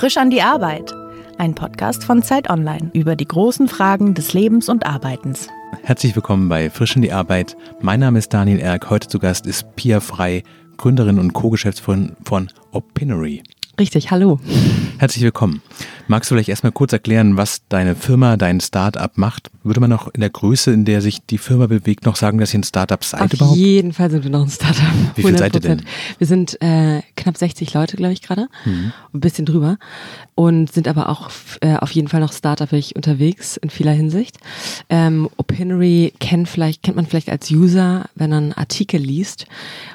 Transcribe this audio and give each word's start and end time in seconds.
Frisch 0.00 0.16
an 0.16 0.30
die 0.30 0.40
Arbeit. 0.40 0.94
Ein 1.36 1.54
Podcast 1.54 2.04
von 2.04 2.22
Zeit 2.22 2.48
Online 2.48 2.90
über 2.94 3.16
die 3.16 3.28
großen 3.28 3.68
Fragen 3.68 4.14
des 4.14 4.32
Lebens 4.32 4.70
und 4.70 4.86
Arbeitens. 4.86 5.48
Herzlich 5.82 6.16
willkommen 6.16 6.48
bei 6.48 6.70
Frisch 6.70 6.96
an 6.96 7.02
die 7.02 7.12
Arbeit. 7.12 7.54
Mein 7.82 8.00
Name 8.00 8.18
ist 8.18 8.32
Daniel 8.32 8.60
Erk. 8.60 8.88
Heute 8.88 9.08
zu 9.08 9.18
Gast 9.18 9.46
ist 9.46 9.76
Pia 9.76 10.00
Frei, 10.00 10.42
Gründerin 10.78 11.18
und 11.18 11.34
Co-Geschäftsführerin 11.34 12.16
von 12.24 12.48
Opinory. 12.72 13.42
Richtig, 13.78 14.10
hallo. 14.10 14.40
Herzlich 14.96 15.22
willkommen. 15.22 15.60
Magst 16.10 16.28
du 16.28 16.34
vielleicht 16.34 16.48
erstmal 16.48 16.72
kurz 16.72 16.92
erklären, 16.92 17.36
was 17.36 17.62
deine 17.68 17.94
Firma, 17.94 18.36
dein 18.36 18.58
Startup 18.58 19.16
macht? 19.16 19.48
Würde 19.62 19.78
man 19.78 19.90
noch 19.90 20.08
in 20.12 20.20
der 20.20 20.30
Größe, 20.30 20.72
in 20.72 20.84
der 20.84 21.02
sich 21.02 21.24
die 21.24 21.38
Firma 21.38 21.68
bewegt, 21.68 22.04
noch 22.04 22.16
sagen, 22.16 22.38
dass 22.38 22.52
ihr 22.52 22.58
ein 22.58 22.64
Startup 22.64 23.04
seid 23.04 23.20
Auf 23.20 23.32
überhaupt? 23.32 23.52
Auf 23.52 23.56
jeden 23.56 23.92
Fall 23.92 24.10
sind 24.10 24.24
wir 24.24 24.30
noch 24.32 24.42
ein 24.42 24.50
Startup. 24.50 24.82
Wie 25.14 25.22
viel 25.22 25.38
seid 25.38 25.54
ihr 25.54 25.60
denn? 25.60 25.82
Wir 26.18 26.26
sind 26.26 26.60
äh, 26.62 27.02
knapp 27.16 27.36
60 27.36 27.72
Leute, 27.74 27.96
glaube 27.96 28.12
ich, 28.12 28.22
gerade. 28.22 28.48
Mhm. 28.64 28.92
Ein 29.14 29.20
bisschen 29.20 29.46
drüber. 29.46 29.78
Und 30.34 30.72
sind 30.72 30.88
aber 30.88 31.10
auch 31.10 31.30
äh, 31.60 31.76
auf 31.76 31.92
jeden 31.92 32.08
Fall 32.08 32.18
noch 32.18 32.32
startupig 32.32 32.96
unterwegs 32.96 33.56
in 33.58 33.70
vieler 33.70 33.92
Hinsicht. 33.92 34.38
Ähm, 34.88 35.28
Opinory 35.36 36.12
kennt, 36.18 36.48
vielleicht, 36.48 36.82
kennt 36.82 36.96
man 36.96 37.06
vielleicht 37.06 37.28
als 37.28 37.52
User, 37.52 38.06
wenn 38.16 38.30
man 38.30 38.52
Artikel 38.52 39.00
liest, 39.00 39.46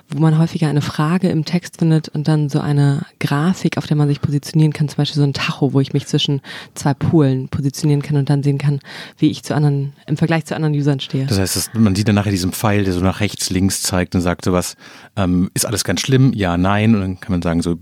wo 0.10 0.20
man 0.20 0.38
häufiger 0.38 0.70
eine 0.70 0.82
Frage 0.82 1.28
im 1.28 1.44
Text 1.44 1.78
findet 1.80 2.08
und 2.10 2.28
dann 2.28 2.48
so 2.48 2.62
eine 2.62 3.06
Grafik, 3.20 3.78
auf 3.78 3.88
der 3.88 3.98
man 3.98 4.08
sich 4.08 4.22
positionieren 4.22 4.72
kann, 4.72 4.88
zum 4.88 4.98
Beispiel 4.98 5.20
so 5.20 5.28
ein 5.28 5.34
Tacho, 5.34 5.74
wo 5.74 5.82
ich 5.82 5.92
mich 5.94 6.05
zwischen 6.06 6.42
zwei 6.74 6.94
Polen 6.94 7.50
positionieren 7.50 8.02
kann 8.02 8.18
und 8.18 8.30
dann 8.30 8.44
sehen 8.44 8.58
kann, 8.58 8.80
wie 9.18 9.30
ich 9.30 9.44
zu 9.44 9.56
anderen, 9.56 9.94
im 10.08 10.18
Vergleich 10.18 10.46
zu 10.46 10.56
anderen 10.56 10.74
Usern 10.74 11.00
stehe. 11.00 11.26
Das 11.26 11.40
heißt, 11.40 11.76
man 11.76 11.96
sieht 11.96 12.08
dann 12.08 12.16
nachher 12.16 12.32
diesen 12.32 12.52
Pfeil, 12.52 12.84
der 12.84 12.94
so 12.94 13.02
nach 13.02 13.20
rechts, 13.20 13.50
links 13.50 13.82
zeigt 13.82 14.16
und 14.16 14.22
sagt 14.22 14.46
sowas, 14.46 14.76
ähm, 15.16 15.50
ist 15.54 15.66
alles 15.66 15.84
ganz 15.84 16.02
schlimm? 16.02 16.34
Ja, 16.34 16.58
nein. 16.58 16.96
Und 16.96 17.02
dann 17.02 17.20
kann 17.20 17.32
man 17.32 17.42
sagen 17.42 17.62
so, 17.62 17.78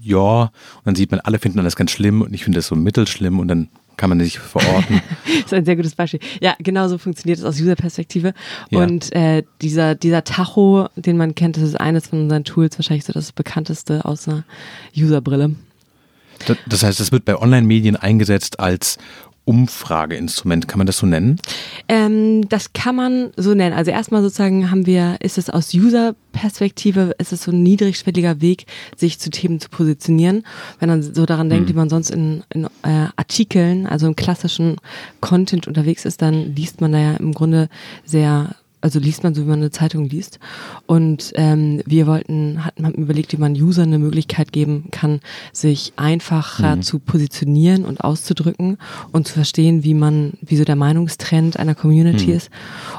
ja. 0.00 0.42
Und 0.42 0.50
dann 0.84 0.94
sieht 0.94 1.10
man, 1.10 1.20
alle 1.20 1.38
finden 1.38 1.58
alles 1.58 1.76
ganz 1.76 1.90
schlimm 1.90 2.22
und 2.22 2.34
ich 2.34 2.44
finde 2.44 2.58
das 2.58 2.66
so 2.66 2.76
mittelschlimm 2.76 3.38
und 3.38 3.48
dann 3.48 3.68
kann 3.96 4.10
man 4.10 4.20
sich 4.20 4.38
verorten. 4.38 5.00
das 5.24 5.44
ist 5.44 5.54
ein 5.54 5.64
sehr 5.64 5.76
gutes 5.76 5.94
Beispiel. 5.94 6.20
Ja, 6.40 6.54
genau 6.58 6.88
so 6.88 6.98
funktioniert 6.98 7.38
es 7.38 7.44
aus 7.44 7.60
User-Perspektive. 7.60 8.34
Ja. 8.70 8.80
Und 8.80 9.14
äh, 9.14 9.44
dieser, 9.62 9.94
dieser 9.94 10.24
Tacho, 10.24 10.88
den 10.96 11.16
man 11.16 11.34
kennt, 11.34 11.56
das 11.56 11.62
ist 11.64 11.80
eines 11.80 12.08
von 12.08 12.22
unseren 12.22 12.44
Tools, 12.44 12.78
wahrscheinlich 12.78 13.04
so 13.04 13.12
das 13.12 13.32
bekannteste 13.32 14.04
aus 14.04 14.28
einer 14.28 14.44
User-Brille. 14.96 15.54
Das 16.66 16.82
heißt, 16.82 17.00
es 17.00 17.12
wird 17.12 17.24
bei 17.24 17.36
Online-Medien 17.36 17.96
eingesetzt 17.96 18.60
als 18.60 18.98
Umfrageinstrument, 19.46 20.68
kann 20.68 20.78
man 20.78 20.86
das 20.86 20.98
so 20.98 21.06
nennen? 21.06 21.38
Ähm, 21.88 22.48
das 22.48 22.72
kann 22.72 22.96
man 22.96 23.30
so 23.36 23.52
nennen. 23.52 23.76
Also 23.76 23.90
erstmal 23.90 24.22
sozusagen 24.22 24.70
haben 24.70 24.86
wir, 24.86 25.18
ist 25.20 25.36
es 25.36 25.50
aus 25.50 25.74
User-Perspektive, 25.74 27.14
ist 27.18 27.32
es 27.32 27.42
so 27.42 27.50
ein 27.50 27.62
niedrigschwelliger 27.62 28.40
Weg, 28.40 28.64
sich 28.96 29.18
zu 29.18 29.28
Themen 29.28 29.60
zu 29.60 29.68
positionieren. 29.68 30.44
Wenn 30.78 30.88
man 30.88 31.02
so 31.02 31.26
daran 31.26 31.50
denkt, 31.50 31.66
mhm. 31.66 31.72
wie 31.72 31.76
man 31.76 31.90
sonst 31.90 32.10
in, 32.10 32.42
in 32.54 32.64
äh, 32.64 33.08
Artikeln, 33.16 33.86
also 33.86 34.06
im 34.06 34.16
klassischen 34.16 34.76
Content 35.20 35.68
unterwegs 35.68 36.06
ist, 36.06 36.22
dann 36.22 36.54
liest 36.54 36.80
man 36.80 36.92
da 36.92 36.98
ja 36.98 37.14
im 37.14 37.34
Grunde 37.34 37.68
sehr 38.06 38.56
also 38.84 38.98
liest 38.98 39.24
man 39.24 39.34
so, 39.34 39.42
wie 39.42 39.48
man 39.48 39.60
eine 39.60 39.70
Zeitung 39.70 40.10
liest. 40.10 40.38
Und 40.84 41.32
ähm, 41.36 41.80
wir 41.86 42.06
wollten, 42.06 42.66
hatten 42.66 42.84
haben 42.84 42.94
überlegt, 42.96 43.32
wie 43.32 43.38
man 43.38 43.54
Usern 43.54 43.88
eine 43.88 43.98
Möglichkeit 43.98 44.52
geben 44.52 44.88
kann, 44.90 45.20
sich 45.54 45.94
einfacher 45.96 46.76
mhm. 46.76 46.82
zu 46.82 46.98
positionieren 46.98 47.86
und 47.86 48.04
auszudrücken 48.04 48.76
und 49.10 49.26
zu 49.26 49.32
verstehen, 49.32 49.84
wie 49.84 49.94
man, 49.94 50.34
wie 50.42 50.56
so 50.56 50.64
der 50.64 50.76
Meinungstrend 50.76 51.58
einer 51.58 51.74
Community 51.74 52.26
mhm. 52.26 52.32
ist. 52.34 52.50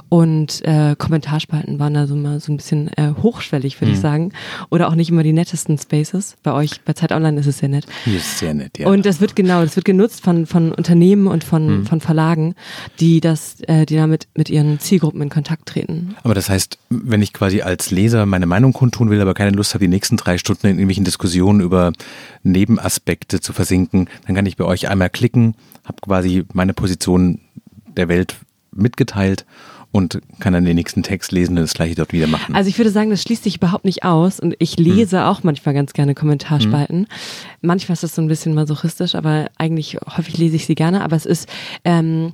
Und 0.10 0.66
äh, 0.66 0.96
Kommentarspalten 0.98 1.78
waren 1.78 1.94
da 1.94 2.08
so 2.08 2.16
mal 2.16 2.40
so 2.40 2.52
ein 2.52 2.58
bisschen 2.58 2.88
äh, 2.98 3.14
hochschwellig, 3.22 3.80
würde 3.80 3.92
mhm. 3.92 3.96
ich 3.96 4.02
sagen. 4.02 4.32
Oder 4.72 4.88
auch 4.88 4.96
nicht 4.96 5.12
immer 5.12 5.22
die 5.22 5.34
nettesten 5.34 5.78
Spaces. 5.78 6.36
Bei 6.42 6.54
euch, 6.54 6.82
bei 6.82 6.94
Zeit 6.94 7.12
Online 7.12 7.40
ist 7.40 7.46
es 7.46 7.60
sehr 7.60 7.70
nett. 7.70 7.86
Hier 8.06 8.18
ist 8.18 8.40
sehr 8.40 8.56
nett, 8.56 8.80
ja. 8.80 8.88
Und 8.88 9.06
das 9.06 9.22
wird 9.22 9.36
genau, 9.36 9.62
das 9.62 9.76
wird 9.76 9.86
genutzt 9.86 10.24
von, 10.24 10.48
von 10.48 10.72
Unternehmen 10.72 11.28
und 11.28 11.44
von, 11.44 11.82
mhm. 11.82 11.86
von 11.86 12.02
Verlagen, 12.02 12.56
die 13.00 13.22
das, 13.22 13.58
äh, 13.68 13.86
die 13.86 13.98
damit 13.98 14.28
mit 14.34 14.50
ihren 14.50 14.80
Zielgruppen 14.80 15.22
in 15.22 15.30
Kontakt 15.30 15.68
treten 15.68 15.75
treten. 15.76 16.16
Aber 16.24 16.34
das 16.34 16.50
heißt, 16.50 16.78
wenn 16.90 17.22
ich 17.22 17.34
quasi 17.34 17.62
als 17.62 17.92
Leser 17.92 18.26
meine 18.26 18.46
Meinung 18.46 18.74
kundtun 18.74 19.10
will, 19.10 19.22
aber 19.22 19.34
keine 19.34 19.52
Lust 19.52 19.74
habe, 19.74 19.84
die 19.84 19.90
nächsten 19.90 20.18
drei 20.18 20.38
Stunden 20.38 20.68
in 20.68 20.74
irgendwelchen 20.74 21.06
Diskussionen 21.06 21.60
über 21.60 21.92
Nebenaspekte 22.44 23.42
zu 23.42 23.54
versinken, 23.54 24.08
dann 24.26 24.36
kann 24.36 24.46
ich 24.46 24.58
bei 24.58 24.66
euch 24.66 24.88
einmal 24.88 25.10
klicken, 25.10 25.56
habe 25.84 25.98
quasi 26.02 26.46
meine 26.54 26.74
Position 26.74 27.40
der 27.96 28.08
Welt 28.08 28.36
mitgeteilt 28.72 29.46
und 29.92 30.20
kann 30.40 30.52
dann 30.52 30.66
den 30.66 30.76
nächsten 30.76 31.04
Text 31.04 31.32
lesen 31.32 31.58
und 31.58 31.64
das 31.64 31.74
gleiche 31.74 31.96
dort 31.96 32.12
wieder 32.12 32.28
machen. 32.28 32.54
Also 32.54 32.70
ich 32.70 32.78
würde 32.78 32.92
sagen, 32.92 33.10
das 33.10 33.22
schließt 33.22 33.44
sich 33.44 33.58
überhaupt 33.58 33.86
nicht 33.86 34.04
aus 34.04 34.42
und 34.42 34.56
ich 34.60 34.78
lese 34.78 35.20
hm. 35.20 35.26
auch 35.26 35.44
manchmal 35.44 35.74
ganz 35.74 35.94
gerne 35.94 36.16
Kommentarspalten. 36.16 36.98
Hm. 36.98 37.08
Manchmal 37.62 37.94
ist 37.94 38.04
das 38.04 38.16
so 38.16 38.22
ein 38.22 38.28
bisschen 38.28 38.54
masochistisch, 38.54 39.16
aber 39.16 39.50
eigentlich 39.58 39.98
häufig 40.18 40.38
lese 40.38 40.58
ich 40.58 40.66
sie 40.66 40.76
gerne. 40.76 41.02
Aber 41.02 41.16
es 41.16 41.26
ist 41.26 41.48
ähm, 41.86 42.34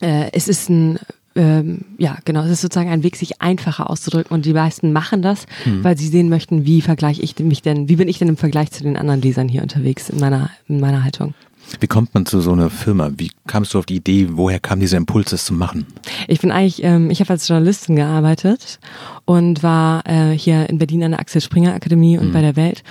äh, 0.00 0.30
es 0.32 0.48
ist 0.48 0.68
ein 0.68 0.98
ähm, 1.36 1.82
ja, 1.98 2.16
genau, 2.24 2.42
es 2.42 2.50
ist 2.50 2.60
sozusagen 2.62 2.90
ein 2.90 3.02
Weg, 3.02 3.16
sich 3.16 3.40
einfacher 3.40 3.90
auszudrücken 3.90 4.34
und 4.34 4.46
die 4.46 4.52
meisten 4.52 4.92
machen 4.92 5.22
das, 5.22 5.46
mhm. 5.64 5.84
weil 5.84 5.96
sie 5.96 6.08
sehen 6.08 6.28
möchten, 6.28 6.64
wie 6.64 6.80
vergleiche 6.80 7.22
ich 7.22 7.38
mich 7.38 7.62
denn, 7.62 7.88
wie 7.88 7.96
bin 7.96 8.08
ich 8.08 8.18
denn 8.18 8.28
im 8.28 8.36
Vergleich 8.36 8.70
zu 8.70 8.82
den 8.82 8.96
anderen 8.96 9.20
Lesern 9.20 9.48
hier 9.48 9.62
unterwegs 9.62 10.08
in 10.08 10.18
meiner, 10.18 10.50
in 10.68 10.80
meiner 10.80 11.04
Haltung. 11.04 11.34
Wie 11.80 11.86
kommt 11.86 12.14
man 12.14 12.26
zu 12.26 12.40
so 12.40 12.52
einer 12.52 12.70
Firma? 12.70 13.10
Wie 13.16 13.30
kamst 13.46 13.74
du 13.74 13.78
auf 13.78 13.86
die 13.86 13.96
Idee? 13.96 14.28
Woher 14.30 14.60
kam 14.60 14.80
dieser 14.80 14.96
Impuls, 14.96 15.30
das 15.30 15.44
zu 15.44 15.54
machen? 15.54 15.86
Ich 16.28 16.40
bin 16.40 16.50
eigentlich, 16.50 16.82
ähm, 16.82 17.10
ich 17.10 17.20
habe 17.20 17.30
als 17.30 17.48
Journalistin 17.48 17.96
gearbeitet 17.96 18.78
und 19.24 19.62
war 19.62 20.06
äh, 20.06 20.32
hier 20.32 20.68
in 20.68 20.78
Berlin 20.78 21.04
an 21.04 21.10
der 21.12 21.20
Axel 21.20 21.40
Springer 21.40 21.74
Akademie 21.74 22.18
und 22.18 22.28
mhm. 22.28 22.32
bei 22.32 22.40
der 22.40 22.56
Welt. 22.56 22.82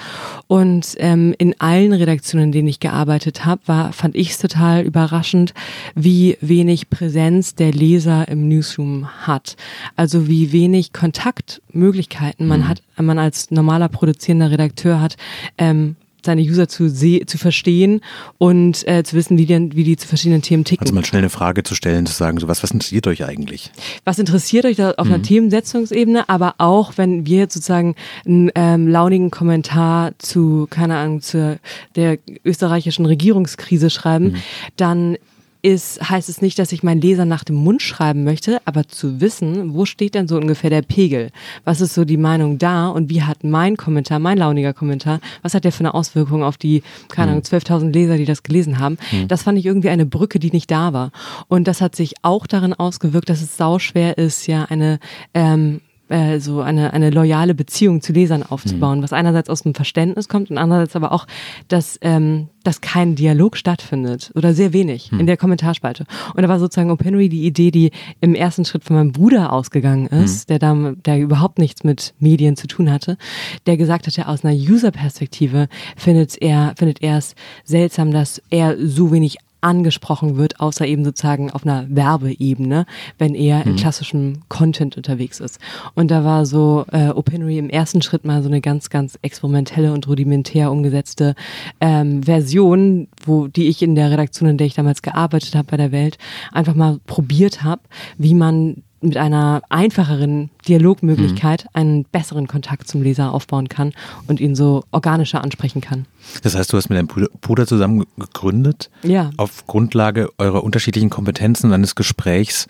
Und 0.47 0.96
ähm, 0.97 1.34
in 1.38 1.59
allen 1.59 1.94
Redaktionen, 1.94 2.47
in 2.47 2.52
denen 2.52 2.68
ich 2.68 2.80
gearbeitet 2.80 3.46
habe, 3.46 3.62
war, 3.66 3.94
fand 3.94 4.16
ich 4.16 4.31
es 4.31 4.38
total 4.38 4.84
überraschend, 4.84 5.53
wie 5.96 6.38
wenig 6.42 6.90
Präsenz 6.90 7.56
der 7.56 7.72
Leser 7.72 8.28
im 8.28 8.47
Newsroom 8.47 9.07
hat. 9.25 9.56
Also 9.96 10.28
wie 10.28 10.52
wenig 10.52 10.94
Kontaktmöglichkeiten 10.94 12.47
man 12.47 12.62
mhm. 12.62 12.68
hat, 12.68 12.81
man 12.97 13.19
als 13.19 13.52
normaler 13.52 13.90
produzierender 13.90 14.52
Redakteur 14.52 15.00
hat, 15.00 15.16
ähm, 15.57 15.96
seine 16.25 16.41
User 16.41 16.68
zu, 16.68 16.91
zu 16.91 17.38
verstehen 17.38 18.02
und 18.38 18.88
äh, 18.88 19.03
zu 19.03 19.16
wissen, 19.16 19.38
wie 19.38 19.46
die, 19.46 19.69
wie 19.75 19.84
die 19.84 19.97
zu 19.97 20.08
verschiedenen 20.08 20.41
Themen 20.41 20.66
ticken. 20.66 20.86
Also 20.86 20.94
mal 20.94 21.06
schnell 21.06 21.22
eine 21.22 21.30
Frage 21.30 21.63
zu 21.63 21.75
stellen, 21.75 22.06
zu 22.06 22.13
sagen, 22.13 22.40
so 22.40 22.47
was, 22.47 22.63
was 22.63 22.72
interessiert 22.72 23.08
euch 23.08 23.24
eigentlich? 23.24 23.72
Was 24.03 24.19
interessiert 24.19 24.66
euch 24.66 24.78
da 24.78 24.91
auf 24.91 25.08
mhm. 25.08 25.13
einer 25.13 25.24
Themensetzungsebene, 25.24 26.28
aber 26.30 26.56
auch, 26.58 26.94
wenn 26.97 27.25
wir 27.25 27.40
jetzt 27.40 27.53
sozusagen 27.53 27.96
einen 28.25 28.52
ähm, 28.56 28.88
launigen 28.88 29.31
Kommentar 29.31 30.12
zu, 30.18 30.68
keine 30.69 30.97
Ahnung, 30.97 31.22
zu 31.22 31.59
der 31.96 32.18
österreichischen 32.44 33.06
Regierungskrise 33.06 33.90
schreiben, 33.90 34.25
mhm. 34.25 34.36
dann 34.75 35.18
ist, 35.65 35.99
heißt 36.11 36.29
es 36.29 36.43
nicht, 36.43 36.59
dass 36.59 36.71
ich 36.71 36.83
meinen 36.83 37.01
Leser 37.01 37.25
nach 37.25 37.43
dem 37.43 37.55
Mund 37.55 37.81
schreiben 37.81 38.23
möchte, 38.23 38.61
aber 38.65 38.87
zu 38.87 39.19
wissen, 39.19 39.73
wo 39.73 39.85
steht 39.85 40.13
denn 40.13 40.27
so 40.27 40.37
ungefähr 40.37 40.69
der 40.69 40.83
Pegel? 40.83 41.31
Was 41.63 41.81
ist 41.81 41.95
so 41.95 42.05
die 42.05 42.17
Meinung 42.17 42.59
da 42.59 42.87
und 42.87 43.09
wie 43.09 43.23
hat 43.23 43.43
mein 43.43 43.75
Kommentar, 43.75 44.19
mein 44.19 44.37
launiger 44.37 44.73
Kommentar, 44.73 45.19
was 45.41 45.55
hat 45.55 45.63
der 45.63 45.71
für 45.71 45.79
eine 45.79 45.95
Auswirkung 45.95 46.43
auf 46.43 46.57
die, 46.57 46.83
keine 47.09 47.31
Ahnung, 47.31 47.43
12.000 47.43 47.81
hm. 47.81 47.91
Leser, 47.93 48.17
die 48.17 48.25
das 48.25 48.43
gelesen 48.43 48.77
haben? 48.77 48.99
Mhm. 49.11 49.27
Das 49.27 49.41
fand 49.41 49.57
ich 49.57 49.65
irgendwie 49.65 49.89
eine 49.89 50.05
Brücke, 50.05 50.37
die 50.37 50.51
nicht 50.51 50.69
da 50.69 50.93
war. 50.93 51.11
Und 51.47 51.67
das 51.67 51.81
hat 51.81 51.95
sich 51.95 52.13
auch 52.21 52.45
darin 52.45 52.75
ausgewirkt, 52.75 53.29
dass 53.29 53.41
es 53.41 53.57
sauschwer 53.57 54.19
ist, 54.19 54.45
ja 54.45 54.65
eine 54.65 54.99
ähm, 55.33 55.81
äh, 56.09 56.39
so 56.39 56.61
eine, 56.61 56.93
eine 56.93 57.09
loyale 57.09 57.55
Beziehung 57.55 58.01
zu 58.01 58.13
Lesern 58.13 58.43
aufzubauen, 58.43 58.99
mhm. 58.99 59.03
was 59.03 59.13
einerseits 59.13 59.49
aus 59.49 59.63
dem 59.63 59.73
Verständnis 59.73 60.29
kommt 60.29 60.51
und 60.51 60.57
andererseits 60.57 60.95
aber 60.95 61.11
auch, 61.11 61.25
dass, 61.67 61.97
ähm, 62.01 62.49
dass 62.63 62.81
kein 62.81 63.16
Dialog 63.16 63.57
stattfindet 63.57 64.31
oder 64.35 64.53
sehr 64.53 64.73
wenig 64.73 65.11
mhm. 65.11 65.21
in 65.21 65.25
der 65.25 65.38
Kommentarspalte. 65.38 66.05
Und 66.35 66.44
da 66.44 66.49
war 66.49 66.59
sozusagen 66.59 66.91
Opinory 66.91 67.29
die 67.29 67.45
Idee, 67.45 67.71
die 67.71 67.91
im 68.21 68.35
ersten 68.35 68.65
Schritt 68.65 68.83
von 68.83 68.95
meinem 68.95 69.11
Bruder 69.13 69.51
ausgegangen 69.51 70.07
ist, 70.07 70.47
mhm. 70.47 70.53
der 70.53 70.59
da, 70.59 70.94
der 71.05 71.19
überhaupt 71.19 71.57
nichts 71.57 71.83
mit 71.83 72.13
Medien 72.19 72.56
zu 72.56 72.68
tun 72.68 72.91
hatte, 72.91 73.18
der 73.65 73.77
gesagt 73.77 74.07
hatte, 74.07 74.27
aus 74.27 74.45
einer 74.45 74.56
User-Perspektive 74.56 75.68
findet 75.95 76.41
er, 76.41 76.74
findet 76.77 77.01
er 77.01 77.18
es 77.18 77.35
seltsam, 77.63 78.12
dass 78.12 78.41
er 78.50 78.75
so 78.77 79.12
wenig 79.12 79.38
angesprochen 79.65 80.38
wird, 80.38 80.59
außer 80.59 80.85
eben 80.85 81.03
sozusagen 81.03 81.50
auf 81.50 81.65
einer 81.65 81.88
Werbeebene, 81.89 82.85
wenn 83.17 83.33
er 83.33 83.59
mhm. 83.59 83.71
in 83.71 83.75
klassischem 83.77 84.41
Content 84.47 84.95
unterwegs 84.95 85.39
ist. 85.39 85.59
Und 85.95 86.12
da 86.12 86.23
war 86.23 86.45
so 86.45 86.85
äh, 86.91 87.09
Opinory 87.09 87.57
im 87.57 87.69
ersten 87.69 88.03
Schritt 88.03 88.25
mal 88.25 88.44
so 88.44 88.50
eine 88.50 88.62
ganz, 88.62 88.89
ganz 88.89 89.17
experimentelle 89.23 89.91
und 89.91 90.07
rudimentär 90.07 90.71
umgesetzte 90.71 91.35
ähm, 91.81 92.21
Version, 92.21 93.07
wo 93.25 93.47
die 93.47 93.67
ich 93.67 93.81
in 93.81 93.95
der 93.95 94.12
Redaktion, 94.12 94.50
in 94.50 94.57
der 94.57 94.67
ich 94.67 94.75
damals 94.75 95.01
gearbeitet 95.01 95.56
habe 95.56 95.68
bei 95.71 95.77
der 95.77 95.91
Welt, 95.91 96.19
einfach 96.51 96.75
mal 96.75 97.00
probiert 97.07 97.63
habe, 97.63 97.81
wie 98.18 98.35
man 98.35 98.83
mit 99.06 99.18
einer 99.18 99.62
einfacheren 99.69 100.50
Dialogmöglichkeit 100.68 101.66
mhm. 101.66 101.69
einen 101.74 102.04
besseren 102.06 102.48
Kontakt 102.48 102.88
zum 102.88 103.02
Leser 103.02 103.34
aufbauen 103.34 103.69
kann 103.69 103.94
und 104.28 104.40
ihn 104.40 104.56
so 104.56 104.84
organischer 104.92 105.44
ansprechen 105.44 105.81
kann. 105.81 106.06
Das 106.44 106.56
heißt, 106.56 106.72
du 106.74 106.78
hast 106.78 106.90
mit 106.90 106.98
deinem 106.98 107.30
Bruder 107.42 107.68
zusammen 107.68 108.06
gegründet, 108.18 108.90
ja. 109.04 109.30
auf 109.38 109.68
Grundlage 109.68 110.30
eurer 110.38 110.63
unterschiedlichen 110.63 111.10
Kompetenzen 111.10 111.68
und 111.68 111.74
eines 111.74 111.96
Gesprächs 111.96 112.68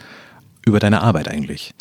über 0.66 0.80
deine 0.80 1.02
Arbeit 1.02 1.28
eigentlich. 1.28 1.74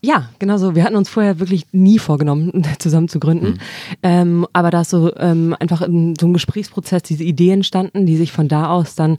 Ja, 0.00 0.28
genau 0.38 0.58
so. 0.58 0.76
Wir 0.76 0.84
hatten 0.84 0.94
uns 0.94 1.08
vorher 1.08 1.40
wirklich 1.40 1.66
nie 1.72 1.98
vorgenommen, 1.98 2.64
zusammen 2.78 3.08
zu 3.08 3.18
gründen. 3.18 3.52
Mhm. 3.52 3.58
Ähm, 4.02 4.46
aber 4.52 4.70
da 4.70 4.82
ist 4.82 4.90
so 4.90 5.14
ähm, 5.16 5.56
einfach 5.58 5.82
in 5.82 6.14
so 6.18 6.26
einem 6.26 6.34
Gesprächsprozess 6.34 7.02
diese 7.02 7.24
Idee 7.24 7.50
entstanden, 7.50 8.06
die 8.06 8.16
sich 8.16 8.30
von 8.30 8.46
da 8.48 8.68
aus 8.68 8.94
dann 8.94 9.18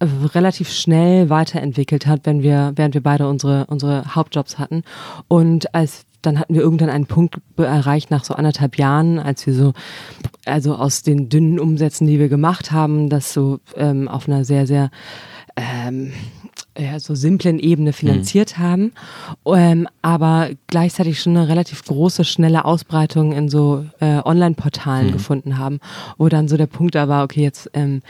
äh, 0.00 0.06
relativ 0.34 0.70
schnell 0.70 1.30
weiterentwickelt 1.30 2.06
hat, 2.06 2.20
wenn 2.24 2.42
wir, 2.42 2.72
während 2.76 2.94
wir 2.94 3.02
beide 3.02 3.26
unsere, 3.28 3.66
unsere 3.66 4.14
Hauptjobs 4.14 4.58
hatten. 4.58 4.82
Und 5.28 5.74
als 5.74 6.04
dann 6.20 6.38
hatten 6.38 6.54
wir 6.54 6.62
irgendwann 6.62 6.90
einen 6.90 7.06
Punkt 7.06 7.36
erreicht 7.56 8.10
nach 8.10 8.24
so 8.24 8.34
anderthalb 8.34 8.76
Jahren, 8.76 9.18
als 9.18 9.46
wir 9.46 9.54
so, 9.54 9.72
also 10.44 10.74
aus 10.74 11.02
den 11.02 11.28
dünnen 11.28 11.60
Umsätzen, 11.60 12.06
die 12.06 12.18
wir 12.18 12.28
gemacht 12.28 12.72
haben, 12.72 13.08
das 13.08 13.32
so 13.32 13.60
ähm, 13.76 14.08
auf 14.08 14.28
einer 14.28 14.44
sehr, 14.44 14.66
sehr 14.66 14.90
ähm, 15.56 16.12
ja, 16.78 16.98
so 17.00 17.14
simplen 17.14 17.58
Ebene 17.58 17.92
finanziert 17.92 18.58
mhm. 18.58 18.62
haben, 18.62 18.92
ähm, 19.46 19.88
aber 20.02 20.50
gleichzeitig 20.68 21.20
schon 21.20 21.36
eine 21.36 21.48
relativ 21.48 21.84
große, 21.84 22.24
schnelle 22.24 22.64
Ausbreitung 22.64 23.32
in 23.32 23.48
so 23.48 23.84
äh, 24.00 24.20
Online-Portalen 24.24 25.08
mhm. 25.08 25.12
gefunden 25.12 25.58
haben, 25.58 25.80
wo 26.16 26.28
dann 26.28 26.48
so 26.48 26.56
der 26.56 26.66
Punkt 26.66 26.94
da 26.94 27.08
war, 27.08 27.24
okay, 27.24 27.42
jetzt 27.42 27.70
ähm, 27.74 28.02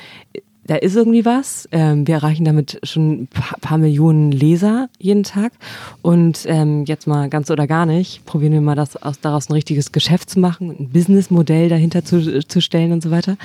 da 0.69 0.77
ist 0.77 0.97
irgendwie 0.97 1.25
was. 1.25 1.67
Ähm, 1.73 2.07
wir 2.07 2.17
erreichen 2.17 2.45
damit 2.45 2.79
schon 2.83 3.23
ein 3.23 3.27
paar, 3.27 3.59
paar 3.59 3.79
Millionen 3.79 4.31
Leser 4.31 4.91
jeden 4.99 5.23
Tag. 5.25 5.53
Und 6.03 6.45
ähm, 6.47 6.85
jetzt 6.85 7.07
mal 7.07 7.31
ganz 7.31 7.51
oder 7.51 7.67
gar 7.67 7.87
nicht, 7.87 8.25
probieren 8.27 8.53
wir 8.53 8.61
mal 8.61 8.75
das 8.75 8.97
aus, 8.97 9.19
daraus 9.19 9.49
ein 9.49 9.55
richtiges 9.55 9.93
Geschäft 9.93 10.29
zu 10.29 10.39
machen, 10.41 10.77
ein 10.79 10.91
Businessmodell 10.91 11.71
dahinter 11.71 12.05
zu, 12.05 12.47
zu 12.47 12.61
stellen 12.61 12.93
und 12.93 13.03
so 13.03 13.11
weiter. 13.11 13.39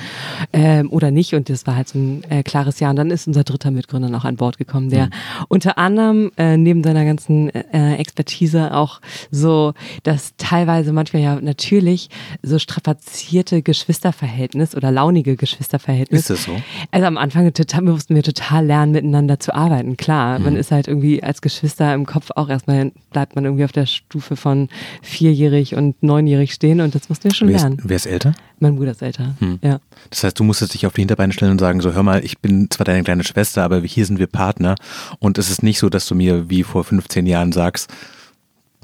Ähm, 0.52 0.92
oder 0.92 1.10
nicht. 1.10 1.34
Und 1.34 1.48
das 1.48 1.66
war 1.66 1.76
halt 1.76 1.88
so 1.88 1.98
ein 1.98 2.24
äh, 2.28 2.42
klares 2.42 2.78
Ja. 2.78 2.90
Und 2.90 2.96
dann 2.96 3.10
ist 3.10 3.26
unser 3.26 3.42
dritter 3.42 3.70
Mitgründer 3.70 4.10
noch 4.10 4.26
an 4.26 4.36
Bord 4.36 4.58
gekommen, 4.58 4.90
der 4.90 5.06
mhm. 5.06 5.10
unter 5.48 5.78
anderem 5.78 6.30
äh, 6.36 6.58
neben 6.58 6.84
seiner 6.84 7.06
ganzen 7.06 7.48
äh, 7.48 7.94
Expertise 7.96 8.74
auch 8.74 9.00
so 9.30 9.72
das 10.02 10.34
teilweise 10.36 10.92
manchmal 10.92 11.22
ja 11.22 11.40
natürlich 11.40 12.10
so 12.42 12.58
strapazierte 12.58 13.62
Geschwisterverhältnis 13.62 14.74
oder 14.76 14.92
launige 14.92 15.36
Geschwisterverhältnis. 15.36 16.20
Ist 16.20 16.30
das 16.30 16.44
so? 16.44 16.52
Also 16.90 17.13
am 17.16 17.22
Anfang 17.22 17.52
total, 17.52 17.82
mussten 17.82 18.14
wir 18.14 18.22
total 18.22 18.66
lernen, 18.66 18.92
miteinander 18.92 19.38
zu 19.38 19.54
arbeiten. 19.54 19.96
Klar, 19.96 20.38
mhm. 20.38 20.44
man 20.44 20.56
ist 20.56 20.70
halt 20.70 20.88
irgendwie 20.88 21.22
als 21.22 21.40
Geschwister 21.40 21.94
im 21.94 22.06
Kopf 22.06 22.30
auch 22.34 22.48
erstmal, 22.48 22.92
bleibt 23.10 23.36
man 23.36 23.44
irgendwie 23.44 23.64
auf 23.64 23.72
der 23.72 23.86
Stufe 23.86 24.36
von 24.36 24.68
vierjährig 25.02 25.74
und 25.76 26.02
neunjährig 26.02 26.52
stehen 26.52 26.80
und 26.80 26.94
das 26.94 27.08
mussten 27.08 27.24
wir 27.24 27.34
schon 27.34 27.48
wer 27.48 27.58
lernen. 27.58 27.78
Ist, 27.78 27.88
wer 27.88 27.96
ist 27.96 28.06
älter? 28.06 28.34
Mein 28.58 28.76
Bruder 28.76 28.92
ist 28.92 29.02
älter, 29.02 29.34
hm. 29.38 29.58
ja. 29.62 29.78
Das 30.10 30.24
heißt, 30.24 30.38
du 30.38 30.44
musstest 30.44 30.74
dich 30.74 30.86
auf 30.86 30.94
die 30.94 31.02
Hinterbeine 31.02 31.32
stellen 31.32 31.52
und 31.52 31.58
sagen, 31.58 31.80
so 31.80 31.92
hör 31.92 32.02
mal, 32.02 32.24
ich 32.24 32.38
bin 32.38 32.70
zwar 32.70 32.84
deine 32.84 33.02
kleine 33.04 33.24
Schwester, 33.24 33.62
aber 33.62 33.80
hier 33.80 34.06
sind 34.06 34.18
wir 34.18 34.26
Partner 34.26 34.74
und 35.18 35.38
es 35.38 35.50
ist 35.50 35.62
nicht 35.62 35.78
so, 35.78 35.88
dass 35.88 36.06
du 36.06 36.14
mir 36.14 36.50
wie 36.50 36.62
vor 36.62 36.84
15 36.84 37.26
Jahren 37.26 37.52
sagst, 37.52 37.92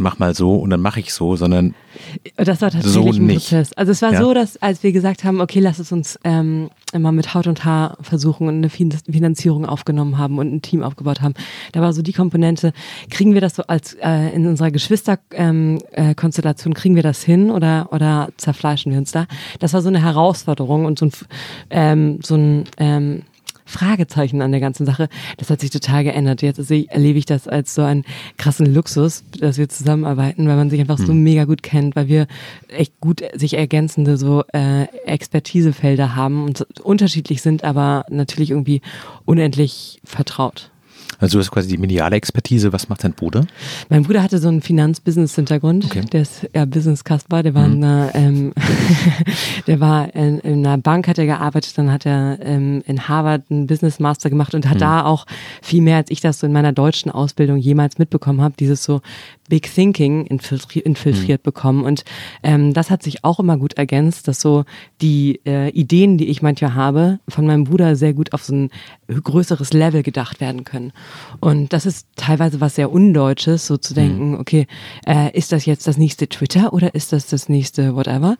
mach 0.01 0.19
mal 0.19 0.35
so 0.35 0.57
und 0.57 0.71
dann 0.71 0.81
mache 0.81 1.01
ich 1.01 1.13
so, 1.13 1.37
sondern 1.37 1.75
das 2.37 2.61
war 2.61 2.71
tatsächlich 2.71 2.93
so 2.93 3.21
ein 3.21 3.27
nicht. 3.27 3.49
Prozess. 3.49 3.73
Also 3.75 3.93
es 3.93 4.03
war 4.03 4.13
ja. 4.13 4.21
so, 4.21 4.35
dass 4.35 4.57
als 4.59 4.83
wir 4.83 4.93
gesagt 4.93 5.25
haben, 5.25 5.41
okay, 5.41 5.61
lass 5.61 5.79
es 5.79 5.93
uns 5.93 6.19
ähm, 6.25 6.71
immer 6.93 7.13
mit 7.13 7.35
Haut 7.35 7.47
und 7.47 7.65
Haar 7.65 7.97
versuchen 8.01 8.49
und 8.49 8.57
eine 8.57 8.71
Finanzierung 8.71 9.67
aufgenommen 9.67 10.19
haben 10.19 10.39
und 10.39 10.53
ein 10.53 10.63
Team 10.63 10.83
aufgebaut 10.83 11.21
haben, 11.21 11.35
da 11.73 11.81
war 11.81 11.93
so 11.93 12.03
die 12.03 12.13
Komponente, 12.13 12.73
kriegen 13.11 13.35
wir 13.35 13.41
das 13.41 13.57
so 13.57 13.63
als 13.65 13.95
äh, 13.95 14.35
in 14.35 14.47
unserer 14.47 14.71
Geschwisterkonstellation, 14.71 15.93
ähm, 15.93 16.77
äh, 16.77 16.81
kriegen 16.81 16.97
wir 16.97 17.03
das 17.03 17.23
hin 17.23 17.51
oder 17.51 17.89
oder 17.93 18.29
zerfleischen 18.37 18.93
wir 18.93 18.99
uns 18.99 19.13
da? 19.13 19.27
Das 19.59 19.73
war 19.73 19.83
so 19.83 19.89
eine 19.89 20.03
Herausforderung 20.03 20.85
und 20.85 20.99
so 20.99 21.07
ein 21.07 21.13
ähm, 21.71 22.19
so 22.23 22.37
ein 22.37 22.65
ähm, 22.79 23.23
Fragezeichen 23.71 24.43
an 24.43 24.51
der 24.51 24.61
ganzen 24.61 24.85
Sache. 24.85 25.09
Das 25.39 25.51
hat 25.51 25.61
sich 25.61 25.71
total 25.71 26.05
geändert. 26.05 26.43
Jetzt 26.43 26.71
erlebe 26.71 27.19
ich 27.19 27.27
das 27.27 27.49
als 27.49 27.75
so 27.75 27.83
einen 27.83 28.05
krassen 28.37 28.67
Luxus, 28.67 29.25
dass 29.39 29.59
wir 29.59 29.69
zusammenarbeiten, 29.69 30.47
weil 30.49 30.57
man 30.57 30.71
sich 30.71 30.81
einfach 30.81 30.99
so 30.99 31.09
hm. 31.09 31.23
mega 31.23 31.45
gut 31.45 31.63
kennt, 31.63 31.97
weil 31.97 32.09
wir 32.09 32.27
echt 32.69 33.01
gut 33.01 33.23
sich 33.35 33.55
ergänzende 33.55 34.17
so 34.17 34.45
äh, 34.53 34.85
Expertisefelder 35.07 36.15
haben 36.15 36.45
und 36.45 36.67
unterschiedlich 36.83 37.43
sind, 37.43 37.65
aber 37.65 38.05
natürlich 38.11 38.51
irgendwie 38.51 38.83
unendlich 39.25 40.01
vertraut. 40.05 40.71
Also 41.21 41.39
du 41.39 41.41
hast 41.41 41.51
quasi 41.51 41.69
die 41.69 41.79
mediale 41.79 42.17
Expertise. 42.17 42.73
Was 42.73 42.89
macht 42.89 43.05
dein 43.05 43.13
Bruder? 43.13 43.47
Mein 43.89 44.03
Bruder 44.03 44.23
hatte 44.23 44.39
so 44.39 44.49
einen 44.49 44.63
Finanz-Business-Hintergrund. 44.63 45.85
Okay. 45.85 46.03
Der 46.13 46.23
ist 46.23 46.49
ja 46.55 46.65
Business-Kasper. 46.65 47.43
Der 47.43 47.55
war, 47.55 47.69
mhm. 47.69 47.75
in 47.75 47.85
einer, 47.85 48.15
ähm, 48.15 48.53
der 49.67 49.81
war 49.81 50.15
in, 50.15 50.39
in, 50.41 50.67
einer 50.67 50.79
Bank, 50.79 51.07
hat 51.09 51.19
er 51.19 51.27
gearbeitet. 51.27 51.77
Dann 51.77 51.93
hat 51.93 52.07
er 52.07 52.39
ähm, 52.41 52.83
in 52.87 53.07
Harvard 53.07 53.43
einen 53.51 53.67
Business-Master 53.67 54.31
gemacht 54.31 54.55
und 54.55 54.69
hat 54.69 54.77
mhm. 54.77 54.81
da 54.81 55.05
auch 55.05 55.27
viel 55.63 55.83
mehr, 55.83 55.99
als 55.99 56.11
ich 56.11 56.21
das 56.21 56.41
so 56.41 56.47
in 56.47 56.53
meiner 56.53 56.73
deutschen 56.73 57.11
Ausbildung 57.11 57.59
jemals 57.59 57.99
mitbekommen 57.99 58.41
habe, 58.41 58.55
dieses 58.59 58.83
so 58.83 59.03
Big 59.51 59.73
Thinking 59.75 60.25
infiltriert, 60.27 60.87
infiltriert 60.87 61.43
mhm. 61.43 61.45
bekommen. 61.45 61.85
Und 61.85 62.05
ähm, 62.43 62.73
das 62.73 62.89
hat 62.91 63.03
sich 63.03 63.25
auch 63.25 63.39
immer 63.39 63.59
gut 63.59 63.75
ergänzt, 63.75 64.29
dass 64.29 64.41
so 64.41 64.65
die 65.03 65.41
äh, 65.45 65.69
Ideen, 65.71 66.17
die 66.17 66.29
ich 66.29 66.41
manchmal 66.41 66.75
habe, 66.75 67.19
von 67.29 67.47
meinem 67.47 67.65
Bruder 67.65 67.97
sehr 67.97 68.15
gut 68.15 68.33
auf 68.33 68.45
so 68.45 68.55
ein 68.55 68.71
größeres 69.09 69.75
Level 69.75 70.03
gedacht 70.03 70.41
werden 70.41 70.65
können. 70.65 70.93
Und 71.41 71.73
das 71.73 71.87
ist 71.87 72.07
teilweise 72.17 72.61
was 72.61 72.75
sehr 72.75 72.91
Undeutsches, 72.91 73.67
so 73.67 73.77
zu 73.77 73.95
denken, 73.95 74.33
mhm. 74.33 74.41
okay, 74.41 74.67
äh, 75.07 75.37
ist 75.37 75.53
das 75.53 75.67
jetzt 75.67 75.87
das 75.87 75.97
nächste 75.99 76.29
Twitter 76.29 76.73
oder 76.73 76.95
ist 76.95 77.13
das 77.13 77.27
das 77.27 77.49
nächste 77.49 77.95
whatever? 77.95 78.37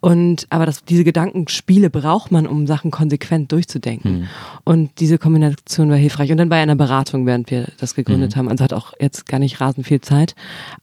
Und 0.00 0.46
aber 0.50 0.66
das, 0.66 0.84
diese 0.84 1.04
Gedankenspiele 1.04 1.90
braucht 1.90 2.30
man, 2.30 2.46
um 2.46 2.66
Sachen 2.66 2.90
konsequent 2.90 3.52
durchzudenken. 3.52 4.20
Mhm. 4.20 4.28
Und 4.64 5.00
diese 5.00 5.18
Kombination 5.18 5.90
war 5.90 5.96
hilfreich. 5.96 6.30
Und 6.30 6.38
dann 6.38 6.48
bei 6.48 6.60
einer 6.60 6.76
Beratung, 6.76 7.26
während 7.26 7.50
wir 7.50 7.68
das 7.78 7.94
gegründet 7.94 8.34
mhm. 8.34 8.38
haben, 8.38 8.48
also 8.48 8.64
hat 8.64 8.72
auch 8.72 8.92
jetzt 9.00 9.26
gar 9.26 9.38
nicht 9.38 9.60
rasend 9.60 9.86
viel 9.86 10.00
Zeit, 10.00 10.34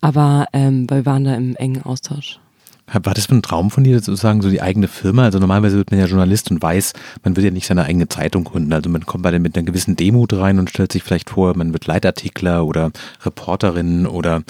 aber 0.02 0.48
ähm, 0.54 0.90
wir 0.90 1.06
waren 1.06 1.24
da 1.24 1.36
im 1.36 1.56
engen 1.56 1.84
Austausch. 1.84 2.40
War 2.92 3.14
das 3.14 3.30
ein 3.30 3.42
Traum 3.42 3.72
von 3.72 3.84
dir, 3.84 4.00
sozusagen 4.00 4.42
so 4.42 4.50
die 4.50 4.62
eigene 4.62 4.88
Firma? 4.88 5.24
Also 5.24 5.40
normalerweise 5.40 5.78
wird 5.78 5.92
man 5.92 6.00
ja 6.00 6.08
Journalist 6.08 6.50
und 6.52 6.62
weiß, 6.62 6.94
man 7.24 7.36
wird 7.36 7.46
ja 7.46 7.52
nicht 7.52 7.68
seine 7.68 7.86
eigene 7.86 8.08
Zeitung 8.10 8.44
gründen. 8.44 8.74
Also 8.74 8.90
man 8.90 9.06
kommt 9.06 9.24
bei 9.24 9.38
mit 9.38 9.56
einer 9.56 9.66
gewissen 9.66 9.96
Demut 9.96 10.34
rein 10.34 10.60
und 10.60 10.70
stellt 10.70 10.92
sich 10.92 11.04
vielleicht 11.04 11.30
vor, 11.30 11.56
man 11.56 11.74
wird 11.74 11.86
Leitartikler 11.88 12.66
oder 12.66 12.92
Reporterin 13.24 14.08
oder 14.08 14.44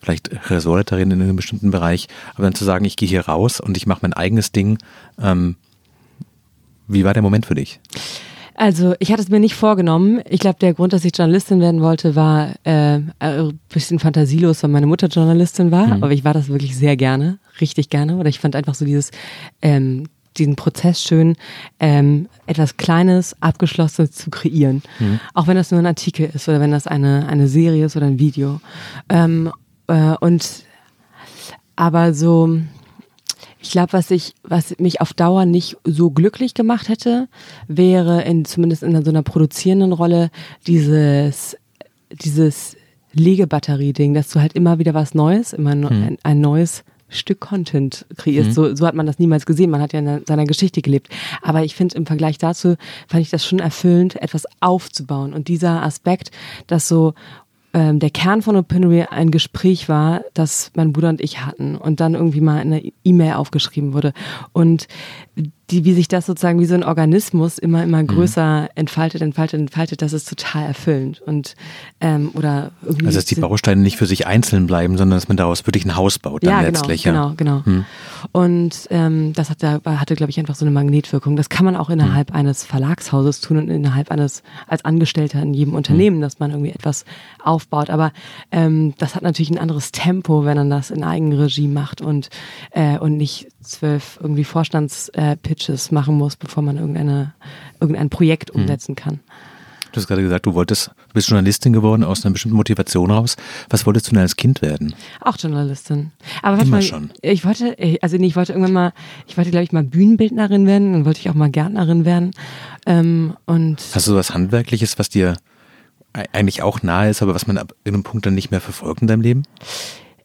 vielleicht 0.00 0.30
Ressortleiterin 0.50 1.10
in 1.10 1.22
einem 1.22 1.36
bestimmten 1.36 1.70
Bereich. 1.70 2.08
Aber 2.34 2.44
dann 2.44 2.54
zu 2.54 2.64
sagen, 2.64 2.84
ich 2.84 2.96
gehe 2.96 3.08
hier 3.08 3.26
raus 3.26 3.60
und 3.60 3.76
ich 3.76 3.86
mache 3.86 4.00
mein 4.02 4.12
eigenes 4.12 4.52
Ding. 4.52 4.78
Ähm, 5.20 5.56
wie 6.88 7.04
war 7.04 7.14
der 7.14 7.22
Moment 7.22 7.46
für 7.46 7.54
dich? 7.54 7.80
Also 8.62 8.94
ich 9.00 9.10
hatte 9.10 9.20
es 9.20 9.28
mir 9.28 9.40
nicht 9.40 9.56
vorgenommen. 9.56 10.20
Ich 10.30 10.38
glaube, 10.38 10.60
der 10.60 10.72
Grund, 10.72 10.92
dass 10.92 11.04
ich 11.04 11.18
Journalistin 11.18 11.58
werden 11.58 11.80
wollte, 11.80 12.14
war 12.14 12.50
äh, 12.62 13.00
ein 13.18 13.58
bisschen 13.68 13.98
fantasielos, 13.98 14.62
weil 14.62 14.70
meine 14.70 14.86
Mutter 14.86 15.08
Journalistin 15.08 15.72
war. 15.72 15.88
Mhm. 15.88 16.04
Aber 16.04 16.12
ich 16.12 16.22
war 16.22 16.32
das 16.32 16.46
wirklich 16.46 16.76
sehr 16.76 16.96
gerne, 16.96 17.40
richtig 17.60 17.90
gerne. 17.90 18.18
Oder 18.18 18.28
ich 18.28 18.38
fand 18.38 18.54
einfach 18.54 18.76
so 18.76 18.84
dieses 18.84 19.10
ähm, 19.62 20.04
diesen 20.36 20.54
Prozess 20.54 21.02
schön, 21.02 21.34
ähm, 21.80 22.28
etwas 22.46 22.76
Kleines, 22.76 23.34
Abgeschlossenes 23.40 24.12
zu 24.12 24.30
kreieren. 24.30 24.84
Mhm. 25.00 25.18
Auch 25.34 25.48
wenn 25.48 25.56
das 25.56 25.72
nur 25.72 25.80
ein 25.80 25.86
Artikel 25.86 26.30
ist 26.32 26.48
oder 26.48 26.60
wenn 26.60 26.70
das 26.70 26.86
eine, 26.86 27.26
eine 27.26 27.48
Serie 27.48 27.86
ist 27.86 27.96
oder 27.96 28.06
ein 28.06 28.20
Video. 28.20 28.60
Ähm, 29.08 29.50
äh, 29.88 30.14
und 30.20 30.66
aber 31.74 32.14
so 32.14 32.60
ich 33.62 33.70
glaube, 33.70 33.92
was 33.92 34.10
ich, 34.10 34.34
was 34.42 34.78
mich 34.78 35.00
auf 35.00 35.14
Dauer 35.14 35.46
nicht 35.46 35.76
so 35.84 36.10
glücklich 36.10 36.52
gemacht 36.52 36.88
hätte, 36.88 37.28
wäre 37.68 38.22
in, 38.22 38.44
zumindest 38.44 38.82
in 38.82 39.04
so 39.04 39.10
einer 39.10 39.22
produzierenden 39.22 39.92
Rolle 39.92 40.30
dieses, 40.66 41.56
dieses 42.10 42.76
Legebatterie-Ding, 43.12 44.14
dass 44.14 44.30
du 44.30 44.40
halt 44.40 44.54
immer 44.54 44.78
wieder 44.78 44.94
was 44.94 45.14
Neues, 45.14 45.52
immer 45.52 45.72
hm. 45.72 45.86
ein, 45.86 46.18
ein, 46.22 46.40
neues 46.40 46.82
Stück 47.08 47.40
Content 47.40 48.06
kreierst. 48.16 48.50
Mhm. 48.50 48.54
So, 48.54 48.74
so 48.74 48.86
hat 48.86 48.94
man 48.94 49.06
das 49.06 49.18
niemals 49.18 49.46
gesehen. 49.46 49.70
Man 49.70 49.82
hat 49.82 49.92
ja 49.92 49.98
in 49.98 50.24
seiner 50.26 50.46
Geschichte 50.46 50.80
gelebt. 50.80 51.08
Aber 51.42 51.62
ich 51.62 51.74
finde 51.74 51.96
im 51.96 52.06
Vergleich 52.06 52.38
dazu 52.38 52.76
fand 53.06 53.22
ich 53.22 53.30
das 53.30 53.46
schon 53.46 53.58
erfüllend, 53.58 54.16
etwas 54.16 54.46
aufzubauen. 54.60 55.34
Und 55.34 55.48
dieser 55.48 55.82
Aspekt, 55.82 56.30
dass 56.66 56.88
so 56.88 57.12
ähm, 57.74 57.98
der 57.98 58.10
Kern 58.10 58.42
von 58.42 58.56
Opinory 58.56 59.02
ein 59.10 59.30
Gespräch 59.30 59.88
war, 59.88 60.22
das 60.34 60.70
mein 60.74 60.92
Bruder 60.92 61.08
und 61.08 61.20
ich 61.20 61.44
hatten 61.44 61.76
und 61.76 62.00
dann 62.00 62.14
irgendwie 62.14 62.40
mal 62.40 62.60
in 62.60 62.72
einer 62.72 62.82
E-Mail 63.04 63.34
aufgeschrieben 63.34 63.92
wurde. 63.92 64.12
Und 64.52 64.88
die, 65.70 65.84
wie 65.84 65.94
sich 65.94 66.08
das 66.08 66.26
sozusagen 66.26 66.60
wie 66.60 66.66
so 66.66 66.74
ein 66.74 66.84
Organismus 66.84 67.58
immer, 67.58 67.82
immer 67.82 68.02
mhm. 68.02 68.08
größer 68.08 68.68
entfaltet, 68.74 69.22
entfaltet, 69.22 69.60
entfaltet, 69.60 70.02
das 70.02 70.12
ist 70.12 70.28
total 70.28 70.66
erfüllend. 70.66 71.22
Und 71.22 71.54
ähm, 72.00 72.30
oder 72.34 72.72
irgendwie. 72.82 73.06
Also 73.06 73.18
dass 73.18 73.24
die 73.24 73.36
Bausteine 73.36 73.80
nicht 73.80 73.96
für 73.96 74.06
sich 74.06 74.26
einzeln 74.26 74.66
bleiben, 74.66 74.98
sondern 74.98 75.16
dass 75.16 75.28
man 75.28 75.36
daraus 75.36 75.66
wirklich 75.66 75.84
ein 75.84 75.96
Haus 75.96 76.18
baut 76.18 76.42
dann 76.42 76.50
ja, 76.50 76.58
genau, 76.58 76.68
letztlich. 76.68 77.02
Genau, 77.04 77.32
genau, 77.36 77.62
genau. 77.64 77.84
Und 78.32 78.88
ähm, 78.90 79.32
das 79.34 79.50
hat, 79.50 79.62
hatte, 79.62 80.14
glaube 80.14 80.30
ich, 80.30 80.38
einfach 80.38 80.54
so 80.54 80.64
eine 80.64 80.72
Magnetwirkung. 80.72 81.36
Das 81.36 81.48
kann 81.48 81.64
man 81.64 81.76
auch 81.76 81.90
innerhalb 81.90 82.30
mhm. 82.30 82.36
eines 82.36 82.64
Verlagshauses 82.64 83.40
tun 83.40 83.56
und 83.56 83.68
innerhalb 83.68 84.10
eines, 84.10 84.42
als 84.66 84.84
Angestellter 84.84 85.40
in 85.40 85.54
jedem 85.54 85.74
Unternehmen, 85.74 86.18
mhm. 86.18 86.22
dass 86.22 86.38
man 86.38 86.50
irgendwie 86.50 86.70
etwas 86.70 87.04
aufbaut. 87.42 87.88
Aber 87.88 88.12
ähm, 88.50 88.94
das 88.98 89.14
hat 89.14 89.22
natürlich 89.22 89.50
ein 89.50 89.58
anderes 89.58 89.92
Tempo, 89.92 90.44
wenn 90.44 90.56
man 90.56 90.70
das 90.70 90.90
in 90.90 91.04
Eigenregie 91.04 91.68
macht 91.68 92.00
und, 92.00 92.28
äh, 92.72 92.98
und 92.98 93.16
nicht 93.16 93.48
zwölf 93.62 94.18
irgendwie 94.20 94.44
Vorstandspitches 94.44 95.88
äh, 95.88 95.94
machen 95.94 96.16
muss, 96.16 96.36
bevor 96.36 96.62
man 96.62 96.76
irgendeine, 96.76 97.34
irgendein 97.80 98.10
Projekt 98.10 98.54
mhm. 98.54 98.62
umsetzen 98.62 98.94
kann. 98.94 99.20
Du 99.92 99.98
hast 100.00 100.08
gerade 100.08 100.22
gesagt, 100.22 100.46
du 100.46 100.54
wolltest, 100.54 100.88
du 100.88 101.14
bist 101.14 101.28
Journalistin 101.28 101.74
geworden 101.74 102.02
aus 102.02 102.24
einer 102.24 102.32
bestimmten 102.32 102.56
Motivation 102.56 103.10
raus. 103.10 103.36
Was 103.68 103.84
wolltest 103.84 104.06
du 104.06 104.12
denn 104.12 104.20
als 104.20 104.36
Kind 104.36 104.62
werden? 104.62 104.94
Auch 105.20 105.36
Journalistin. 105.38 106.12
Aber 106.40 106.56
Immer 106.62 106.76
mal, 106.76 106.82
schon. 106.82 107.10
ich 107.20 107.44
wollte, 107.44 107.76
also 108.00 108.16
nee, 108.16 108.26
ich 108.26 108.36
wollte 108.36 108.52
irgendwann 108.52 108.72
mal, 108.72 108.92
ich 109.26 109.36
wollte 109.36 109.50
glaube 109.50 109.64
ich 109.64 109.72
mal 109.72 109.84
Bühnenbildnerin 109.84 110.66
werden, 110.66 110.94
dann 110.94 111.04
wollte 111.04 111.20
ich 111.20 111.28
auch 111.28 111.34
mal 111.34 111.50
Gärtnerin 111.50 112.06
werden. 112.06 112.30
Ähm, 112.86 113.36
und 113.44 113.82
Hast 113.94 114.08
du 114.08 114.14
was 114.14 114.32
Handwerkliches, 114.32 114.98
was 114.98 115.10
dir 115.10 115.36
e- 116.16 116.24
eigentlich 116.32 116.62
auch 116.62 116.82
nahe 116.82 117.10
ist, 117.10 117.20
aber 117.20 117.34
was 117.34 117.46
man 117.46 117.58
ab 117.58 117.74
irgendeinem 117.84 118.10
Punkt 118.10 118.24
dann 118.24 118.34
nicht 118.34 118.50
mehr 118.50 118.62
verfolgt 118.62 119.02
in 119.02 119.08
deinem 119.08 119.20
Leben? 119.20 119.42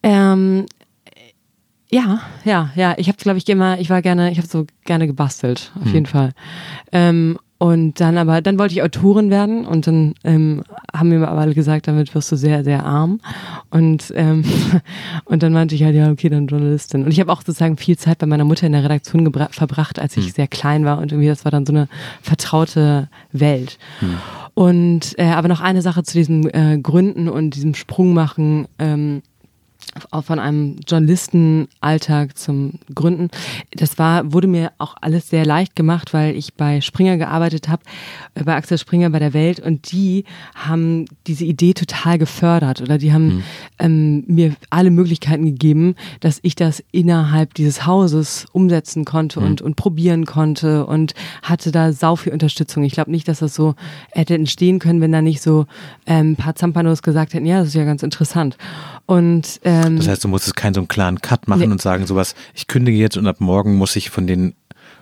ähm, 0.03 0.65
ja, 1.89 2.22
ja, 2.44 2.70
ja. 2.75 2.96
Ich 2.98 3.08
habe, 3.08 3.17
glaube 3.17 3.38
ich, 3.38 3.48
immer, 3.48 3.79
ich 3.79 3.89
war 3.89 4.01
gerne, 4.01 4.32
ich 4.32 4.38
habe 4.38 4.48
so 4.48 4.65
gerne 4.86 5.08
gebastelt, 5.08 5.72
auf 5.82 5.94
jeden 5.94 6.06
Fall. 6.06 6.34
Ähm, 6.91 7.38
und 7.60 8.00
dann 8.00 8.17
aber, 8.20 8.41
dann 8.41 8.60
wollte 8.60 8.75
ich 8.75 8.84
Autorin 8.84 9.32
werden 9.32 9.65
und 9.65 9.88
dann 9.88 10.13
ähm, 10.24 10.63
haben 10.94 11.10
mir 11.10 11.27
aber 11.27 11.41
alle 11.41 11.56
gesagt, 11.56 11.88
damit 11.88 12.13
wirst 12.13 12.32
du 12.32 12.36
sehr, 12.36 12.63
sehr 12.63 12.86
arm. 12.86 13.20
Und, 13.72 14.13
ähm, 14.15 14.44
und 15.25 15.41
dann 15.41 15.53
meinte 15.53 15.74
ich 15.74 15.84
halt, 15.84 15.96
ja, 15.96 16.12
okay, 16.12 16.29
dann 16.29 16.46
Journalistin. 16.46 17.03
Und 17.03 17.12
ich 17.12 17.20
habe 17.20 17.32
auch 17.32 17.41
sozusagen 17.41 17.77
viel 17.77 17.98
Zeit 17.98 18.20
bei 18.20 18.27
meiner 18.27 18.44
Mutter 18.44 18.67
in 18.67 18.74
der 18.74 18.84
Redaktion 18.84 19.32
verbracht, 19.50 19.98
als 19.98 20.17
ich 20.17 20.34
sehr 20.34 20.48
klein 20.48 20.86
war 20.86 21.00
und 21.00 21.12
irgendwie 21.12 21.29
das 21.29 21.46
war 21.46 21.51
dann 21.51 21.65
so 21.65 21.74
eine 21.74 21.88
vertraute 22.22 23.10
Welt. 23.32 23.79
Und 24.53 25.17
äh, 25.17 25.25
aber 25.25 25.48
noch 25.48 25.62
eine 25.62 25.82
Sache 25.82 26.03
zu 26.03 26.15
diesem 26.15 26.48
äh, 26.50 26.77
Gründen 26.77 27.27
und 27.27 27.56
diesem 27.56 27.74
Sprung 27.74 28.13
machen. 28.13 28.67
Ähm, 28.77 29.24
von 30.22 30.39
einem 30.39 30.77
Journalistenalltag 30.88 32.38
zum 32.38 32.74
Gründen. 32.94 33.30
Das 33.72 33.98
war, 33.98 34.34
wurde 34.34 34.48
mir 34.48 34.72
auch 34.77 34.96
alles 35.01 35.30
sehr 35.30 35.46
leicht 35.46 35.75
gemacht, 35.75 36.13
weil 36.13 36.36
ich 36.36 36.54
bei 36.54 36.82
Springer 36.82 37.18
gearbeitet 37.18 37.68
habe, 37.70 37.84
äh, 38.36 38.44
bei 38.44 38.56
Axel 38.56 38.77
Springer 38.77 39.10
bei 39.10 39.20
der 39.20 39.34
Welt 39.34 39.60
und 39.60 39.92
die 39.92 40.25
haben 40.56 41.06
diese 41.25 41.46
Idee 41.46 41.74
total 41.74 42.18
gefördert 42.18 42.82
oder 42.82 42.98
die 42.98 43.13
haben 43.13 43.44
ähm, 43.80 44.24
mir 44.27 44.56
alle 44.70 44.92
Möglichkeiten 44.92 45.46
gegeben, 45.46 45.96
dass 46.20 46.39
ich 46.42 46.56
das 46.56 46.84
innerhalb 46.92 47.54
dieses 47.54 47.86
Hauses 47.86 48.46
umsetzen 48.51 49.06
konnte 49.06 49.39
und, 49.39 49.62
und 49.62 49.75
probieren 49.75 50.25
konnte 50.25 50.86
und 50.86 51.13
hatte 51.42 51.72
da 51.72 51.94
sau 51.94 52.16
viel 52.16 52.34
Unterstützung. 52.34 52.84
Ich 52.84 52.94
glaube 52.94 53.12
nicht, 53.12 53.27
dass 53.27 53.39
das 53.39 53.54
so 53.54 53.75
hätte 54.12 54.36
entstehen 54.36 54.80
können, 54.80 55.01
wenn 55.01 55.12
da 55.12 55.22
nicht 55.22 55.42
so 55.42 55.66
ähm, 56.06 56.32
ein 56.32 56.36
paar 56.36 56.56
Zampanos 56.56 57.01
gesagt 57.01 57.34
hätten, 57.34 57.46
ja, 57.46 57.60
das 57.60 57.70
ist 57.70 57.75
ja 57.75 57.86
ganz 57.86 58.04
interessant. 58.04 58.58
Und 59.08 59.60
ähm, 59.64 59.98
Das 59.98 60.08
heißt, 60.08 60.24
du 60.24 60.28
musstest 60.28 60.56
keinen 60.56 60.74
so 60.76 60.82
einen 60.82 60.88
klaren 60.88 61.20
Cut 61.22 61.48
machen 61.48 61.62
Nee. 61.62 61.68
und 61.68 61.82
sagen 61.82 62.06
sowas, 62.06 62.36
ich 62.54 62.68
kündige 62.68 62.98
jetzt 62.98 63.18
und 63.18 63.26
ab 63.26 63.38
morgen 63.40 63.76
muss 63.76 63.96
ich 63.96 64.10
von 64.12 64.28
den 64.28 64.54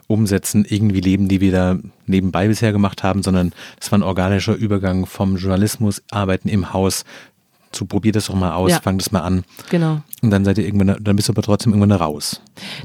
Umsätzen 0.07 0.63
irgendwie 0.69 1.01
leben, 1.01 1.27
die 1.27 1.41
wir 1.41 1.51
da 1.51 1.77
nebenbei 2.05 2.47
bisher 2.47 2.71
gemacht 2.71 3.03
haben, 3.03 3.23
sondern 3.23 3.51
es 3.81 3.91
war 3.91 3.97
ein 3.99 4.03
organischer 4.03 4.53
Übergang 4.55 5.07
vom 5.07 5.35
Journalismus, 5.37 6.03
Arbeiten 6.11 6.47
im 6.47 6.71
Haus 6.71 7.03
zu 7.71 7.85
probier 7.85 8.11
das 8.13 8.27
doch 8.27 8.35
mal 8.35 8.53
aus, 8.53 8.71
Ja. 8.71 8.79
fang 8.79 8.97
das 8.99 9.11
mal 9.11 9.21
an. 9.21 9.43
genau. 9.69 10.01
Und 10.21 10.29
dann 10.29 10.45
seid 10.45 10.59
ihr 10.59 10.65
irgendwann, 10.65 10.95
dann 11.01 11.15
bist 11.17 11.27
du 11.27 11.33
aber 11.33 11.41
trotzdem 11.41 11.73
irgendwann 11.73 11.89
da 11.89 11.97
raus. 11.97 12.39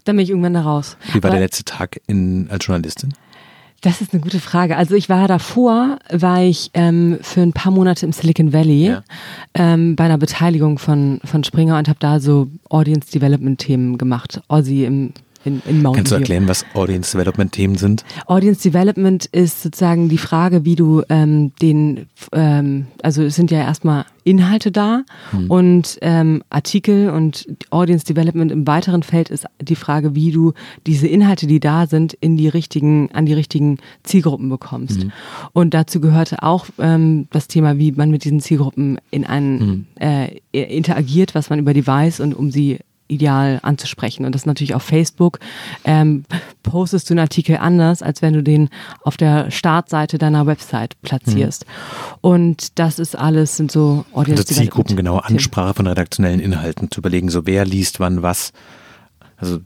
Dann 0.05 0.17
bin 0.17 0.25
ich 0.25 0.31
irgendwann 0.31 0.55
da 0.55 0.63
raus. 0.63 0.97
Wie 1.13 1.23
war 1.23 1.31
Aber- 1.31 1.31
der 1.39 1.41
letzte 1.41 1.65
Tag 1.65 2.01
in, 2.09 2.49
als 2.51 2.67
Journalistin? 2.67 3.13
Das 3.83 4.03
ist 4.03 4.13
eine 4.13 4.21
gute 4.21 4.41
Frage. 4.41 4.77
Also 4.77 4.95
ich 4.95 5.09
war 5.09 5.27
davor, 5.27 5.99
war 6.11 6.43
ich 6.43 6.71
ähm, 6.75 7.19
für 7.23 7.41
ein 7.41 7.55
paar 7.55 7.73
Monate 7.73 8.05
im 8.05 8.13
Silicon 8.13 8.53
Valley 8.53 8.87
Ja. 8.89 9.03
ähm, 9.55 9.97
bei 9.97 10.05
einer 10.05 10.19
Beteiligung 10.19 10.79
von, 10.79 11.21
von 11.25 11.45
Springer 11.45 11.79
und 11.79 11.89
habe 11.89 11.99
da 11.99 12.21
so 12.21 12.49
Audience 12.69 13.11
Development 13.11 13.59
Themen 13.59 13.97
gemacht. 13.97 14.43
Aussie 14.49 14.85
im 14.85 15.15
in, 15.45 15.63
in 15.67 15.83
Mountain 15.83 15.95
Kannst 15.95 16.13
du 16.13 16.17
View. 16.17 16.21
erklären, 16.21 16.49
was 16.49 16.65
Audience 16.75 17.17
Development 17.17 17.53
Themen 17.53 17.77
sind? 17.77 18.05
Audience 18.27 18.63
Development 18.63 19.27
ist 19.27 19.63
sozusagen 19.63 20.09
die 20.09 20.19
Frage, 20.19 20.65
wie 20.65 20.77
du 20.77 21.03
ähm, 21.09 21.53
den, 21.63 22.07
ähm, 22.33 22.87
also 23.03 23.23
es 23.23 23.37
sind 23.37 23.51
ja 23.51 23.59
erstmal 23.61 24.05
Inhalte 24.23 24.71
da 24.71 25.05
und 25.49 25.99
ähm, 26.03 26.43
Artikel 26.51 27.09
und 27.09 27.49
Audience 27.71 28.05
Development 28.05 28.53
im 28.53 28.67
weiteren 28.67 29.03
Feld 29.03 29.31
ist 29.31 29.47
die 29.61 29.77
Frage, 29.77 30.15
wie 30.15 30.31
du 30.31 30.53
diese 30.87 31.09
Inhalte, 31.09 31.47
die 31.47 31.59
da 31.59 31.87
sind, 31.87 32.13
in 32.21 32.37
die 32.37 32.49
richtigen, 32.49 33.11
an 33.13 33.25
die 33.25 33.33
richtigen 33.33 33.79
Zielgruppen 34.05 34.51
bekommst. 34.51 35.07
Und 35.53 35.73
dazu 35.73 36.01
gehörte 36.01 36.43
auch 36.43 36.67
ähm, 36.79 37.29
das 37.31 37.49
Thema, 37.49 37.79
wie 37.79 37.93
man 37.93 38.11
mit 38.11 38.25
diesen 38.25 38.41
Zielgruppen 38.41 38.99
in 39.11 39.25
einen 39.25 39.87
äh, 39.99 40.39
interagiert, 40.53 41.35
was 41.35 41.49
man 41.49 41.59
über 41.59 41.73
die 41.73 41.87
weiß 41.87 42.21
und 42.21 42.35
um 42.35 42.51
sie 42.51 42.79
ideal 43.11 43.59
anzusprechen. 43.63 44.25
Und 44.25 44.35
das 44.35 44.47
natürlich 44.47 44.75
auf 44.75 44.83
Facebook. 44.83 45.39
Ähm, 45.85 46.25
postest 46.63 47.11
du 47.11 47.15
einen 47.15 47.21
Artikel 47.21 47.57
anders, 47.57 48.03
als 48.03 48.23
wenn 48.23 48.33
du 48.35 48.43
den 48.43 48.69
auf 49.03 49.17
der 49.17 49.51
Startseite 49.51 50.19
deiner 50.19 50.47
Website 50.47 51.01
platzierst. 51.03 51.67
Und 52.21 52.79
das 52.79 52.99
ist 52.99 53.17
alles, 53.17 53.57
sind 53.57 53.71
so 53.73 54.05
Audience 54.13 54.43
Also 54.43 54.55
Zielgruppen, 54.55 54.97
genau. 54.97 55.19
Ansprache 55.19 55.75
von 55.75 55.87
redaktionellen 55.87 56.41
Inhalten, 56.41 56.91
zu 56.91 57.01
überlegen, 57.01 57.31
so 57.31 57.47
wer 57.47 57.65
liest 57.65 58.01
wann 58.01 58.23
was. 58.23 58.53
Also 59.37 59.61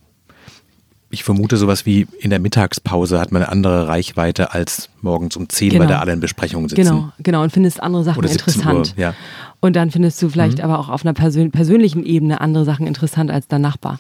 ich 1.15 1.23
vermute 1.25 1.57
sowas 1.57 1.87
wie 1.87 2.07
in 2.19 2.31
der 2.31 2.41
Mittagspause 2.41 3.21
hat 3.21 3.33
man 3.33 3.43
eine 3.43 3.53
andere 3.53 3.89
Reichweite 3.89 4.53
als 4.53 4.91
morgens 5.01 5.37
um 5.37 5.49
10, 5.49 5.73
weil 5.73 5.79
Genau. 5.81 5.91
da 5.91 5.99
alle 6.01 6.13
in 6.13 6.21
Besprechungen 6.21 6.69
sitzen. 6.69 6.83
Genau, 6.83 7.13
genau. 7.21 7.43
Und 7.43 7.53
findest 7.53 7.83
andere 7.83 8.03
Sachen 8.05 8.19
Oder 8.19 8.29
17 8.29 8.55
interessant. 8.55 8.95
Uhr, 8.97 9.01
ja. 9.01 9.15
Und 9.65 9.77
dann 9.77 9.91
findest 9.91 10.21
du 10.21 10.29
vielleicht 10.29 10.61
aber 10.61 10.79
auch 10.79 10.91
auf 10.91 11.07
einer 11.07 11.15
persön 11.15 11.51
persönlichen 11.51 12.05
Ebene 12.05 12.43
andere 12.43 12.67
Sachen 12.67 12.87
interessant 12.87 13.31
als 13.31 13.49
dein 13.49 13.63
Nachbar. 13.63 13.99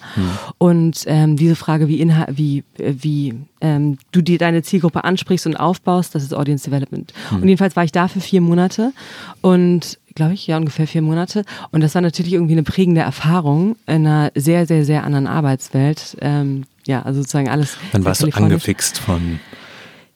Und 0.58 1.04
ähm, 1.06 1.36
diese 1.36 1.56
Frage, 1.56 1.88
wie, 1.88 2.02
Inhal 2.02 2.26
wie, 2.36 2.64
äh, 2.76 2.92
wie 2.98 3.32
ähm, 3.62 3.96
du 4.12 4.20
dir 4.20 4.36
deine 4.36 4.62
Zielgruppe 4.62 5.04
ansprichst 5.04 5.46
und 5.46 5.56
aufbaust, 5.56 6.14
das 6.14 6.22
ist 6.22 6.34
Audience 6.34 6.68
Development. 6.68 7.14
Und 7.30 7.48
jedenfalls 7.48 7.76
war 7.76 7.84
ich 7.84 7.92
da 7.92 8.08
für 8.08 8.20
vier 8.20 8.42
Monate 8.42 8.92
und 9.40 9.98
glaube 10.14 10.34
ich, 10.34 10.46
ja, 10.46 10.58
ungefähr 10.58 10.86
vier 10.86 11.00
Monate. 11.00 11.46
Und 11.70 11.82
das 11.82 11.94
war 11.94 12.02
natürlich 12.02 12.34
irgendwie 12.34 12.52
eine 12.52 12.62
prägende 12.62 13.00
Erfahrung 13.00 13.76
in 13.86 14.06
einer 14.06 14.32
sehr, 14.34 14.66
sehr, 14.66 14.84
sehr 14.84 15.02
anderen 15.04 15.26
Arbeitswelt. 15.26 16.18
Ähm, 16.20 16.64
ja, 16.86 17.00
also 17.00 17.22
sozusagen 17.22 17.48
alles. 17.48 17.78
Dann 17.92 18.04
warst 18.04 18.22
du 18.22 18.28
angefixt 18.28 18.98
von 18.98 19.40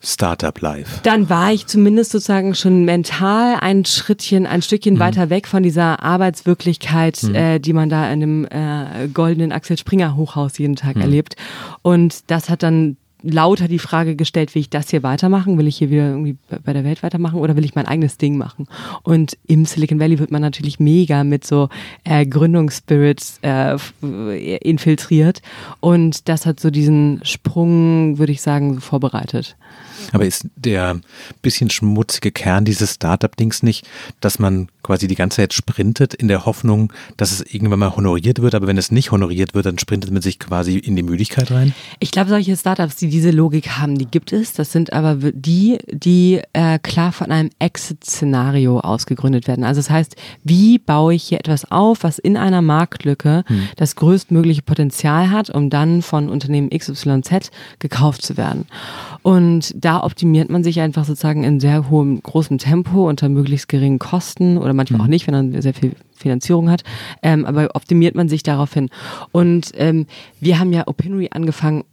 Startup 0.00 0.58
Life. 0.60 1.00
Dann 1.02 1.28
war 1.28 1.52
ich 1.52 1.66
zumindest 1.66 2.12
sozusagen 2.12 2.54
schon 2.54 2.84
mental 2.84 3.56
ein 3.60 3.84
Schrittchen, 3.84 4.46
ein 4.46 4.62
Stückchen 4.62 4.94
Mhm. 4.94 4.98
weiter 5.00 5.30
weg 5.30 5.48
von 5.48 5.62
dieser 5.62 6.02
Arbeitswirklichkeit, 6.02 7.22
äh, 7.24 7.58
die 7.58 7.72
man 7.72 7.88
da 7.88 8.04
in 8.12 8.22
einem 8.22 8.44
äh, 8.46 9.08
goldenen 9.12 9.50
Axel 9.52 9.76
Springer 9.76 10.16
Hochhaus 10.16 10.58
jeden 10.58 10.76
Tag 10.76 10.96
Mhm. 10.96 11.02
erlebt. 11.02 11.36
Und 11.82 12.30
das 12.30 12.48
hat 12.48 12.62
dann 12.62 12.96
lauter 13.22 13.68
die 13.68 13.78
Frage 13.78 14.16
gestellt, 14.16 14.54
will 14.54 14.60
ich 14.60 14.70
das 14.70 14.90
hier 14.90 15.02
weitermachen? 15.02 15.58
Will 15.58 15.66
ich 15.66 15.78
hier 15.78 15.90
wieder 15.90 16.08
irgendwie 16.08 16.36
bei 16.64 16.72
der 16.72 16.84
Welt 16.84 17.02
weitermachen 17.02 17.38
oder 17.38 17.56
will 17.56 17.64
ich 17.64 17.74
mein 17.74 17.86
eigenes 17.86 18.16
Ding 18.16 18.36
machen? 18.36 18.66
Und 19.02 19.36
im 19.46 19.64
Silicon 19.64 20.00
Valley 20.00 20.18
wird 20.18 20.30
man 20.30 20.42
natürlich 20.42 20.78
mega 20.78 21.24
mit 21.24 21.46
so 21.46 21.68
äh, 22.04 22.26
Gründungsspirits 22.26 23.40
äh, 23.42 23.76
äh, 24.02 24.56
infiltriert. 24.58 25.42
Und 25.80 26.28
das 26.28 26.46
hat 26.46 26.60
so 26.60 26.70
diesen 26.70 27.20
Sprung, 27.24 28.18
würde 28.18 28.32
ich 28.32 28.42
sagen, 28.42 28.80
vorbereitet. 28.80 29.56
Aber 30.12 30.24
ist 30.24 30.46
der 30.56 31.00
bisschen 31.42 31.70
schmutzige 31.70 32.30
Kern 32.30 32.64
dieses 32.64 32.94
Startup-Dings 32.94 33.62
nicht, 33.62 33.86
dass 34.20 34.38
man 34.38 34.68
quasi 34.88 35.06
die 35.06 35.16
ganze 35.16 35.36
Zeit 35.36 35.52
sprintet 35.52 36.14
in 36.14 36.28
der 36.28 36.46
Hoffnung, 36.46 36.94
dass 37.18 37.30
es 37.30 37.42
irgendwann 37.42 37.78
mal 37.78 37.94
honoriert 37.94 38.40
wird, 38.40 38.54
aber 38.54 38.66
wenn 38.66 38.78
es 38.78 38.90
nicht 38.90 39.12
honoriert 39.12 39.52
wird, 39.52 39.66
dann 39.66 39.78
sprintet 39.78 40.10
man 40.10 40.22
sich 40.22 40.38
quasi 40.38 40.78
in 40.78 40.96
die 40.96 41.02
Müdigkeit 41.02 41.50
rein? 41.50 41.74
Ich 42.00 42.10
glaube, 42.10 42.30
solche 42.30 42.56
Startups, 42.56 42.96
die 42.96 43.08
diese 43.08 43.30
Logik 43.30 43.72
haben, 43.72 43.98
die 43.98 44.06
gibt 44.06 44.32
es. 44.32 44.54
Das 44.54 44.72
sind 44.72 44.94
aber 44.94 45.16
die, 45.32 45.76
die 45.92 46.40
äh, 46.54 46.78
klar 46.78 47.12
von 47.12 47.30
einem 47.30 47.50
Exit-Szenario 47.58 48.80
ausgegründet 48.80 49.46
werden. 49.46 49.62
Also 49.62 49.80
das 49.80 49.90
heißt, 49.90 50.16
wie 50.42 50.78
baue 50.78 51.12
ich 51.12 51.24
hier 51.24 51.38
etwas 51.38 51.70
auf, 51.70 52.02
was 52.02 52.18
in 52.18 52.38
einer 52.38 52.62
Marktlücke 52.62 53.44
das 53.76 53.94
größtmögliche 53.94 54.62
Potenzial 54.62 55.30
hat, 55.30 55.50
um 55.50 55.68
dann 55.68 56.00
von 56.00 56.30
Unternehmen 56.30 56.70
XYZ 56.70 57.50
gekauft 57.78 58.22
zu 58.22 58.38
werden. 58.38 58.64
Und 59.22 59.72
da 59.76 60.02
optimiert 60.02 60.50
man 60.50 60.64
sich 60.64 60.80
einfach 60.80 61.04
sozusagen 61.04 61.44
in 61.44 61.60
sehr 61.60 61.90
hohem, 61.90 62.22
großem 62.22 62.58
Tempo 62.58 63.08
unter 63.08 63.28
möglichst 63.28 63.68
geringen 63.68 63.98
Kosten 63.98 64.58
oder 64.58 64.72
manchmal 64.72 65.00
auch 65.00 65.06
nicht, 65.06 65.26
wenn 65.26 65.34
man 65.34 65.60
sehr 65.60 65.74
viel 65.74 65.92
Finanzierung 66.14 66.70
hat, 66.70 66.82
ähm, 67.22 67.44
aber 67.44 67.68
optimiert 67.74 68.14
man 68.14 68.28
sich 68.28 68.42
darauf 68.42 68.74
hin. 68.74 68.88
Und 69.32 69.72
ähm, 69.74 70.06
wir 70.40 70.58
haben 70.58 70.72
ja 70.72 70.86
Opinory 70.86 71.28
angefangen, 71.32 71.84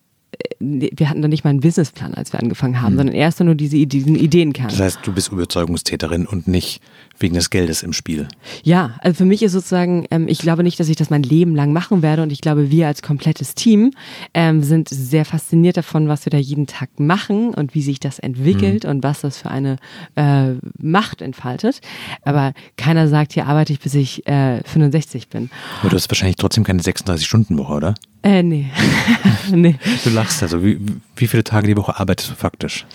wir 0.60 1.10
hatten 1.10 1.22
da 1.22 1.28
nicht 1.28 1.44
mal 1.44 1.50
einen 1.52 1.60
Businessplan, 1.60 2.14
als 2.14 2.34
wir 2.34 2.40
angefangen 2.40 2.82
haben, 2.82 2.96
sondern 2.96 3.16
erst 3.16 3.40
nur 3.40 3.56
diese, 3.56 3.86
diesen 3.86 4.16
Ideenkern. 4.16 4.68
Das 4.70 4.80
heißt, 4.80 5.00
du 5.04 5.14
bist 5.14 5.32
Überzeugungstäterin 5.32 6.26
und 6.26 6.48
nicht 6.48 6.82
wegen 7.20 7.36
des 7.36 7.50
Geldes 7.50 7.84
im 7.84 7.94
Spiel. 7.94 8.28
Ja, 8.64 8.96
also 9.00 9.18
für 9.18 9.26
mich 9.26 9.42
ist 9.42 9.54
sozusagen, 9.54 10.06
ähm, 10.12 10.28
ich 10.28 10.40
glaube 10.40 10.64
nicht, 10.64 10.80
dass 10.80 10.90
ich 10.90 10.96
das 10.96 11.10
mein 11.10 11.24
Leben 11.24 11.56
lang 11.56 11.72
machen 11.72 12.02
werde 12.02 12.24
und 12.24 12.32
ich 12.32 12.42
glaube, 12.42 12.72
wir 12.72 12.88
als 12.88 13.02
komplettes 13.02 13.56
Team 13.56 13.92
ähm, 14.34 14.64
sind 14.64 14.90
sehr 14.90 15.26
fasziniert 15.26 15.78
davon, 15.78 16.08
was 16.08 16.26
wir 16.26 16.32
da 16.32 16.38
jeden 16.38 16.68
Tag 16.68 16.90
machen 17.00 17.54
und 17.54 17.74
wie 17.74 17.82
sich 17.82 18.00
das 18.00 18.20
entwickelt 18.20 18.86
und 18.86 19.04
was 19.04 19.22
das 19.22 19.38
für 19.38 19.50
eine 19.50 19.78
äh, 20.16 20.54
Macht 20.78 21.22
entfaltet. 21.22 21.82
Aber 22.24 22.54
keiner 22.78 23.08
sagt, 23.08 23.34
hier 23.34 23.48
arbeite 23.48 23.74
ich, 23.74 23.80
bis 23.80 23.94
ich 23.94 24.28
äh, 24.28 24.62
65 24.64 25.30
bin. 25.30 25.50
Aber 25.82 25.90
du 25.90 25.96
hast 25.96 26.10
wahrscheinlich 26.10 26.36
trotzdem 26.36 26.64
keine 26.64 26.82
36-Stunden-Woche, 26.82 27.74
oder? 27.74 27.96
Äh, 28.26 28.42
nee. 28.42 28.66
nee. 29.52 29.76
Du 30.04 30.10
lachst 30.10 30.42
also. 30.42 30.64
Wie, 30.64 30.80
wie 31.16 31.28
viele 31.28 31.44
Tage 31.44 31.68
die 31.68 31.78
Woche 31.78 32.00
arbeitest 32.00 32.32
du 32.32 32.34
faktisch? 32.36 32.86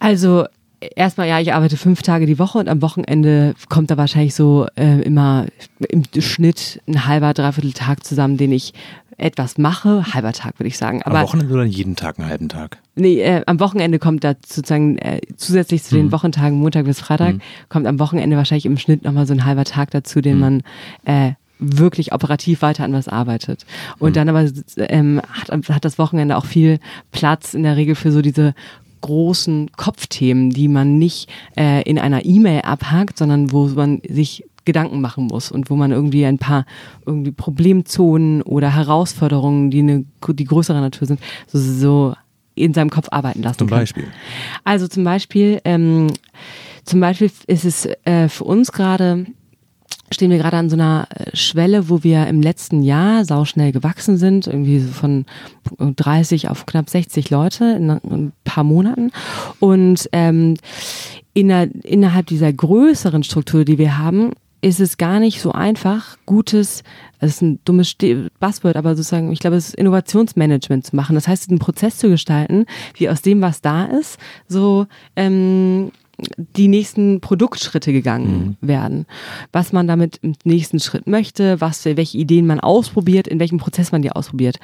Also 0.00 0.46
erstmal, 0.80 1.28
ja, 1.28 1.38
ich 1.40 1.54
arbeite 1.54 1.76
fünf 1.76 2.02
Tage 2.02 2.26
die 2.26 2.38
Woche 2.40 2.58
und 2.58 2.68
am 2.68 2.82
Wochenende 2.82 3.54
kommt 3.68 3.90
da 3.90 3.96
wahrscheinlich 3.96 4.34
so 4.34 4.66
äh, 4.76 5.00
immer 5.02 5.46
im 5.88 6.02
Schnitt 6.20 6.82
ein 6.88 7.06
halber, 7.06 7.34
dreiviertel 7.34 7.72
Tag 7.72 8.04
zusammen, 8.04 8.36
den 8.36 8.50
ich 8.52 8.74
etwas 9.16 9.58
mache. 9.58 10.12
Halber 10.12 10.32
Tag, 10.32 10.58
würde 10.58 10.68
ich 10.68 10.76
sagen. 10.76 11.02
Aber, 11.04 11.20
Am 11.20 11.24
Wochenende 11.24 11.54
oder 11.54 11.64
jeden 11.64 11.94
Tag 11.96 12.18
einen 12.18 12.28
halben 12.28 12.48
Tag? 12.48 12.78
Nee, 12.96 13.20
äh, 13.20 13.42
am 13.46 13.60
Wochenende 13.60 13.98
kommt 14.00 14.24
da 14.24 14.34
sozusagen 14.44 14.98
äh, 14.98 15.20
zusätzlich 15.36 15.84
zu 15.84 15.94
den 15.94 16.06
Mhm. 16.06 16.12
Wochentagen 16.12 16.58
Montag 16.58 16.84
bis 16.84 16.98
Freitag, 17.00 17.36
Mhm. 17.36 17.40
kommt 17.68 17.86
am 17.86 17.98
Wochenende 18.00 18.36
wahrscheinlich 18.36 18.66
im 18.66 18.76
Schnitt 18.76 19.04
nochmal 19.04 19.26
so 19.26 19.32
ein 19.34 19.44
halber 19.46 19.64
Tag 19.64 19.92
dazu, 19.92 20.20
den 20.20 20.34
Mhm. 20.34 20.40
man 20.40 20.62
äh, 21.04 21.32
wirklich 21.58 22.12
operativ 22.12 22.62
weiter 22.62 22.84
an 22.84 22.92
was 22.92 23.08
arbeitet. 23.08 23.64
Und 23.98 24.10
Mhm. 24.10 24.14
dann 24.14 24.28
aber 24.28 24.50
ähm, 24.76 25.20
hat, 25.30 25.68
hat 25.68 25.84
das 25.84 25.98
Wochenende 25.98 26.36
auch 26.36 26.44
viel 26.44 26.78
Platz 27.12 27.54
in 27.54 27.62
der 27.62 27.76
Regel 27.76 27.94
für 27.94 28.12
so 28.12 28.22
diese 28.22 28.54
großen 29.00 29.70
Kopfthemen, 29.76 30.50
die 30.50 30.68
man 30.68 30.98
nicht 30.98 31.28
äh, 31.56 31.82
in 31.82 31.98
einer 31.98 32.24
E-Mail 32.24 32.62
abhakt, 32.62 33.18
sondern 33.18 33.52
wo 33.52 33.66
man 33.68 34.00
sich 34.08 34.44
Gedanken 34.64 35.00
machen 35.00 35.26
muss 35.28 35.52
und 35.52 35.70
wo 35.70 35.76
man 35.76 35.92
irgendwie 35.92 36.26
ein 36.26 36.38
paar 36.38 36.66
irgendwie 37.06 37.30
Problemzonen 37.30 38.42
oder 38.42 38.74
Herausforderungen, 38.74 39.70
die 39.70 39.78
eine 39.78 40.04
die 40.28 40.44
größere 40.44 40.80
Natur 40.80 41.06
sind, 41.06 41.20
so, 41.46 41.58
so 41.58 42.14
in 42.56 42.74
seinem 42.74 42.90
Kopf 42.90 43.06
arbeiten 43.12 43.42
lassen 43.42 43.58
Zum 43.58 43.68
kann. 43.68 43.78
Beispiel. 43.78 44.08
Also 44.64 44.88
zum 44.88 45.04
Beispiel, 45.04 45.60
ähm, 45.64 46.08
zum 46.84 46.98
Beispiel 47.00 47.30
ist 47.46 47.64
es 47.64 47.86
äh, 48.04 48.28
für 48.28 48.44
uns 48.44 48.72
gerade, 48.72 49.26
stehen 50.10 50.30
wir 50.30 50.38
gerade 50.38 50.56
an 50.56 50.70
so 50.70 50.76
einer 50.76 51.08
äh, 51.14 51.36
Schwelle, 51.36 51.88
wo 51.88 52.02
wir 52.02 52.26
im 52.26 52.40
letzten 52.40 52.82
Jahr 52.82 53.24
sauschnell 53.24 53.72
gewachsen 53.72 54.16
sind, 54.16 54.46
irgendwie 54.46 54.80
von 54.80 55.26
30 55.78 56.48
auf 56.48 56.66
knapp 56.66 56.88
60 56.88 57.30
Leute 57.30 57.64
in 57.64 57.90
ein 57.90 58.32
paar 58.44 58.64
Monaten. 58.64 59.10
Und 59.60 60.08
ähm, 60.12 60.56
inner, 61.34 61.68
innerhalb 61.84 62.26
dieser 62.26 62.52
größeren 62.52 63.22
Struktur, 63.22 63.64
die 63.64 63.78
wir 63.78 63.98
haben, 63.98 64.32
ist 64.62 64.80
es 64.80 64.96
gar 64.96 65.20
nicht 65.20 65.40
so 65.40 65.52
einfach, 65.52 66.16
gutes, 66.26 66.82
das 67.20 67.30
ist 67.30 67.42
ein 67.42 67.60
dummes 67.64 67.94
Buzzword, 68.40 68.76
aber 68.76 68.96
sozusagen, 68.96 69.30
ich 69.30 69.38
glaube, 69.38 69.56
es 69.56 69.68
ist 69.68 69.74
Innovationsmanagement 69.74 70.86
zu 70.86 70.96
machen. 70.96 71.14
Das 71.14 71.28
heißt, 71.28 71.50
einen 71.50 71.58
Prozess 71.58 71.98
zu 71.98 72.08
gestalten, 72.08 72.66
wie 72.94 73.08
aus 73.08 73.22
dem, 73.22 73.42
was 73.42 73.60
da 73.60 73.84
ist, 73.84 74.18
so 74.48 74.86
ähm, 75.14 75.92
die 76.36 76.68
nächsten 76.68 77.20
Produktschritte 77.20 77.92
gegangen 77.92 78.56
werden. 78.60 79.06
Was 79.52 79.72
man 79.72 79.86
damit 79.86 80.18
im 80.22 80.34
nächsten 80.44 80.80
Schritt 80.80 81.06
möchte, 81.06 81.60
was, 81.60 81.84
welche 81.84 82.18
Ideen 82.18 82.46
man 82.46 82.60
ausprobiert, 82.60 83.28
in 83.28 83.38
welchem 83.38 83.58
Prozess 83.58 83.92
man 83.92 84.02
die 84.02 84.12
ausprobiert. 84.12 84.58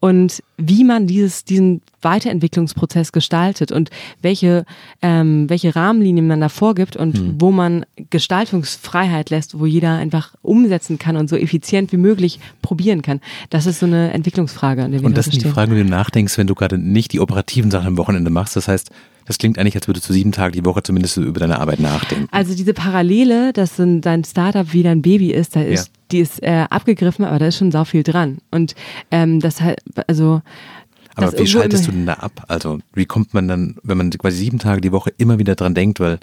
Und 0.00 0.42
wie 0.56 0.84
man 0.84 1.06
dieses, 1.06 1.44
diesen 1.44 1.82
Weiterentwicklungsprozess 2.04 3.12
gestaltet 3.12 3.72
und 3.72 3.90
welche, 4.22 4.64
ähm, 5.02 5.48
welche 5.50 5.74
Rahmenlinien 5.74 6.26
man 6.26 6.40
da 6.40 6.48
vorgibt 6.48 6.96
und 6.96 7.40
wo 7.40 7.50
man 7.50 7.84
Gestaltungsfreiheit 8.10 9.30
lässt, 9.30 9.58
wo 9.58 9.66
jeder 9.66 9.92
einfach 9.96 10.34
umsetzen 10.42 10.98
kann 10.98 11.16
und 11.16 11.28
so 11.28 11.36
effizient 11.36 11.92
wie 11.92 11.96
möglich 11.96 12.40
probieren 12.62 13.02
kann. 13.02 13.20
Das 13.50 13.66
ist 13.66 13.80
so 13.80 13.86
eine 13.86 14.12
Entwicklungsfrage, 14.12 14.84
an 14.84 14.92
der 14.92 15.00
wir 15.00 15.06
Und 15.06 15.16
das 15.16 15.26
sind 15.26 15.42
die. 15.42 15.48
Fragen, 15.48 15.74
die 15.74 15.82
du 15.82 15.88
nachdenkst, 15.88 16.36
wenn 16.38 16.46
du 16.46 16.54
gerade 16.54 16.78
nicht 16.78 17.12
die 17.12 17.20
operativen 17.20 17.70
Sachen 17.70 17.86
am 17.88 17.96
Wochenende 17.98 18.30
machst. 18.30 18.56
Das 18.56 18.68
heißt, 18.68 18.90
das 19.26 19.38
klingt 19.38 19.58
eigentlich, 19.58 19.74
als 19.76 19.86
würdest 19.88 20.08
du 20.08 20.12
sieben 20.12 20.32
Tage 20.32 20.52
die 20.52 20.64
Woche 20.66 20.82
zumindest 20.82 21.16
über 21.16 21.40
deine 21.40 21.58
Arbeit 21.58 21.80
nachdenken. 21.80 22.28
Also 22.30 22.54
diese 22.54 22.74
Parallele, 22.74 23.52
dass 23.54 23.76
dein 23.76 24.24
Startup 24.24 24.72
wie 24.72 24.82
dein 24.82 25.00
Baby 25.00 25.32
ist, 25.32 25.56
da 25.56 25.62
ist, 25.62 25.86
Ja. 25.86 25.92
die 26.12 26.18
ist 26.18 26.42
äh, 26.42 26.66
abgegriffen, 26.68 27.24
aber 27.24 27.38
da 27.38 27.46
ist 27.46 27.56
schon 27.56 27.72
sau 27.72 27.84
viel 27.84 28.02
dran. 28.02 28.38
Und 28.50 28.74
ähm, 29.10 29.40
das 29.40 29.60
halt, 29.62 29.78
also 30.08 30.42
Aber 31.14 31.38
wie 31.38 31.46
schaltest 31.46 31.86
du 31.86 31.92
denn 31.92 32.06
da 32.06 32.14
ab? 32.14 32.44
Also 32.48 32.78
wie 32.92 33.06
kommt 33.06 33.34
man 33.34 33.48
dann, 33.48 33.76
wenn 33.82 33.96
man 33.98 34.10
quasi 34.10 34.38
sieben 34.38 34.58
Tage 34.58 34.80
die 34.80 34.92
Woche 34.92 35.12
immer 35.16 35.38
wieder 35.38 35.54
dran 35.54 35.74
denkt, 35.74 36.00
weil 36.00 36.18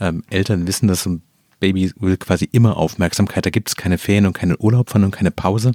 ähm, 0.00 0.22
Eltern 0.30 0.66
wissen, 0.66 0.88
dass 0.88 1.06
ein 1.06 1.22
Baby 1.60 1.92
will 1.98 2.16
quasi 2.16 2.48
immer 2.52 2.76
Aufmerksamkeit, 2.76 3.46
da 3.46 3.50
gibt 3.50 3.68
es 3.68 3.76
keine 3.76 3.96
Ferien 3.96 4.26
und 4.26 4.34
keinen 4.34 4.56
Urlaub 4.58 4.90
von 4.90 5.04
und 5.04 5.12
keine 5.12 5.30
Pause. 5.30 5.72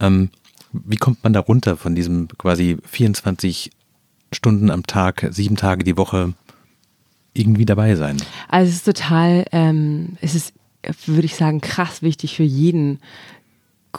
Ähm, 0.00 0.30
wie 0.72 0.96
kommt 0.96 1.24
man 1.24 1.32
da 1.32 1.40
runter 1.40 1.76
von 1.76 1.94
diesem 1.94 2.28
quasi 2.36 2.76
24 2.84 3.70
Stunden 4.32 4.70
am 4.70 4.84
Tag, 4.86 5.26
sieben 5.30 5.56
Tage 5.56 5.84
die 5.84 5.96
Woche 5.96 6.34
irgendwie 7.32 7.64
dabei 7.64 7.94
sein? 7.94 8.16
Also 8.48 8.70
es 8.70 8.76
ist 8.76 8.84
total, 8.84 9.46
ähm, 9.52 10.16
es 10.20 10.34
ist, 10.34 10.52
würde 11.06 11.26
ich 11.26 11.36
sagen, 11.36 11.60
krass 11.60 12.02
wichtig 12.02 12.36
für 12.36 12.42
jeden 12.42 13.00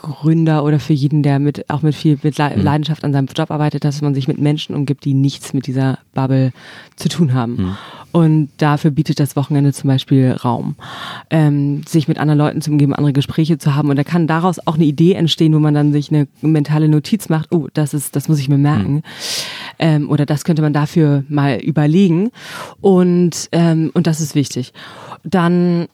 Gründer 0.02 0.64
oder 0.64 0.80
für 0.80 0.92
jeden, 0.92 1.22
der 1.22 1.38
mit 1.38 1.68
auch 1.70 1.82
mit 1.82 1.94
viel 1.94 2.18
mit 2.22 2.38
Le 2.38 2.54
Leidenschaft 2.56 3.04
an 3.04 3.12
seinem 3.12 3.28
Job 3.34 3.50
arbeitet, 3.50 3.84
dass 3.84 4.00
man 4.02 4.14
sich 4.14 4.28
mit 4.28 4.38
Menschen 4.38 4.74
umgibt, 4.74 5.04
die 5.04 5.14
nichts 5.14 5.52
mit 5.52 5.66
dieser 5.66 5.98
Bubble 6.14 6.52
zu 6.96 7.08
tun 7.08 7.34
haben. 7.34 7.76
Und 8.10 8.48
dafür 8.56 8.90
bietet 8.90 9.20
das 9.20 9.36
Wochenende 9.36 9.72
zum 9.72 9.88
Beispiel 9.88 10.32
Raum, 10.32 10.76
ähm, 11.30 11.82
sich 11.86 12.08
mit 12.08 12.18
anderen 12.18 12.38
Leuten 12.38 12.62
zu 12.62 12.70
umgeben, 12.70 12.94
andere 12.94 13.12
Gespräche 13.12 13.58
zu 13.58 13.74
haben. 13.74 13.90
Und 13.90 13.96
da 13.96 14.04
kann 14.04 14.26
daraus 14.26 14.58
auch 14.66 14.76
eine 14.76 14.86
Idee 14.86 15.12
entstehen, 15.12 15.54
wo 15.54 15.58
man 15.58 15.74
dann 15.74 15.92
sich 15.92 16.10
eine 16.10 16.26
mentale 16.40 16.88
Notiz 16.88 17.28
macht. 17.28 17.52
Oh, 17.52 17.68
das 17.74 17.92
ist, 17.92 18.16
das 18.16 18.28
muss 18.28 18.38
ich 18.38 18.48
mir 18.48 18.58
merken. 18.58 19.02
Ähm, 19.78 20.08
oder 20.08 20.24
das 20.24 20.44
könnte 20.44 20.62
man 20.62 20.72
dafür 20.72 21.24
mal 21.28 21.56
überlegen. 21.56 22.30
Und 22.80 23.48
ähm, 23.52 23.90
und 23.92 24.06
das 24.06 24.20
ist 24.20 24.34
wichtig. 24.34 24.72
Dann 25.22 25.88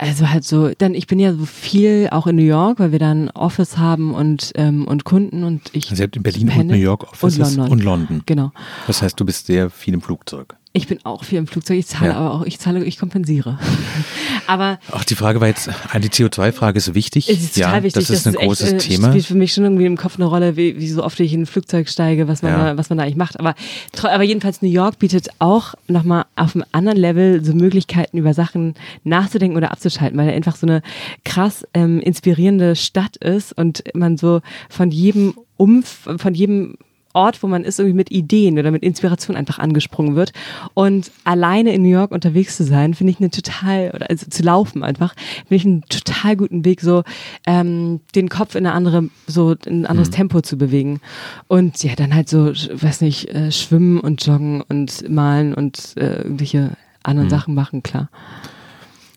also 0.00 0.30
halt 0.30 0.44
so, 0.44 0.70
dann 0.78 0.94
ich 0.94 1.06
bin 1.06 1.18
ja 1.18 1.34
so 1.34 1.44
viel 1.44 2.08
auch 2.10 2.26
in 2.26 2.36
New 2.36 2.42
York, 2.42 2.78
weil 2.78 2.90
wir 2.90 2.98
da 2.98 3.10
ein 3.10 3.30
Office 3.30 3.76
haben 3.76 4.14
und 4.14 4.50
ähm, 4.54 4.88
und 4.88 5.04
Kunden 5.04 5.44
und 5.44 5.62
ich. 5.72 5.90
Also 5.90 6.02
ihr 6.02 6.06
habt 6.06 6.16
in 6.16 6.22
Berlin 6.22 6.48
und. 6.48 6.66
New 6.68 6.74
York 6.74 7.04
Offices 7.12 7.50
und 7.50 7.56
London. 7.56 7.72
und 7.72 7.84
London. 7.84 8.22
Genau. 8.24 8.52
Das 8.86 9.02
heißt, 9.02 9.20
du 9.20 9.26
bist 9.26 9.46
sehr 9.46 9.68
viel 9.68 9.92
im 9.92 10.00
Flugzeug. 10.00 10.56
Ich 10.72 10.86
bin 10.86 11.04
auch 11.04 11.24
viel 11.24 11.38
im 11.38 11.48
Flugzeug. 11.48 11.78
Ich 11.78 11.88
zahle 11.88 12.12
Ja. 12.12 12.16
aber 12.16 12.32
auch, 12.32 12.42
ich 12.44 12.60
zahle, 12.60 12.84
ich 12.84 12.96
kompensiere. 12.96 13.58
aber 14.46 14.78
Ach, 14.92 15.04
die 15.04 15.16
Frage 15.16 15.40
war 15.40 15.48
jetzt, 15.48 15.68
die 15.68 16.08
CO2-Frage 16.08 16.78
ist 16.78 16.94
wichtig. 16.94 17.28
es 17.28 17.40
ist 17.42 17.54
total 17.56 17.78
ja, 17.78 17.82
wichtig. 17.82 18.06
das 18.06 18.10
ist 18.16 18.26
ein 18.28 18.34
echt, 18.34 18.44
großes 18.44 18.72
äh, 18.74 18.78
Thema. 18.78 19.08
spielt 19.08 19.26
für 19.26 19.34
mich 19.34 19.52
schon 19.52 19.64
irgendwie 19.64 19.86
im 19.86 19.96
Kopf 19.96 20.14
eine 20.16 20.26
Rolle, 20.26 20.56
wie, 20.56 20.78
wie 20.78 20.88
so 20.88 21.02
oft 21.02 21.18
ich 21.18 21.32
in 21.32 21.42
ein 21.42 21.46
Flugzeug 21.46 21.88
steige, 21.88 22.28
was 22.28 22.42
man, 22.42 22.52
Ja. 22.52 22.64
da, 22.70 22.76
was 22.78 22.88
man 22.88 22.98
da 22.98 23.04
eigentlich 23.04 23.16
macht. 23.16 23.40
Aber, 23.40 23.56
aber 24.02 24.22
jedenfalls 24.22 24.62
New 24.62 24.68
York 24.68 25.00
bietet 25.00 25.28
auch 25.40 25.74
nochmal 25.88 26.26
auf 26.36 26.54
einem 26.54 26.64
anderen 26.70 26.98
Level 26.98 27.44
so 27.44 27.52
Möglichkeiten, 27.52 28.16
über 28.18 28.32
Sachen 28.32 28.74
nachzudenken 29.02 29.56
oder 29.56 29.72
abzuschalten, 29.72 30.16
weil 30.18 30.28
er 30.28 30.34
einfach 30.34 30.54
so 30.54 30.68
eine 30.68 30.82
krass 31.24 31.66
ähm, 31.74 31.98
inspirierende 32.00 32.76
Stadt 32.76 33.16
ist 33.16 33.52
und 33.58 33.82
man 33.94 34.16
so 34.16 34.40
von 34.68 34.92
jedem 34.92 35.34
Umf 35.56 36.08
von 36.16 36.32
jedem 36.32 36.76
Ort, 37.12 37.42
wo 37.42 37.46
man 37.46 37.64
ist, 37.64 37.78
irgendwie 37.78 37.96
mit 37.96 38.10
Ideen 38.10 38.58
oder 38.58 38.70
mit 38.70 38.82
Inspiration 38.82 39.36
einfach 39.36 39.58
angesprungen 39.58 40.14
wird. 40.14 40.32
Und 40.74 41.10
alleine 41.24 41.72
in 41.74 41.82
New 41.82 41.88
York 41.88 42.12
unterwegs 42.12 42.56
zu 42.56 42.64
sein, 42.64 42.94
finde 42.94 43.12
ich 43.12 43.20
eine 43.20 43.30
total, 43.30 43.90
oder 43.94 44.08
also 44.08 44.26
zu 44.28 44.42
laufen 44.42 44.84
einfach, 44.84 45.14
finde 45.48 45.56
ich 45.56 45.64
einen 45.64 45.82
total 45.82 46.36
guten 46.36 46.64
Weg, 46.64 46.80
so 46.80 47.02
ähm, 47.46 48.00
den 48.14 48.28
Kopf 48.28 48.54
in 48.54 48.66
eine 48.66 48.74
andere, 48.74 49.08
so 49.26 49.54
in 49.66 49.82
ein 49.82 49.86
anderes 49.86 50.10
Tempo 50.10 50.40
zu 50.40 50.56
bewegen. 50.56 51.00
Und 51.48 51.82
ja, 51.82 51.94
dann 51.96 52.14
halt 52.14 52.28
so, 52.28 52.46
weiß 52.46 53.00
nicht, 53.00 53.28
äh, 53.34 53.50
schwimmen 53.50 54.00
und 54.00 54.24
joggen 54.24 54.62
und 54.62 55.08
malen 55.08 55.54
und 55.54 55.96
äh, 55.96 56.22
irgendwelche 56.22 56.76
anderen 57.02 57.30
Sachen 57.30 57.54
machen, 57.54 57.82
klar. 57.82 58.10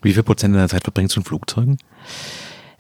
Wie 0.02 0.14
viel 0.14 0.24
Prozent 0.24 0.56
deiner 0.56 0.70
Zeit 0.70 0.84
verbringst 0.84 1.16
du 1.16 1.22
in 1.22 1.26
Flugzeugen? 1.26 1.78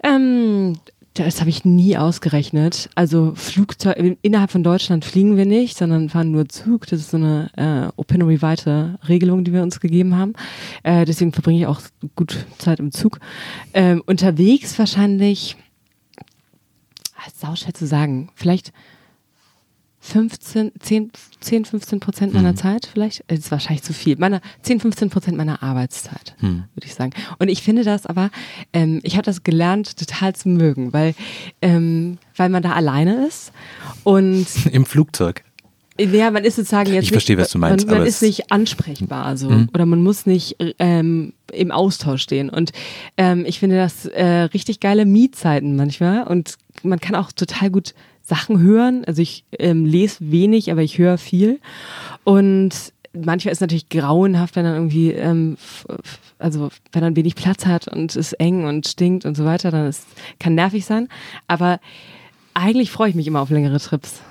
Ähm, 0.04 0.78
das 1.14 1.40
habe 1.40 1.50
ich 1.50 1.64
nie 1.64 1.96
ausgerechnet. 1.98 2.90
Also 2.96 3.34
Flugzeug 3.36 4.18
innerhalb 4.22 4.52
von 4.52 4.64
Deutschland 4.64 5.06
fliegen 5.06 5.38
wir 5.38 5.46
nicht, 5.46 5.78
sondern 5.78 6.10
fahren 6.10 6.32
nur 6.32 6.50
Zug. 6.50 6.88
Das 6.88 7.00
ist 7.00 7.12
so 7.12 7.18
eine 7.18 7.52
äh, 7.56 7.92
Opinory 8.00 8.42
weite 8.42 8.98
Regelung, 9.08 9.44
die 9.44 9.54
wir 9.54 9.62
uns 9.62 9.80
gegeben 9.80 10.16
haben. 10.18 10.34
Äh, 10.82 11.06
deswegen 11.06 11.32
verbringe 11.32 11.60
ich 11.60 11.68
auch 11.68 11.82
gut 12.16 12.46
Zeit 12.58 12.80
im 12.80 12.92
Zug. 12.92 13.20
Ähm, 13.74 14.02
unterwegs 14.06 14.78
wahrscheinlich, 14.80 15.56
ah, 17.16 17.28
ist 17.28 17.40
sauschwer 17.40 17.74
zu 17.74 17.86
sagen, 17.86 18.30
vielleicht 18.34 18.74
15, 20.06 20.74
10, 20.80 21.12
10 21.40 21.64
15 21.66 22.00
Prozent 22.02 22.34
meiner 22.34 22.56
Zeit 22.56 22.90
vielleicht. 22.92 23.24
Das 23.28 23.40
ist 23.40 23.52
wahrscheinlich 23.52 23.84
zu 23.84 23.94
viel. 23.94 24.18
Meiner, 24.18 24.42
10, 24.62 24.82
15 24.82 25.10
Prozent 25.10 25.38
meiner 25.38 25.64
Arbeitszeit, 25.64 26.36
würde 26.42 26.60
ich 26.84 26.94
sagen. 26.94 27.12
Und 27.40 27.48
ich 27.48 27.62
finde 27.64 27.86
das 27.86 28.06
aber, 28.06 28.30
ähm, 28.74 29.00
ich 29.04 29.14
habe 29.14 29.24
das 29.24 29.44
gelernt, 29.44 29.96
total 29.98 30.36
zu 30.36 30.50
mögen, 30.50 30.92
weil, 30.92 31.16
ähm, 31.62 32.18
weil 32.36 32.50
man 32.50 32.62
da 32.62 32.74
alleine 32.74 33.26
ist 33.26 33.54
und 34.04 34.46
Im 34.74 34.86
Flugzeug. 34.86 35.46
ja, 35.98 36.32
man 36.32 36.44
ist 36.44 36.58
sozusagen 36.58 36.92
jetzt 36.94 37.06
Ich 37.06 37.12
verstehe, 37.14 37.38
nicht, 37.38 37.46
was 37.46 37.52
du 37.54 37.60
meinst, 37.60 37.88
Man, 37.88 38.00
man 38.00 38.06
ist 38.08 38.22
Mhm. 38.22 38.28
nicht 38.28 38.52
ansprechbar 38.52 39.38
so 39.38 39.48
oder 39.74 39.86
man 39.86 40.04
muss 40.04 40.26
nicht 40.26 40.58
ähm, 40.80 41.32
im 41.54 41.72
Austausch 41.72 42.24
stehen. 42.24 42.50
Und 42.50 42.74
ähm, 43.16 43.46
ich 43.46 43.58
finde 43.60 43.78
das 43.78 44.06
äh, 44.08 44.26
richtig 44.54 44.82
geile 44.82 45.06
Mietzeiten 45.06 45.78
manchmal 45.78 46.24
und 46.28 46.56
man 46.84 47.00
kann 47.00 47.16
auch 47.16 47.32
total 47.32 47.70
gut 47.72 47.94
Sachen 48.24 48.60
hören. 48.62 49.04
Also 49.06 49.22
ich 49.22 49.44
ähm, 49.60 49.86
lese 49.86 50.18
wenig, 50.32 50.72
aber 50.72 50.82
ich 50.82 50.98
höre 50.98 51.18
viel. 51.18 51.60
Und 52.24 52.72
manchmal 53.14 53.52
ist 53.52 53.58
es 53.58 53.62
natürlich 53.62 53.90
grauenhaft, 53.90 54.56
wenn 54.56 54.64
dann 54.64 54.76
irgendwie, 54.76 55.12
ähm, 55.12 55.58
also 56.40 56.70
wenn 56.92 57.04
man 57.04 57.16
wenig 57.16 57.36
Platz 57.36 57.66
hat 57.66 57.88
und 57.88 58.16
es 58.16 58.34
eng 58.34 58.66
und 58.66 58.88
stinkt 58.88 59.26
und 59.26 59.36
so 59.36 59.46
weiter, 59.46 59.72
dann 59.72 59.88
ist, 59.88 60.06
kann 60.40 60.56
nervig 60.56 60.86
sein. 60.86 61.10
Aber 61.48 61.80
eigentlich 62.54 62.92
freue 62.92 63.10
ich 63.10 63.16
mich 63.16 63.28
immer 63.28 63.42
auf 63.42 63.50
längere 63.50 63.80
Trips. 63.80 64.22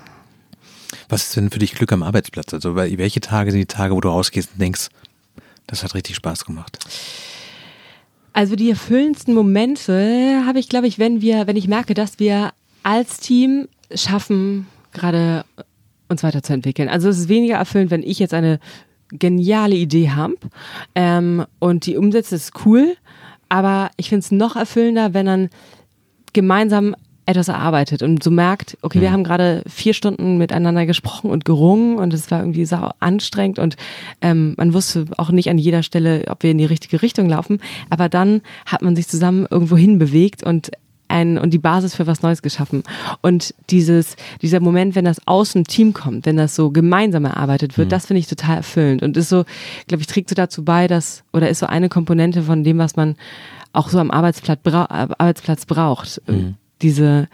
Was 1.08 1.24
ist 1.24 1.36
denn 1.36 1.50
für 1.50 1.58
dich 1.58 1.74
Glück 1.74 1.92
am 1.92 2.02
Arbeitsplatz? 2.02 2.52
Also 2.54 2.70
wel- 2.70 2.96
welche 2.98 3.20
Tage 3.20 3.50
sind 3.50 3.60
die 3.60 3.66
Tage, 3.66 3.94
wo 3.94 4.00
du 4.00 4.08
rausgehst 4.08 4.50
und 4.54 4.60
denkst, 4.60 4.88
Das 5.66 5.82
hat 5.84 5.94
richtig 5.94 6.16
Spaß 6.16 6.44
gemacht. 6.44 6.78
Also 8.32 8.56
die 8.56 8.70
erfüllendsten 8.70 9.34
Momente 9.34 10.42
habe 10.46 10.58
ich, 10.58 10.68
glaube 10.68 10.86
ich, 10.86 10.98
wenn 10.98 11.20
wir, 11.20 11.46
wenn 11.46 11.56
ich 11.56 11.68
merke, 11.68 11.94
dass 11.94 12.18
wir 12.18 12.52
als 12.82 13.18
Team 13.18 13.68
schaffen, 13.94 14.66
gerade 14.92 15.44
uns 16.08 16.22
weiterzuentwickeln. 16.22 16.88
Also 16.88 17.08
es 17.08 17.18
ist 17.18 17.28
weniger 17.28 17.56
erfüllend, 17.56 17.90
wenn 17.90 18.02
ich 18.02 18.18
jetzt 18.18 18.34
eine 18.34 18.60
geniale 19.10 19.74
Idee 19.74 20.10
habe 20.10 20.36
ähm, 20.94 21.44
und 21.58 21.86
die 21.86 21.96
umsetze, 21.96 22.34
ist 22.34 22.52
cool. 22.64 22.96
Aber 23.48 23.90
ich 23.96 24.08
finde 24.08 24.20
es 24.20 24.30
noch 24.30 24.56
erfüllender, 24.56 25.12
wenn 25.12 25.26
dann 25.26 25.50
gemeinsam 26.32 26.94
etwas 27.26 27.48
erarbeitet 27.48 28.02
und 28.02 28.22
so 28.22 28.30
merkt, 28.30 28.76
okay, 28.82 29.00
wir 29.00 29.12
haben 29.12 29.22
gerade 29.22 29.62
vier 29.68 29.94
Stunden 29.94 30.38
miteinander 30.38 30.86
gesprochen 30.86 31.30
und 31.30 31.44
gerungen 31.44 31.96
und 31.96 32.12
es 32.12 32.30
war 32.30 32.40
irgendwie 32.40 32.64
sau 32.64 32.90
anstrengend 32.98 33.58
und 33.58 33.76
ähm, 34.20 34.54
man 34.56 34.74
wusste 34.74 35.06
auch 35.18 35.30
nicht 35.30 35.48
an 35.48 35.58
jeder 35.58 35.82
Stelle, 35.82 36.24
ob 36.28 36.42
wir 36.42 36.50
in 36.50 36.58
die 36.58 36.64
richtige 36.64 37.00
Richtung 37.00 37.28
laufen. 37.28 37.60
Aber 37.90 38.08
dann 38.08 38.42
hat 38.66 38.82
man 38.82 38.96
sich 38.96 39.06
zusammen 39.06 39.46
irgendwo 39.48 39.76
hin 39.76 39.98
bewegt 39.98 40.42
und 40.42 40.72
ein, 41.12 41.38
und 41.38 41.50
die 41.50 41.58
Basis 41.58 41.94
für 41.94 42.06
was 42.06 42.22
Neues 42.22 42.42
geschaffen. 42.42 42.82
Und 43.20 43.54
dieses, 43.70 44.16
dieser 44.40 44.60
Moment, 44.60 44.94
wenn 44.94 45.04
das 45.04 45.26
aus 45.26 45.52
dem 45.52 45.64
Team 45.64 45.92
kommt, 45.92 46.26
wenn 46.26 46.36
das 46.36 46.56
so 46.56 46.70
gemeinsam 46.70 47.24
erarbeitet 47.24 47.78
wird, 47.78 47.88
mhm. 47.88 47.90
das 47.90 48.06
finde 48.06 48.18
ich 48.20 48.26
total 48.26 48.56
erfüllend 48.56 49.02
und 49.02 49.16
ist 49.16 49.28
so, 49.28 49.44
glaube 49.86 50.00
ich, 50.00 50.06
trägt 50.06 50.28
so 50.28 50.34
dazu 50.34 50.64
bei, 50.64 50.88
dass, 50.88 51.22
oder 51.32 51.48
ist 51.48 51.60
so 51.60 51.66
eine 51.66 51.88
Komponente 51.88 52.42
von 52.42 52.64
dem, 52.64 52.78
was 52.78 52.96
man 52.96 53.16
auch 53.72 53.88
so 53.88 53.98
am 53.98 54.10
Arbeitsplatz, 54.10 54.60
bra 54.62 54.84
Arbeitsplatz 55.18 55.66
braucht. 55.66 56.20
Mhm 56.26 56.56
diese, 56.82 57.28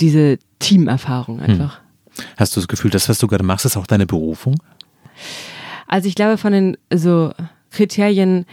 diese 0.00 0.38
Teamerfahrung 0.58 1.40
einfach. 1.40 1.78
Hm. 1.78 2.24
Hast 2.36 2.56
du 2.56 2.60
das 2.60 2.68
Gefühl, 2.68 2.90
das, 2.90 3.08
was 3.08 3.18
du 3.18 3.26
gerade 3.26 3.44
machst, 3.44 3.64
ist 3.64 3.76
auch 3.76 3.86
deine 3.86 4.06
Berufung? 4.06 4.56
Also 5.86 6.08
ich 6.08 6.14
glaube, 6.14 6.38
von 6.38 6.52
den 6.52 6.76
so 6.92 7.32
Kriterien 7.70 8.46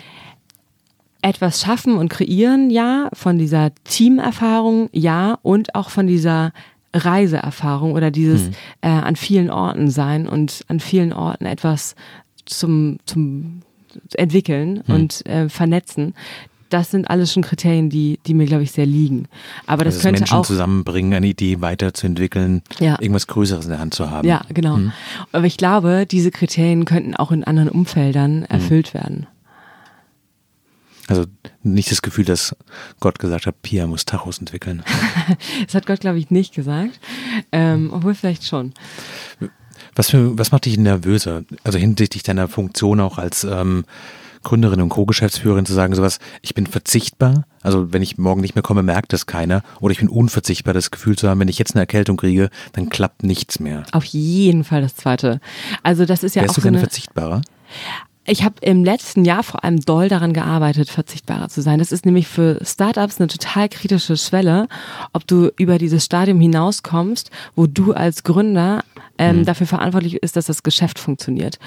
etwas 1.23 1.61
schaffen 1.61 1.97
und 1.97 2.09
kreieren, 2.09 2.69
ja, 2.69 3.09
von 3.13 3.37
dieser 3.37 3.71
Teamerfahrung, 3.85 4.89
ja, 4.91 5.39
und 5.41 5.73
auch 5.73 5.89
von 5.89 6.05
dieser 6.05 6.51
Reiseerfahrung 6.93 7.93
oder 7.93 8.11
dieses 8.11 8.45
hm. 8.45 8.53
äh, 8.81 8.87
an 8.89 9.15
vielen 9.15 9.49
Orten 9.49 9.89
sein 9.89 10.27
und 10.27 10.63
an 10.67 10.79
vielen 10.79 11.11
Orten 11.11 11.45
etwas 11.45 11.95
zum, 12.45 12.97
zum 13.05 13.61
entwickeln 14.13 14.83
hm. 14.85 14.95
und 14.95 15.25
äh, 15.25 15.49
vernetzen 15.49 16.13
das 16.73 16.89
sind 16.89 17.09
alles 17.09 17.31
schon 17.31 17.43
Kriterien, 17.43 17.89
die, 17.89 18.19
die 18.25 18.33
mir, 18.33 18.45
glaube 18.45 18.63
ich, 18.63 18.71
sehr 18.71 18.87
liegen. 18.87 19.27
Aber 19.67 19.85
das 19.85 19.95
also 19.95 20.07
könnte 20.07 20.21
Menschen 20.21 20.37
auch 20.37 20.45
zusammenbringen, 20.45 21.13
eine 21.13 21.27
Idee 21.27 21.61
weiterzuentwickeln, 21.61 22.63
ja. 22.79 22.97
irgendwas 22.99 23.27
Größeres 23.27 23.65
in 23.65 23.71
der 23.71 23.79
Hand 23.79 23.93
zu 23.93 24.09
haben. 24.09 24.27
Ja, 24.27 24.41
genau. 24.49 24.77
Hm. 24.77 24.91
Aber 25.31 25.45
ich 25.45 25.57
glaube, 25.57 26.07
diese 26.09 26.31
Kriterien 26.31 26.85
könnten 26.85 27.15
auch 27.15 27.31
in 27.31 27.43
anderen 27.43 27.69
Umfeldern 27.69 28.37
hm. 28.37 28.45
erfüllt 28.49 28.93
werden. 28.95 29.27
Also 31.07 31.25
nicht 31.63 31.91
das 31.91 32.01
Gefühl, 32.01 32.25
dass 32.25 32.55
Gott 32.99 33.19
gesagt 33.19 33.45
hat, 33.45 33.61
Pia 33.61 33.87
muss 33.87 34.05
Tachos 34.05 34.37
entwickeln. 34.39 34.83
das 35.65 35.75
hat 35.75 35.85
Gott, 35.85 35.99
glaube 35.99 36.17
ich, 36.17 36.31
nicht 36.31 36.53
gesagt. 36.53 36.99
Ähm, 37.51 37.91
obwohl 37.91 38.15
vielleicht 38.15 38.45
schon. 38.45 38.73
Was, 39.95 40.09
für, 40.09 40.37
was 40.37 40.51
macht 40.51 40.65
dich 40.65 40.77
nervöser? 40.77 41.43
Also 41.63 41.77
hinsichtlich 41.77 42.23
deiner 42.23 42.47
Funktion 42.47 43.01
auch 43.01 43.17
als 43.17 43.43
ähm, 43.43 43.83
Gründerin 44.43 44.81
und 44.81 44.89
Co-Geschäftsführerin 44.89 45.65
zu 45.65 45.73
sagen, 45.73 45.95
sowas, 45.95 46.19
ich 46.41 46.53
bin 46.53 46.67
verzichtbar. 46.67 47.45
Also 47.61 47.91
wenn 47.91 48.01
ich 48.01 48.17
morgen 48.17 48.41
nicht 48.41 48.55
mehr 48.55 48.61
komme, 48.61 48.83
merkt 48.83 49.13
das 49.13 49.25
keiner. 49.25 49.63
Oder 49.79 49.93
ich 49.93 49.99
bin 49.99 50.09
unverzichtbar, 50.09 50.73
das 50.73 50.91
Gefühl 50.91 51.17
zu 51.17 51.29
haben, 51.29 51.39
wenn 51.39 51.47
ich 51.47 51.59
jetzt 51.59 51.75
eine 51.75 51.81
Erkältung 51.81 52.17
kriege, 52.17 52.49
dann 52.73 52.89
klappt 52.89 53.23
nichts 53.23 53.59
mehr. 53.59 53.83
Auf 53.91 54.05
jeden 54.05 54.63
Fall 54.63 54.81
das 54.81 54.95
Zweite. 54.95 55.39
Also 55.81 56.05
das 56.05 56.23
ist 56.23 56.35
ja 56.35 56.41
Wärst 56.43 56.51
auch 56.51 56.55
du 56.55 56.61
so 56.61 56.65
gerne 56.65 56.79
verzichtbarer? 56.79 57.41
Ich 58.25 58.43
habe 58.43 58.55
im 58.61 58.85
letzten 58.85 59.25
Jahr 59.25 59.43
vor 59.43 59.63
allem 59.63 59.81
doll 59.81 60.07
daran 60.07 60.31
gearbeitet, 60.31 60.89
verzichtbarer 60.89 61.49
zu 61.49 61.61
sein. 61.61 61.79
Das 61.79 61.91
ist 61.91 62.05
nämlich 62.05 62.27
für 62.27 62.57
Startups 62.63 63.19
eine 63.19 63.27
total 63.27 63.67
kritische 63.67 64.15
Schwelle, 64.15 64.67
ob 65.11 65.27
du 65.27 65.51
über 65.57 65.77
dieses 65.77 66.05
Stadium 66.05 66.39
hinauskommst, 66.39 67.31
wo 67.55 67.67
du 67.67 67.91
als 67.93 68.23
Gründer 68.23 68.83
ähm, 69.17 69.39
mhm. 69.39 69.45
dafür 69.45 69.67
verantwortlich 69.67 70.15
ist, 70.23 70.37
dass 70.37 70.45
das 70.45 70.63
Geschäft 70.63 70.99
funktioniert. 70.99 71.59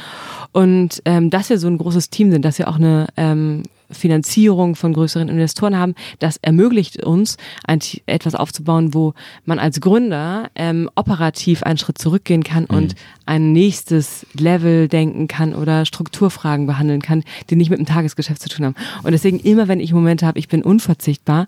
Und 0.53 1.03
ähm, 1.05 1.29
dass 1.29 1.51
wir 1.51 1.59
so 1.59 1.67
ein 1.67 1.77
großes 1.77 2.09
Team 2.09 2.31
sind, 2.31 2.45
dass 2.45 2.59
wir 2.59 2.69
auch 2.69 2.77
eine 2.77 3.09
ähm, 3.19 3.63
Finanzierung 3.91 4.75
von 4.77 4.93
größeren 4.93 5.29
Investoren 5.29 5.77
haben, 5.77 5.95
das 6.19 6.37
ermöglicht 6.39 7.03
uns, 7.05 7.37
ein, 7.67 7.81
etwas 8.07 8.35
aufzubauen, 8.35 8.95
wo 8.95 9.15
man 9.45 9.59
als 9.59 9.81
Gründer 9.81 10.51
ähm, 10.55 10.91
operativ 10.95 11.63
einen 11.63 11.79
Schritt 11.79 11.99
zurückgehen 11.99 12.43
kann 12.43 12.67
mhm. 12.69 12.77
und 12.77 12.95
ein 13.27 13.53
nächstes 13.53 14.25
Level 14.35 14.89
denken 14.89 15.29
kann 15.29 15.55
oder 15.55 15.85
Strukturfragen 15.85 16.67
behandeln 16.67 17.03
kann, 17.03 17.25
die 17.51 17.57
nicht 17.57 17.71
mit 17.71 17.79
dem 17.79 17.87
Tagesgeschäft 17.87 18.41
zu 18.41 18.49
tun 18.49 18.67
haben. 18.67 18.75
Und 19.03 19.13
deswegen 19.13 19.41
immer, 19.41 19.69
wenn 19.69 19.81
ich 19.81 19.93
Momente 19.93 20.27
habe, 20.27 20.39
ich 20.39 20.49
bin 20.49 20.63
unverzichtbar, 20.63 21.47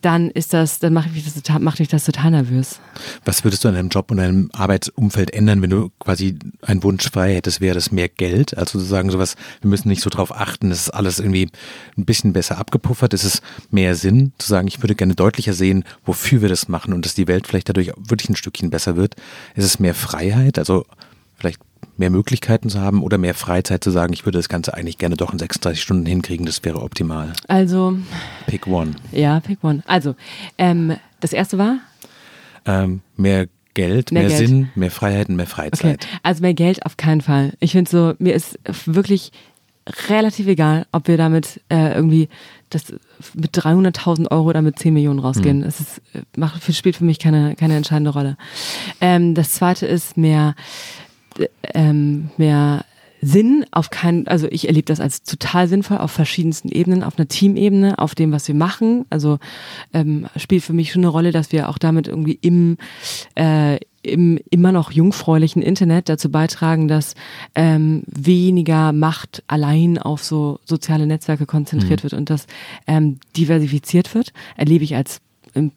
dann 0.00 0.30
ist 0.30 0.52
das, 0.52 0.80
dann 0.80 0.92
macht 0.92 1.12
mich 1.12 1.24
das 1.24 1.34
total, 1.34 1.60
macht 1.60 1.78
mich 1.78 1.88
das 1.88 2.04
total 2.04 2.32
nervös. 2.32 2.80
Was 3.24 3.44
würdest 3.44 3.64
du 3.64 3.68
an 3.68 3.74
deinem 3.74 3.88
Job 3.88 4.10
und 4.10 4.16
deinem 4.16 4.50
Arbeitsumfeld 4.52 5.32
ändern, 5.32 5.62
wenn 5.62 5.70
du 5.70 5.90
quasi 6.00 6.38
einen 6.62 6.82
Wunsch 6.82 7.08
frei 7.10 7.34
hättest? 7.34 7.60
Wäre 7.60 7.74
das 7.74 7.92
mehr 7.92 8.08
Geld? 8.08 8.56
Also 8.56 8.78
sozusagen 8.78 9.10
sowas, 9.10 9.36
wir 9.60 9.70
müssen 9.70 9.88
nicht 9.88 10.02
so 10.02 10.10
drauf 10.10 10.34
achten, 10.34 10.70
das 10.70 10.82
ist 10.82 10.90
alles 10.90 11.20
irgendwie 11.20 11.48
ein 11.96 12.04
bisschen 12.04 12.32
besser 12.32 12.58
abgepuffert? 12.58 13.14
Ist 13.14 13.24
es 13.24 13.42
mehr 13.70 13.94
Sinn 13.94 14.32
zu 14.38 14.48
sagen, 14.48 14.68
ich 14.68 14.82
würde 14.82 14.94
gerne 14.94 15.14
deutlicher 15.14 15.52
sehen, 15.52 15.84
wofür 16.04 16.42
wir 16.42 16.48
das 16.48 16.68
machen 16.68 16.92
und 16.92 17.04
dass 17.04 17.14
die 17.14 17.28
Welt 17.28 17.46
vielleicht 17.46 17.68
dadurch 17.68 17.92
wirklich 17.96 18.30
ein 18.30 18.36
Stückchen 18.36 18.70
besser 18.70 18.96
wird? 18.96 19.16
Ist 19.54 19.64
es 19.64 19.78
mehr 19.78 19.94
Freiheit, 19.94 20.58
also 20.58 20.84
vielleicht 21.36 21.60
mehr 21.96 22.10
Möglichkeiten 22.10 22.68
zu 22.68 22.80
haben 22.80 23.02
oder 23.02 23.18
mehr 23.18 23.34
Freizeit 23.34 23.84
zu 23.84 23.90
sagen, 23.90 24.12
ich 24.12 24.24
würde 24.24 24.38
das 24.38 24.48
Ganze 24.48 24.74
eigentlich 24.74 24.98
gerne 24.98 25.16
doch 25.16 25.32
in 25.32 25.38
36 25.38 25.82
Stunden 25.82 26.06
hinkriegen, 26.06 26.46
das 26.46 26.64
wäre 26.64 26.82
optimal? 26.82 27.32
Also. 27.48 27.96
Pick 28.46 28.66
one. 28.66 28.92
Ja, 29.12 29.40
pick 29.40 29.62
one. 29.62 29.82
Also, 29.86 30.14
ähm, 30.58 30.96
das 31.20 31.32
erste 31.32 31.58
war? 31.58 31.78
Ähm, 32.64 33.00
mehr 33.16 33.48
Geld, 33.74 34.12
mehr, 34.12 34.22
mehr 34.22 34.36
Geld. 34.36 34.48
Sinn, 34.48 34.68
mehr 34.74 34.90
Freiheiten, 34.90 35.36
mehr 35.36 35.46
Freizeit. 35.46 36.04
Okay. 36.04 36.18
Also 36.22 36.42
mehr 36.42 36.54
Geld 36.54 36.84
auf 36.84 36.96
keinen 36.96 37.20
Fall. 37.20 37.54
Ich 37.60 37.72
finde 37.72 37.90
so, 37.90 38.14
mir 38.18 38.34
ist 38.34 38.58
wirklich 38.86 39.32
relativ 40.08 40.46
egal, 40.46 40.86
ob 40.92 41.08
wir 41.08 41.16
damit 41.16 41.60
äh, 41.68 41.94
irgendwie 41.94 42.28
das 42.70 42.92
mit 43.34 43.56
300.000 43.56 44.30
Euro 44.30 44.48
oder 44.48 44.62
mit 44.62 44.78
10 44.78 44.94
Millionen 44.94 45.18
rausgehen. 45.18 45.58
Mhm. 45.58 45.64
Es 45.64 45.80
ist, 45.80 45.98
äh, 46.14 46.22
macht, 46.36 46.62
spielt 46.74 46.96
für 46.96 47.04
mich 47.04 47.18
keine, 47.18 47.56
keine 47.56 47.76
entscheidende 47.76 48.10
Rolle. 48.10 48.36
Ähm, 49.00 49.34
das 49.34 49.52
zweite 49.52 49.86
ist 49.86 50.16
mehr, 50.16 50.54
ähm, 51.74 52.30
mehr 52.36 52.84
Sinn 53.24 53.64
auf 53.70 53.90
keinen, 53.90 54.26
also 54.26 54.48
ich 54.50 54.66
erlebe 54.66 54.86
das 54.86 54.98
als 54.98 55.22
total 55.22 55.68
sinnvoll 55.68 55.98
auf 55.98 56.10
verschiedensten 56.10 56.68
Ebenen, 56.68 57.04
auf 57.04 57.16
einer 57.16 57.28
Teamebene, 57.28 57.98
auf 57.98 58.16
dem, 58.16 58.32
was 58.32 58.48
wir 58.48 58.54
machen. 58.56 59.06
Also 59.10 59.38
ähm, 59.94 60.26
spielt 60.36 60.64
für 60.64 60.72
mich 60.72 60.90
schon 60.90 61.02
eine 61.02 61.08
Rolle, 61.08 61.30
dass 61.30 61.52
wir 61.52 61.68
auch 61.68 61.78
damit 61.78 62.08
irgendwie 62.08 62.38
im 62.42 62.76
äh, 63.36 63.78
im 64.02 64.40
immer 64.50 64.72
noch 64.72 64.90
jungfräulichen 64.90 65.62
Internet 65.62 66.08
dazu 66.08 66.28
beitragen, 66.30 66.88
dass 66.88 67.14
ähm, 67.54 68.02
weniger 68.06 68.92
Macht 68.92 69.44
allein 69.46 69.96
auf 69.96 70.24
so 70.24 70.58
soziale 70.64 71.06
Netzwerke 71.06 71.46
konzentriert 71.46 72.00
mhm. 72.00 72.02
wird 72.02 72.14
und 72.14 72.28
dass 72.28 72.46
ähm, 72.88 73.18
diversifiziert 73.36 74.12
wird, 74.16 74.32
erlebe 74.56 74.82
ich 74.82 74.96
als 74.96 75.20
im, 75.54 75.72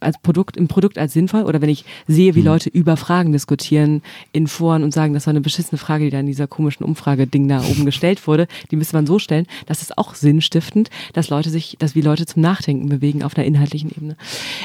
als 0.00 0.18
Produkt, 0.18 0.56
im 0.56 0.68
Produkt 0.68 0.98
als 0.98 1.12
sinnvoll 1.12 1.42
oder 1.42 1.60
wenn 1.60 1.68
ich 1.68 1.84
sehe, 2.06 2.34
wie 2.34 2.40
mhm. 2.40 2.46
Leute 2.46 2.68
über 2.68 2.96
Fragen 2.96 3.32
diskutieren 3.32 4.02
in 4.32 4.46
Foren 4.46 4.82
und 4.82 4.92
sagen, 4.92 5.14
das 5.14 5.26
war 5.26 5.32
eine 5.32 5.40
beschissene 5.40 5.78
Frage, 5.78 6.04
die 6.04 6.10
da 6.10 6.20
in 6.20 6.26
dieser 6.26 6.46
komischen 6.46 6.84
Umfrageding 6.84 7.48
da 7.48 7.62
oben 7.62 7.84
gestellt 7.84 8.26
wurde, 8.26 8.46
die 8.70 8.76
müsste 8.76 8.96
man 8.96 9.06
so 9.06 9.18
stellen, 9.18 9.46
das 9.66 9.82
ist 9.82 9.98
auch 9.98 10.14
sinnstiftend, 10.14 10.90
dass 11.12 11.30
Leute 11.30 11.50
sich, 11.50 11.76
dass 11.78 11.94
wir 11.94 12.02
Leute 12.02 12.26
zum 12.26 12.42
Nachdenken 12.42 12.88
bewegen 12.88 13.22
auf 13.22 13.36
einer 13.36 13.46
inhaltlichen 13.46 13.90
Ebene. 13.90 14.16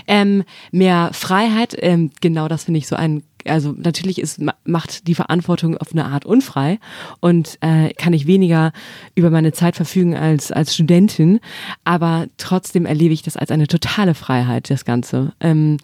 Ähm, 0.08 0.43
mehr 0.71 1.12
Freiheit, 1.13 1.75
ähm, 1.80 2.12
genau 2.21 2.47
das 2.47 2.65
finde 2.65 2.80
ich 2.80 2.88
so 2.88 2.95
ein 2.95 3.23
also 3.45 3.73
natürlich 3.75 4.19
ist, 4.19 4.41
macht 4.63 5.08
die 5.08 5.15
Verantwortung 5.15 5.77
auf 5.77 5.91
eine 5.91 6.06
Art 6.06 6.25
unfrei 6.25 6.80
und 7.19 7.58
äh, 7.62 7.93
kann 7.93 8.13
ich 8.13 8.27
weniger 8.27 8.71
über 9.15 9.30
meine 9.30 9.51
Zeit 9.51 9.75
verfügen 9.75 10.15
als, 10.15 10.51
als 10.51 10.73
Studentin, 10.73 11.39
aber 11.84 12.27
trotzdem 12.38 12.86
erlebe 12.86 13.13
ich 13.13 13.21
das 13.21 13.38
als 13.38 13.51
eine 13.51 13.67
totale 13.67 14.13
Freiheit, 14.13 14.69
das 14.69 14.86
Ganze. 14.86 15.34
Ähm, 15.39 15.77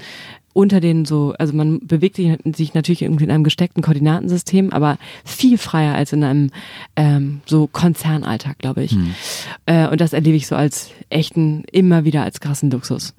unter 0.57 0.79
den 0.79 1.05
so, 1.05 1.35
also 1.37 1.53
man 1.53 1.85
bewegt 1.85 2.15
sich 2.15 2.73
natürlich 2.73 3.03
irgendwie 3.03 3.25
in 3.25 3.29
einem 3.29 3.43
gesteckten 3.43 3.83
Koordinatensystem, 3.83 4.73
aber 4.73 4.97
viel 5.23 5.59
freier 5.59 5.93
als 5.93 6.13
in 6.13 6.23
einem 6.23 6.49
ähm, 6.95 7.41
so 7.45 7.67
Konzernalltag, 7.67 8.57
glaube 8.57 8.83
ich. 8.83 8.93
Hm. 8.93 9.13
Äh, 9.67 9.87
und 9.87 10.01
das 10.01 10.13
erlebe 10.13 10.35
ich 10.35 10.47
so 10.47 10.55
als 10.55 10.89
echten, 11.11 11.63
immer 11.71 12.05
wieder 12.05 12.23
als 12.23 12.39
krassen 12.39 12.71
Luxus. 12.71 13.13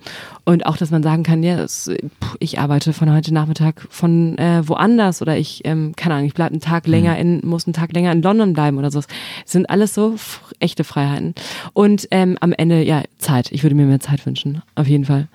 Und 0.45 0.67
auch, 0.67 0.77
dass 0.77 0.91
man 0.91 1.05
sagen 1.05 1.23
kann, 1.23 1.45
ja, 1.45 1.57
das, 1.57 1.89
ich 2.41 2.59
arbeite 2.59 2.93
von 2.93 3.13
heute 3.15 3.33
Nachmittag 3.33 3.87
von 3.89 4.37
äh, 4.37 4.67
woanders 4.67 5.23
oder 5.23 5.39
ich, 5.39 5.61
ähm, 5.63 5.93
keine 5.95 6.17
Ahnung, 6.17 6.27
ich 6.27 6.35
bleibe 6.35 6.51
einen 6.51 6.61
Tag 6.61 6.89
länger 6.89 7.15
hm. 7.17 7.21
in, 7.21 7.49
muss 7.49 7.69
einen 7.69 7.75
Tag 7.75 7.93
länger 7.93 8.11
in 8.11 8.21
London 8.21 8.53
bleiben 8.53 8.79
oder 8.79 8.91
so. 8.91 8.99
Das 8.99 9.09
sind 9.45 9.71
alles 9.71 9.95
so 9.95 10.17
echte 10.59 10.83
Freiheiten. 10.83 11.37
Und 11.73 12.09
ähm, 12.11 12.37
am 12.41 12.53
Ende, 12.53 12.83
ja, 12.83 13.05
Zeit. 13.19 13.53
Ich 13.53 13.63
würde 13.63 13.77
mir 13.77 13.87
mehr 13.87 14.01
Zeit 14.01 14.27
wünschen, 14.27 14.63
auf 14.75 14.89
jeden 14.89 15.05
Fall. 15.05 15.29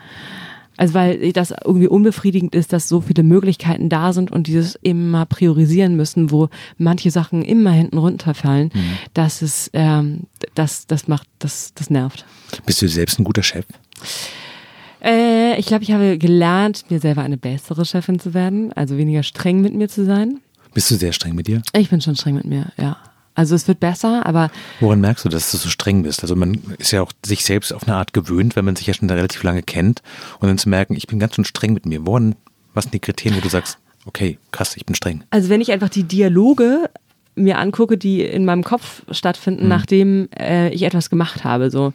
Also 0.77 0.93
weil 0.95 1.31
das 1.33 1.53
irgendwie 1.65 1.87
unbefriedigend 1.87 2.55
ist, 2.55 2.73
dass 2.73 2.89
so 2.89 3.01
viele 3.01 3.23
Möglichkeiten 3.23 3.89
da 3.89 4.13
sind 4.13 4.31
und 4.31 4.47
dieses 4.47 4.75
immer 4.75 5.25
priorisieren 5.25 5.95
müssen, 5.95 6.31
wo 6.31 6.49
manche 6.77 7.11
Sachen 7.11 7.43
immer 7.43 7.71
hinten 7.71 7.97
runterfallen, 7.97 8.71
mhm. 8.73 8.97
das 9.13 9.41
ist, 9.41 9.69
ähm, 9.73 10.21
das, 10.55 10.87
das 10.87 11.07
macht, 11.07 11.27
das, 11.39 11.73
das 11.75 11.89
nervt. 11.89 12.25
Bist 12.65 12.81
du 12.81 12.87
selbst 12.87 13.19
ein 13.19 13.23
guter 13.23 13.43
Chef? 13.43 13.65
Äh, 15.03 15.59
ich 15.59 15.65
glaube, 15.65 15.83
ich 15.83 15.91
habe 15.91 16.17
gelernt, 16.17 16.85
mir 16.89 16.99
selber 16.99 17.21
eine 17.21 17.37
bessere 17.37 17.85
Chefin 17.85 18.19
zu 18.19 18.33
werden, 18.33 18.73
also 18.73 18.97
weniger 18.97 19.23
streng 19.23 19.61
mit 19.61 19.73
mir 19.75 19.89
zu 19.89 20.05
sein. 20.05 20.39
Bist 20.73 20.89
du 20.89 20.95
sehr 20.95 21.13
streng 21.13 21.35
mit 21.35 21.47
dir? 21.47 21.61
Ich 21.73 21.89
bin 21.89 22.01
schon 22.01 22.15
streng 22.15 22.35
mit 22.35 22.45
mir, 22.45 22.71
ja. 22.77 22.97
Also 23.35 23.55
es 23.55 23.67
wird 23.67 23.79
besser, 23.79 24.25
aber. 24.25 24.51
Woran 24.79 25.01
merkst 25.01 25.25
du, 25.25 25.29
dass 25.29 25.51
du 25.51 25.57
so 25.57 25.69
streng 25.69 26.03
bist? 26.03 26.21
Also 26.21 26.35
man 26.35 26.59
ist 26.77 26.91
ja 26.91 27.01
auch 27.01 27.11
sich 27.25 27.43
selbst 27.43 27.73
auf 27.73 27.87
eine 27.87 27.95
Art 27.95 28.13
gewöhnt, 28.13 28.55
wenn 28.55 28.65
man 28.65 28.75
sich 28.75 28.87
ja 28.87 28.93
schon 28.93 29.09
relativ 29.09 29.43
lange 29.43 29.63
kennt 29.63 30.01
und 30.39 30.47
dann 30.47 30.57
zu 30.57 30.69
merken, 30.69 30.95
ich 30.95 31.07
bin 31.07 31.19
ganz 31.19 31.35
schön 31.35 31.45
streng 31.45 31.73
mit 31.73 31.85
mir. 31.85 32.05
Woran, 32.05 32.35
was 32.73 32.85
sind 32.85 32.93
die 32.93 32.99
Kriterien, 32.99 33.37
wo 33.37 33.41
du 33.41 33.49
sagst, 33.49 33.77
okay, 34.05 34.37
krass, 34.51 34.75
ich 34.77 34.85
bin 34.85 34.95
streng? 34.95 35.23
Also 35.29 35.49
wenn 35.49 35.61
ich 35.61 35.71
einfach 35.71 35.89
die 35.89 36.03
Dialoge 36.03 36.89
mir 37.35 37.57
angucke, 37.57 37.97
die 37.97 38.21
in 38.21 38.45
meinem 38.45 38.63
Kopf 38.63 39.01
stattfinden, 39.09 39.63
mhm. 39.63 39.69
nachdem 39.69 40.29
äh, 40.37 40.69
ich 40.69 40.83
etwas 40.83 41.09
gemacht 41.09 41.43
habe, 41.43 41.71
so 41.71 41.93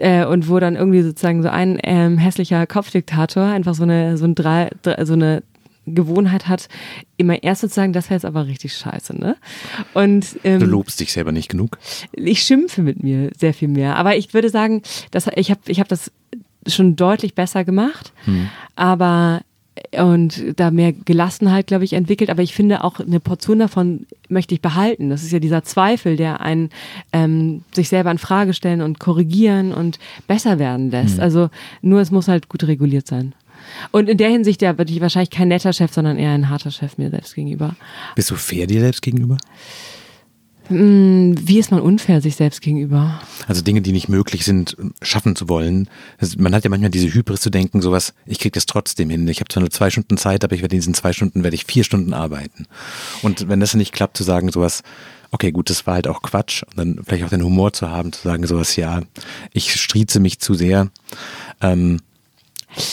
äh, 0.00 0.24
und 0.24 0.48
wo 0.48 0.58
dann 0.58 0.76
irgendwie 0.76 1.02
sozusagen 1.02 1.42
so 1.42 1.48
ein 1.48 1.78
ähm, 1.82 2.16
hässlicher 2.16 2.66
Kopfdiktator 2.66 3.44
einfach 3.44 3.74
so 3.74 3.82
eine 3.82 4.16
so 4.16 4.24
ein 4.24 4.34
drei, 4.34 4.70
so 5.02 5.12
eine 5.12 5.42
Gewohnheit 5.94 6.48
hat, 6.48 6.68
immer 7.16 7.42
erst 7.42 7.62
zu 7.62 7.68
sagen, 7.68 7.92
das 7.92 8.06
wäre 8.06 8.14
jetzt 8.14 8.24
aber 8.24 8.46
richtig 8.46 8.74
scheiße, 8.74 9.18
ne? 9.18 9.36
Und 9.94 10.38
ähm, 10.44 10.60
du 10.60 10.66
lobst 10.66 11.00
dich 11.00 11.12
selber 11.12 11.32
nicht 11.32 11.48
genug. 11.48 11.78
Ich 12.12 12.42
schimpfe 12.42 12.82
mit 12.82 13.02
mir 13.02 13.30
sehr 13.38 13.54
viel 13.54 13.68
mehr, 13.68 13.96
aber 13.96 14.16
ich 14.16 14.34
würde 14.34 14.50
sagen, 14.50 14.82
dass 15.10 15.28
ich 15.34 15.50
habe 15.50 15.60
ich 15.66 15.80
habe 15.80 15.88
das 15.88 16.10
schon 16.66 16.96
deutlich 16.96 17.34
besser 17.34 17.64
gemacht, 17.64 18.12
hm. 18.24 18.48
aber 18.76 19.40
und 19.98 20.58
da 20.58 20.70
mehr 20.70 20.92
Gelassenheit, 20.92 21.66
glaube 21.66 21.84
ich, 21.84 21.92
entwickelt. 21.92 22.30
Aber 22.30 22.42
ich 22.42 22.54
finde 22.54 22.84
auch 22.84 23.00
eine 23.00 23.20
Portion 23.20 23.58
davon 23.58 24.06
möchte 24.28 24.54
ich 24.54 24.60
behalten. 24.60 25.10
Das 25.10 25.22
ist 25.22 25.32
ja 25.32 25.38
dieser 25.38 25.64
Zweifel, 25.64 26.16
der 26.16 26.40
einen 26.40 26.70
ähm, 27.12 27.62
sich 27.72 27.88
selber 27.88 28.10
in 28.10 28.18
Frage 28.18 28.54
stellen 28.54 28.82
und 28.82 28.98
korrigieren 28.98 29.72
und 29.72 29.98
besser 30.26 30.58
werden 30.58 30.90
lässt. 30.90 31.16
Hm. 31.16 31.22
Also 31.22 31.50
nur 31.80 32.00
es 32.00 32.10
muss 32.10 32.28
halt 32.28 32.48
gut 32.48 32.64
reguliert 32.64 33.06
sein. 33.06 33.34
Und 33.90 34.08
in 34.08 34.18
der 34.18 34.30
Hinsicht 34.30 34.62
ja 34.62 34.72
bin 34.72 34.88
ich 34.88 35.00
wahrscheinlich 35.00 35.30
kein 35.30 35.48
netter 35.48 35.72
Chef, 35.72 35.92
sondern 35.92 36.18
eher 36.18 36.30
ein 36.30 36.48
harter 36.48 36.70
Chef 36.70 36.98
mir 36.98 37.10
selbst 37.10 37.34
gegenüber. 37.34 37.76
Bist 38.14 38.30
du 38.30 38.36
fair 38.36 38.66
dir 38.66 38.80
selbst 38.80 39.02
gegenüber? 39.02 39.38
Hm, 40.68 41.34
wie 41.40 41.58
ist 41.58 41.70
man 41.70 41.80
unfair 41.80 42.20
sich 42.20 42.36
selbst 42.36 42.60
gegenüber? 42.60 43.20
Also 43.46 43.62
Dinge, 43.62 43.80
die 43.80 43.92
nicht 43.92 44.10
möglich 44.10 44.44
sind, 44.44 44.76
schaffen 45.00 45.34
zu 45.34 45.48
wollen. 45.48 45.88
man 46.36 46.54
hat 46.54 46.64
ja 46.64 46.70
manchmal 46.70 46.90
diese 46.90 47.12
Hybris 47.12 47.40
zu 47.40 47.48
denken, 47.48 47.80
sowas, 47.80 48.12
ich 48.26 48.38
kriege 48.38 48.52
das 48.52 48.66
trotzdem 48.66 49.08
hin. 49.08 49.26
Ich 49.28 49.40
habe 49.40 49.48
zwar 49.48 49.62
nur 49.62 49.70
zwei 49.70 49.88
Stunden 49.88 50.18
Zeit, 50.18 50.44
aber 50.44 50.54
ich 50.54 50.60
werde 50.60 50.76
in 50.76 50.80
diesen 50.80 50.94
zwei 50.94 51.14
Stunden 51.14 51.42
werde 51.42 51.54
ich 51.54 51.64
vier 51.64 51.84
Stunden 51.84 52.12
arbeiten. 52.12 52.66
Und 53.22 53.48
wenn 53.48 53.60
das 53.60 53.74
nicht 53.74 53.92
klappt, 53.92 54.18
zu 54.18 54.24
sagen 54.24 54.52
sowas, 54.52 54.82
okay, 55.30 55.52
gut, 55.52 55.70
das 55.70 55.86
war 55.86 55.94
halt 55.94 56.06
auch 56.06 56.20
Quatsch. 56.20 56.62
Und 56.64 56.78
dann 56.78 57.00
vielleicht 57.04 57.24
auch 57.24 57.30
den 57.30 57.44
Humor 57.44 57.72
zu 57.72 57.88
haben, 57.88 58.12
zu 58.12 58.22
sagen 58.22 58.46
sowas, 58.46 58.76
ja, 58.76 59.00
ich 59.54 59.72
strieze 59.72 60.20
mich 60.20 60.38
zu 60.38 60.52
sehr. 60.52 60.90
Ähm, 61.62 62.00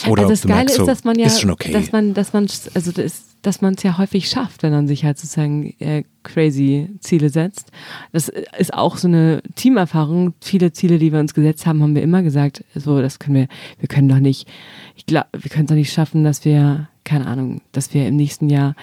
oder 0.07 0.23
also 0.23 0.33
das 0.33 0.41
Geile 0.41 0.55
merkst, 0.55 0.79
ist, 0.79 0.87
dass 0.87 1.03
man 1.03 1.17
ja, 1.19 1.27
okay. 1.49 1.71
dass 1.71 1.91
man, 1.91 2.13
dass 2.13 2.33
man, 2.33 2.47
also 2.73 2.91
das, 2.91 3.35
dass 3.41 3.61
man 3.61 3.75
es 3.75 3.83
ja 3.83 3.97
häufig 3.97 4.27
schafft, 4.27 4.63
wenn 4.63 4.71
man 4.71 4.87
sich 4.87 5.05
halt 5.05 5.17
sozusagen 5.17 5.73
äh, 5.79 6.03
crazy 6.23 6.89
Ziele 6.99 7.29
setzt. 7.29 7.71
Das 8.11 8.29
ist 8.29 8.73
auch 8.73 8.97
so 8.97 9.07
eine 9.07 9.41
Teamerfahrung. 9.55 10.33
Viele 10.41 10.71
Ziele, 10.71 10.97
die 10.97 11.11
wir 11.11 11.19
uns 11.19 11.33
gesetzt 11.33 11.65
haben, 11.65 11.81
haben 11.83 11.95
wir 11.95 12.01
immer 12.01 12.23
gesagt, 12.23 12.63
so, 12.73 13.01
das 13.01 13.19
können 13.19 13.35
wir, 13.35 13.47
wir 13.79 13.87
können 13.87 14.09
doch 14.09 14.19
nicht, 14.19 14.47
ich 14.95 15.05
glaube, 15.05 15.27
wir 15.33 15.49
können 15.49 15.65
es 15.65 15.69
doch 15.69 15.75
nicht 15.75 15.93
schaffen, 15.93 16.23
dass 16.23 16.45
wir, 16.45 16.89
keine 17.03 17.27
Ahnung, 17.27 17.61
dass 17.71 17.93
wir 17.93 18.07
im 18.07 18.15
nächsten 18.15 18.49
Jahr 18.49 18.75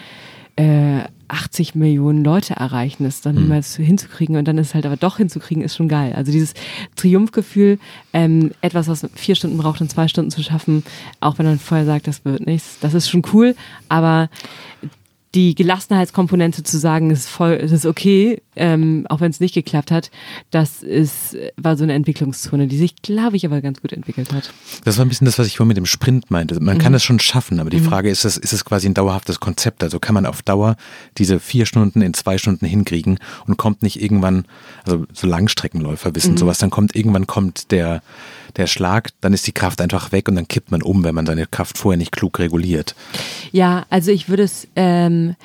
äh, 0.56 1.02
80 1.28 1.74
Millionen 1.74 2.22
Leute 2.22 2.54
erreichen, 2.54 3.04
das 3.04 3.22
dann 3.22 3.36
mhm. 3.36 3.42
niemals 3.42 3.76
hinzukriegen 3.76 4.36
und 4.36 4.46
dann 4.46 4.58
ist 4.58 4.74
halt 4.74 4.84
aber 4.84 4.96
doch 4.96 5.16
hinzukriegen, 5.16 5.64
ist 5.64 5.76
schon 5.76 5.88
geil. 5.88 6.12
Also 6.14 6.30
dieses 6.30 6.52
Triumphgefühl, 6.94 7.78
ähm, 8.12 8.52
etwas, 8.60 8.88
was 8.88 9.08
vier 9.14 9.34
Stunden 9.34 9.56
braucht, 9.56 9.80
in 9.80 9.88
zwei 9.88 10.08
Stunden 10.08 10.30
zu 10.30 10.42
schaffen, 10.42 10.84
auch 11.20 11.38
wenn 11.38 11.46
man 11.46 11.58
vorher 11.58 11.86
sagt, 11.86 12.06
das 12.06 12.24
wird 12.24 12.46
nichts, 12.46 12.78
das 12.80 12.92
ist 12.92 13.08
schon 13.08 13.22
cool, 13.32 13.56
aber 13.88 14.28
die 15.34 15.54
Gelassenheitskomponente 15.54 16.62
zu 16.62 16.78
sagen, 16.78 17.10
es 17.10 17.20
ist 17.20 17.28
voll, 17.28 17.52
es 17.52 17.72
ist 17.72 17.86
okay, 17.86 18.42
ähm, 18.54 19.06
auch 19.08 19.20
wenn 19.20 19.30
es 19.30 19.40
nicht 19.40 19.54
geklappt 19.54 19.90
hat, 19.90 20.10
das 20.50 20.82
ist, 20.82 21.36
war 21.56 21.76
so 21.76 21.84
eine 21.84 21.94
Entwicklungszone, 21.94 22.66
die 22.66 22.76
sich, 22.76 22.96
glaube 22.96 23.36
ich, 23.36 23.46
aber 23.46 23.62
ganz 23.62 23.80
gut 23.80 23.92
entwickelt 23.92 24.32
hat. 24.32 24.52
Das 24.84 24.98
war 24.98 25.06
ein 25.06 25.08
bisschen 25.08 25.24
das, 25.24 25.38
was 25.38 25.46
ich 25.46 25.56
vorhin 25.56 25.68
mit 25.68 25.78
dem 25.78 25.86
Sprint 25.86 26.30
meinte. 26.30 26.60
Man 26.60 26.76
mhm. 26.76 26.80
kann 26.80 26.92
das 26.92 27.02
schon 27.02 27.18
schaffen, 27.18 27.60
aber 27.60 27.70
die 27.70 27.78
mhm. 27.78 27.84
Frage 27.84 28.10
ist, 28.10 28.26
ist 28.26 28.52
es 28.52 28.64
quasi 28.64 28.86
ein 28.88 28.94
dauerhaftes 28.94 29.40
Konzept? 29.40 29.82
Also 29.82 29.98
kann 29.98 30.14
man 30.14 30.26
auf 30.26 30.42
Dauer 30.42 30.76
diese 31.16 31.40
vier 31.40 31.64
Stunden 31.64 32.02
in 32.02 32.12
zwei 32.12 32.36
Stunden 32.36 32.66
hinkriegen 32.66 33.18
und 33.46 33.56
kommt 33.56 33.82
nicht 33.82 34.02
irgendwann, 34.02 34.44
also 34.84 35.06
so 35.14 35.26
Langstreckenläufer 35.26 36.14
wissen 36.14 36.32
mhm. 36.32 36.38
sowas, 36.38 36.58
dann 36.58 36.70
kommt 36.70 36.94
irgendwann 36.94 37.26
kommt 37.26 37.70
der 37.70 38.02
der 38.56 38.66
Schlag, 38.66 39.10
dann 39.20 39.32
ist 39.32 39.46
die 39.46 39.52
Kraft 39.52 39.80
einfach 39.80 40.12
weg 40.12 40.28
und 40.28 40.36
dann 40.36 40.48
kippt 40.48 40.70
man 40.70 40.82
um, 40.82 41.04
wenn 41.04 41.14
man 41.14 41.26
seine 41.26 41.46
Kraft 41.46 41.78
vorher 41.78 41.96
nicht 41.96 42.12
klug 42.12 42.38
reguliert. 42.38 42.94
Ja, 43.50 43.86
also 43.90 44.10
ich 44.10 44.28
würde 44.28 44.42
es, 44.42 44.68
ähm, 44.76 45.36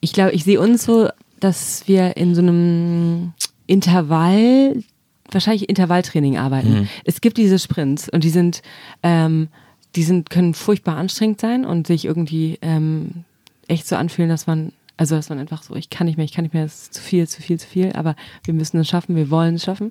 ich 0.00 0.12
glaube, 0.12 0.32
ich 0.32 0.44
sehe 0.44 0.60
uns 0.60 0.84
so, 0.84 1.08
dass 1.40 1.86
wir 1.86 2.16
in 2.16 2.34
so 2.34 2.42
einem 2.42 3.32
Intervall, 3.66 4.82
wahrscheinlich 5.30 5.68
Intervalltraining 5.68 6.38
arbeiten. 6.38 6.80
Mhm. 6.80 6.88
Es 7.04 7.20
gibt 7.20 7.38
diese 7.38 7.58
Sprints 7.58 8.08
und 8.08 8.24
die 8.24 8.30
sind, 8.30 8.62
ähm, 9.02 9.48
die 9.96 10.02
sind, 10.02 10.30
können 10.30 10.54
furchtbar 10.54 10.96
anstrengend 10.96 11.40
sein 11.40 11.64
und 11.64 11.86
sich 11.86 12.04
irgendwie 12.04 12.58
ähm, 12.62 13.24
echt 13.68 13.86
so 13.86 13.96
anfühlen, 13.96 14.28
dass 14.28 14.46
man 14.46 14.72
also, 14.96 15.16
dass 15.16 15.30
man 15.30 15.38
einfach 15.38 15.62
so, 15.62 15.74
ich 15.74 15.90
kann 15.90 16.06
nicht 16.06 16.16
mehr, 16.16 16.24
ich 16.24 16.32
kann 16.32 16.44
nicht 16.44 16.54
mehr, 16.54 16.64
es 16.64 16.82
ist 16.82 16.94
zu 16.94 17.02
viel, 17.02 17.26
zu 17.26 17.42
viel, 17.42 17.58
zu 17.58 17.66
viel, 17.66 17.92
aber 17.94 18.14
wir 18.44 18.54
müssen 18.54 18.78
es 18.78 18.88
schaffen, 18.88 19.16
wir 19.16 19.30
wollen 19.30 19.56
es 19.56 19.64
schaffen. 19.64 19.90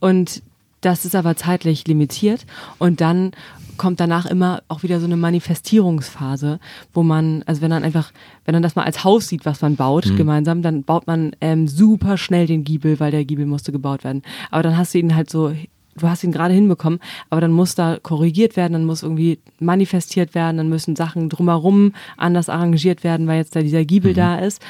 Und 0.00 0.42
das 0.80 1.04
ist 1.04 1.14
aber 1.14 1.36
zeitlich 1.36 1.86
limitiert 1.86 2.46
und 2.78 3.00
dann 3.00 3.32
kommt 3.78 4.00
danach 4.00 4.26
immer 4.26 4.62
auch 4.68 4.82
wieder 4.82 5.00
so 5.00 5.06
eine 5.06 5.16
Manifestierungsphase, 5.16 6.58
wo 6.92 7.02
man, 7.02 7.42
also 7.46 7.62
wenn 7.62 7.70
man 7.70 7.84
einfach, 7.84 8.12
wenn 8.44 8.54
man 8.54 8.62
das 8.62 8.74
mal 8.74 8.84
als 8.84 9.04
Haus 9.04 9.28
sieht, 9.28 9.46
was 9.46 9.62
man 9.62 9.76
baut 9.76 10.06
mhm. 10.06 10.16
gemeinsam, 10.16 10.60
dann 10.62 10.82
baut 10.82 11.06
man 11.06 11.30
ähm, 11.40 11.68
super 11.68 12.18
schnell 12.18 12.46
den 12.46 12.64
Giebel, 12.64 13.00
weil 13.00 13.12
der 13.12 13.24
Giebel 13.24 13.46
musste 13.46 13.72
gebaut 13.72 14.04
werden. 14.04 14.22
Aber 14.50 14.62
dann 14.64 14.76
hast 14.76 14.92
du 14.94 14.98
ihn 14.98 15.14
halt 15.14 15.30
so 15.30 15.54
du 15.98 16.08
hast 16.08 16.24
ihn 16.24 16.32
gerade 16.32 16.54
hinbekommen, 16.54 17.00
aber 17.30 17.40
dann 17.40 17.52
muss 17.52 17.74
da 17.74 17.98
korrigiert 18.02 18.56
werden, 18.56 18.72
dann 18.72 18.84
muss 18.84 19.02
irgendwie 19.02 19.38
manifestiert 19.60 20.34
werden, 20.34 20.56
dann 20.56 20.68
müssen 20.68 20.96
Sachen 20.96 21.28
drumherum 21.28 21.92
anders 22.16 22.48
arrangiert 22.48 23.04
werden, 23.04 23.26
weil 23.26 23.38
jetzt 23.38 23.54
da 23.54 23.60
dieser 23.60 23.84
Giebel 23.84 24.12
mhm. 24.12 24.16
da 24.16 24.38
ist. 24.38 24.62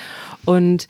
Und 0.44 0.88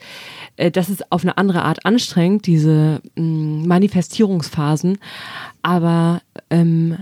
äh, 0.57 0.71
das 0.71 0.89
ist 0.89 1.11
auf 1.11 1.23
eine 1.23 1.37
andere 1.37 1.63
Art 1.63 1.85
anstrengend, 1.85 2.47
diese 2.47 3.01
mh, 3.15 3.23
mm, 3.23 3.67
Manifestierungsphasen, 3.67 4.97
aber 5.61 6.21
ähm, 6.49 6.97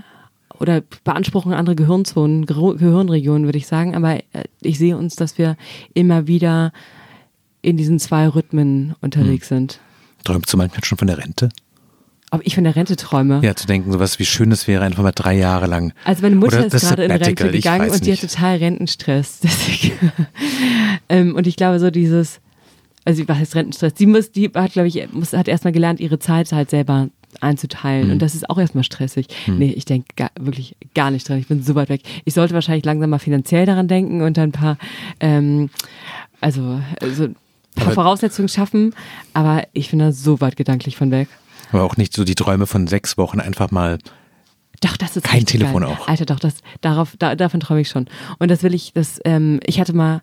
oder 0.60 0.82
beanspruchen 1.04 1.54
andere 1.54 1.76
Gehirnzonen, 1.76 2.46
Gehirnregionen, 2.46 3.46
würde 3.46 3.58
ich 3.58 3.68
sagen. 3.68 3.96
Aber 3.96 4.16
äh, 4.16 4.24
ich 4.62 4.78
sehe 4.78 4.98
uns, 4.98 5.16
dass 5.16 5.38
wir 5.38 5.56
immer 5.94 6.28
wieder 6.28 6.72
in 7.62 7.78
diesen 7.78 8.00
zwei 8.00 8.28
Rhythmen 8.28 8.96
unterwegs 9.02 9.52
mhm. 9.52 9.56
sind. 9.56 9.80
Träumst 10.24 10.52
du 10.52 10.58
manchmal 10.58 10.84
schon 10.84 10.98
von 10.98 11.08
der 11.08 11.18
Rente? 11.18 11.50
Ob 12.30 12.42
ich 12.44 12.56
von 12.56 12.66
der 12.66 12.76
Rente 12.76 12.98
träume? 12.98 13.40
Ja, 13.42 13.56
zu 13.56 13.68
denken, 13.68 13.92
sowas 13.92 14.20
wie 14.20 14.26
schön 14.26 14.52
es 14.52 14.68
wäre, 14.68 14.84
einfach 14.84 15.02
mal 15.02 15.14
drei 15.14 15.38
Jahre 15.38 15.66
lang. 15.66 15.94
Also 16.04 16.24
meine 16.24 16.36
Mutter 16.36 16.58
Oder 16.58 16.68
ist 16.68 16.82
gerade 16.82 17.06
in 17.06 17.12
Rente 17.12 17.52
gegangen 17.52 17.90
und 17.90 18.06
die 18.06 18.12
hat 18.12 18.20
total 18.20 18.58
Rentenstress. 18.58 19.40
ähm, 21.10 21.36
und 21.36 21.48
ich 21.48 21.56
glaube 21.56 21.80
so 21.80 21.90
dieses, 21.90 22.42
also 23.06 23.26
was 23.28 23.38
heißt 23.38 23.56
Rentenstress? 23.56 23.94
Die 23.94 24.06
muss, 24.06 24.32
die 24.32 24.52
hat, 24.54 24.74
glaube 24.74 24.90
ich, 24.90 25.08
muss, 25.14 25.32
hat 25.32 25.48
erstmal 25.48 25.72
gelernt, 25.72 26.02
ihre 26.02 26.20
Zeit 26.20 26.52
halt 26.52 26.70
selber 26.70 27.08
einzuteilen. 27.40 28.08
Mhm. 28.08 28.14
Und 28.14 28.22
das 28.22 28.36
ist 28.36 28.50
auch 28.50 28.58
erstmal 28.58 28.84
stressig. 28.84 29.28
Mhm. 29.48 29.58
Nee, 29.60 29.74
ich 29.76 29.86
denke 29.86 30.08
gar, 30.18 30.32
wirklich 30.38 30.76
gar 30.94 31.12
nicht 31.12 31.28
dran. 31.28 31.40
Ich 31.40 31.48
bin 31.48 31.64
so 31.64 31.76
weit 31.76 31.88
weg. 31.88 32.02
Ich 32.26 32.34
sollte 32.34 32.54
wahrscheinlich 32.54 32.84
langsam 32.84 33.10
mal 33.10 33.20
finanziell 33.20 33.66
daran 33.66 33.88
denken 33.88 34.22
und 34.22 34.36
dann 34.36 34.50
ein 34.50 34.52
paar, 34.52 34.78
ähm, 35.22 35.70
also, 36.42 36.82
also 37.00 37.24
ein 37.24 37.36
paar 37.76 37.86
aber 37.86 37.94
Voraussetzungen 37.94 38.50
schaffen. 38.50 38.94
Aber 39.34 39.64
ich 39.72 39.92
bin 39.92 40.00
da 40.00 40.12
so 40.12 40.42
weit 40.42 40.58
gedanklich 40.58 40.98
von 40.98 41.12
weg. 41.12 41.30
Aber 41.72 41.84
auch 41.84 41.98
nicht 41.98 42.14
so 42.14 42.24
die 42.24 42.36
Träume 42.36 42.68
von 42.68 42.88
sechs 42.88 43.18
Wochen 43.18 43.40
einfach 43.40 43.72
mal 43.72 43.98
doch, 44.82 44.96
das 44.96 45.18
ist 45.18 45.24
kein 45.24 45.46
Telefon 45.46 45.82
geil. 45.82 45.92
auch. 45.92 46.08
Alter, 46.08 46.26
doch, 46.26 46.40
das, 46.40 46.58
darauf, 46.82 47.16
da, 47.18 47.36
davon 47.36 47.60
träume 47.60 47.82
ich 47.82 47.90
schon. 47.90 48.06
Und 48.38 48.52
das 48.52 48.62
will 48.62 48.76
ich, 48.76 48.94
das, 48.94 49.20
ähm, 49.26 49.60
ich 49.66 49.80
hatte 49.80 49.94
mal, 49.94 50.22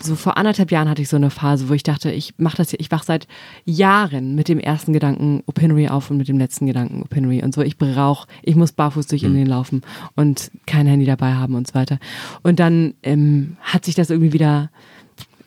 so 0.00 0.16
vor 0.16 0.36
anderthalb 0.36 0.72
Jahren 0.72 0.88
hatte 0.88 1.02
ich 1.02 1.08
so 1.08 1.16
eine 1.16 1.30
Phase, 1.30 1.68
wo 1.68 1.74
ich 1.74 1.84
dachte, 1.84 2.10
ich 2.10 2.34
mache 2.36 2.56
das, 2.56 2.72
ich 2.72 2.90
wach 2.90 3.04
seit 3.04 3.28
Jahren 3.64 4.34
mit 4.34 4.48
dem 4.48 4.58
ersten 4.58 4.92
Gedanken 4.92 5.44
Opinory 5.46 5.88
auf 5.88 6.10
und 6.10 6.16
mit 6.16 6.26
dem 6.26 6.38
letzten 6.38 6.66
Gedanken 6.66 7.02
Opinory 7.02 7.42
und 7.44 7.54
so. 7.54 7.62
Ich 7.62 7.78
brauche, 7.78 8.26
ich 8.42 8.56
muss 8.56 8.72
barfuß 8.72 9.06
durch 9.06 9.22
mhm. 9.22 9.28
Indien 9.28 9.46
laufen 9.46 9.82
und 10.16 10.50
kein 10.66 10.86
Handy 10.86 11.06
dabei 11.06 11.34
haben 11.34 11.54
und 11.54 11.68
so 11.68 11.74
weiter. 11.74 11.98
Und 12.42 12.58
dann 12.58 12.94
ähm, 13.04 13.56
hat 13.60 13.84
sich 13.84 13.94
das 13.94 14.10
irgendwie 14.10 14.32
wieder 14.32 14.70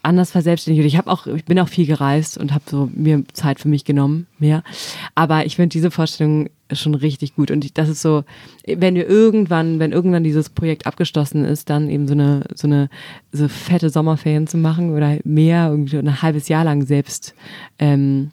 anders 0.05 0.31
verselbstständigt. 0.31 0.87
Ich 0.87 0.97
habe 0.97 1.11
auch, 1.11 1.27
ich 1.27 1.45
bin 1.45 1.59
auch 1.59 1.67
viel 1.67 1.85
gereist 1.85 2.37
und 2.37 2.53
habe 2.53 2.63
so 2.69 2.89
mir 2.93 3.23
Zeit 3.33 3.59
für 3.59 3.67
mich 3.67 3.83
genommen, 3.83 4.27
mehr. 4.39 4.63
Aber 5.15 5.45
ich 5.45 5.55
finde 5.55 5.69
diese 5.69 5.91
Vorstellung 5.91 6.49
schon 6.71 6.95
richtig 6.95 7.35
gut. 7.35 7.51
Und 7.51 7.77
das 7.77 7.89
ist 7.89 8.01
so, 8.01 8.23
wenn 8.65 8.95
wir 8.95 9.07
irgendwann, 9.07 9.79
wenn 9.79 9.91
irgendwann 9.91 10.23
dieses 10.23 10.49
Projekt 10.49 10.87
abgeschlossen 10.87 11.43
ist, 11.43 11.69
dann 11.69 11.89
eben 11.89 12.07
so 12.07 12.13
eine, 12.13 12.43
so 12.55 12.67
eine, 12.67 12.89
so 13.31 13.47
fette 13.47 13.89
Sommerferien 13.89 14.47
zu 14.47 14.57
machen 14.57 14.95
oder 14.95 15.17
mehr, 15.23 15.69
irgendwie 15.69 15.97
ein 15.97 16.21
halbes 16.21 16.47
Jahr 16.47 16.63
lang 16.63 16.85
selbst, 16.85 17.35
ähm, 17.79 18.31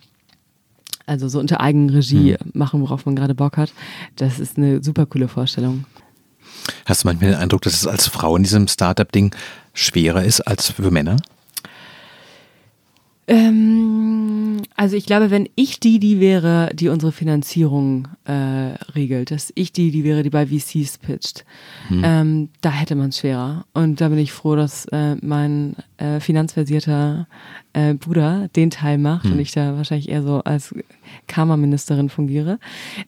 also 1.06 1.28
so 1.28 1.40
unter 1.40 1.61
Eigenregie 1.61 2.32
mhm. 2.32 2.50
machen, 2.54 2.80
worauf 2.80 3.06
man 3.06 3.16
gerade 3.16 3.35
Bock 3.35 3.56
hat. 3.56 3.72
Das 4.16 4.38
ist 4.38 4.56
eine 4.56 4.82
super 4.82 5.06
coole 5.06 5.28
Vorstellung. 5.28 5.85
Hast 6.87 7.04
du 7.04 7.08
manchmal 7.08 7.30
den 7.30 7.40
Eindruck, 7.40 7.62
dass 7.62 7.74
es 7.74 7.87
als 7.87 8.06
Frau 8.06 8.37
in 8.37 8.44
diesem 8.44 8.68
Startup-Ding 8.68 9.35
schwerer 9.74 10.22
ist 10.24 10.40
als 10.42 10.70
für 10.70 10.90
Männer? 10.90 11.16
Ähm, 13.28 14.21
also 14.76 14.96
ich 14.96 15.06
glaube, 15.06 15.30
wenn 15.30 15.48
ich 15.54 15.80
die, 15.80 15.98
die 15.98 16.20
wäre, 16.20 16.70
die 16.74 16.88
unsere 16.88 17.12
Finanzierung 17.12 18.08
äh, 18.24 18.32
regelt, 18.94 19.30
dass 19.30 19.52
ich 19.54 19.72
die, 19.72 19.90
die 19.90 20.04
wäre, 20.04 20.22
die 20.22 20.30
bei 20.30 20.46
VCs 20.46 20.98
pitcht, 20.98 21.44
hm. 21.88 22.02
ähm, 22.04 22.48
da 22.61 22.70
hätte 22.70 22.94
man 22.94 23.11
es 23.11 23.18
schwerer. 23.18 23.64
Und 23.74 24.00
da 24.00 24.08
bin 24.08 24.18
ich 24.18 24.32
froh, 24.32 24.56
dass 24.56 24.87
äh, 24.87 25.16
mein 25.20 25.76
äh, 25.98 26.20
finanzversierter 26.20 27.26
äh, 27.72 27.94
Bruder 27.94 28.48
den 28.54 28.70
Teil 28.70 28.98
macht 28.98 29.24
hm. 29.24 29.32
und 29.32 29.38
ich 29.40 29.52
da 29.52 29.76
wahrscheinlich 29.76 30.08
eher 30.08 30.22
so 30.22 30.42
als 30.44 30.74
Karma-Ministerin 31.26 32.08
fungiere, 32.08 32.58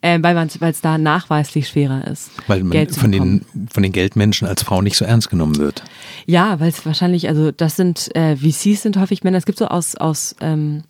äh, 0.01 0.19
weil 0.23 0.37
es 0.71 0.81
da 0.81 0.99
nachweislich 0.99 1.69
schwerer 1.69 2.07
ist. 2.07 2.31
Weil 2.47 2.65
man 2.65 2.89
von 2.89 3.13
den, 3.13 3.45
von 3.71 3.83
den 3.83 3.93
Geldmenschen 3.93 4.47
als 4.47 4.63
Frau 4.63 4.83
nicht 4.83 4.97
so 4.97 5.05
ernst 5.05 5.31
genommen 5.31 5.57
wird. 5.59 5.83
Ja, 6.27 6.61
weil 6.61 6.69
es 6.69 6.85
wahrscheinlich, 6.85 7.29
also 7.29 7.51
das 7.51 7.77
sind, 7.77 8.15
äh, 8.15 8.37
VCs 8.37 8.83
sind 8.83 8.97
häufig 8.99 9.25
Männer, 9.25 9.39
es 9.39 9.47
gibt 9.47 9.59
so 9.59 9.67
aus, 9.67 9.95
aus 9.97 10.37
ähm, 10.41 10.83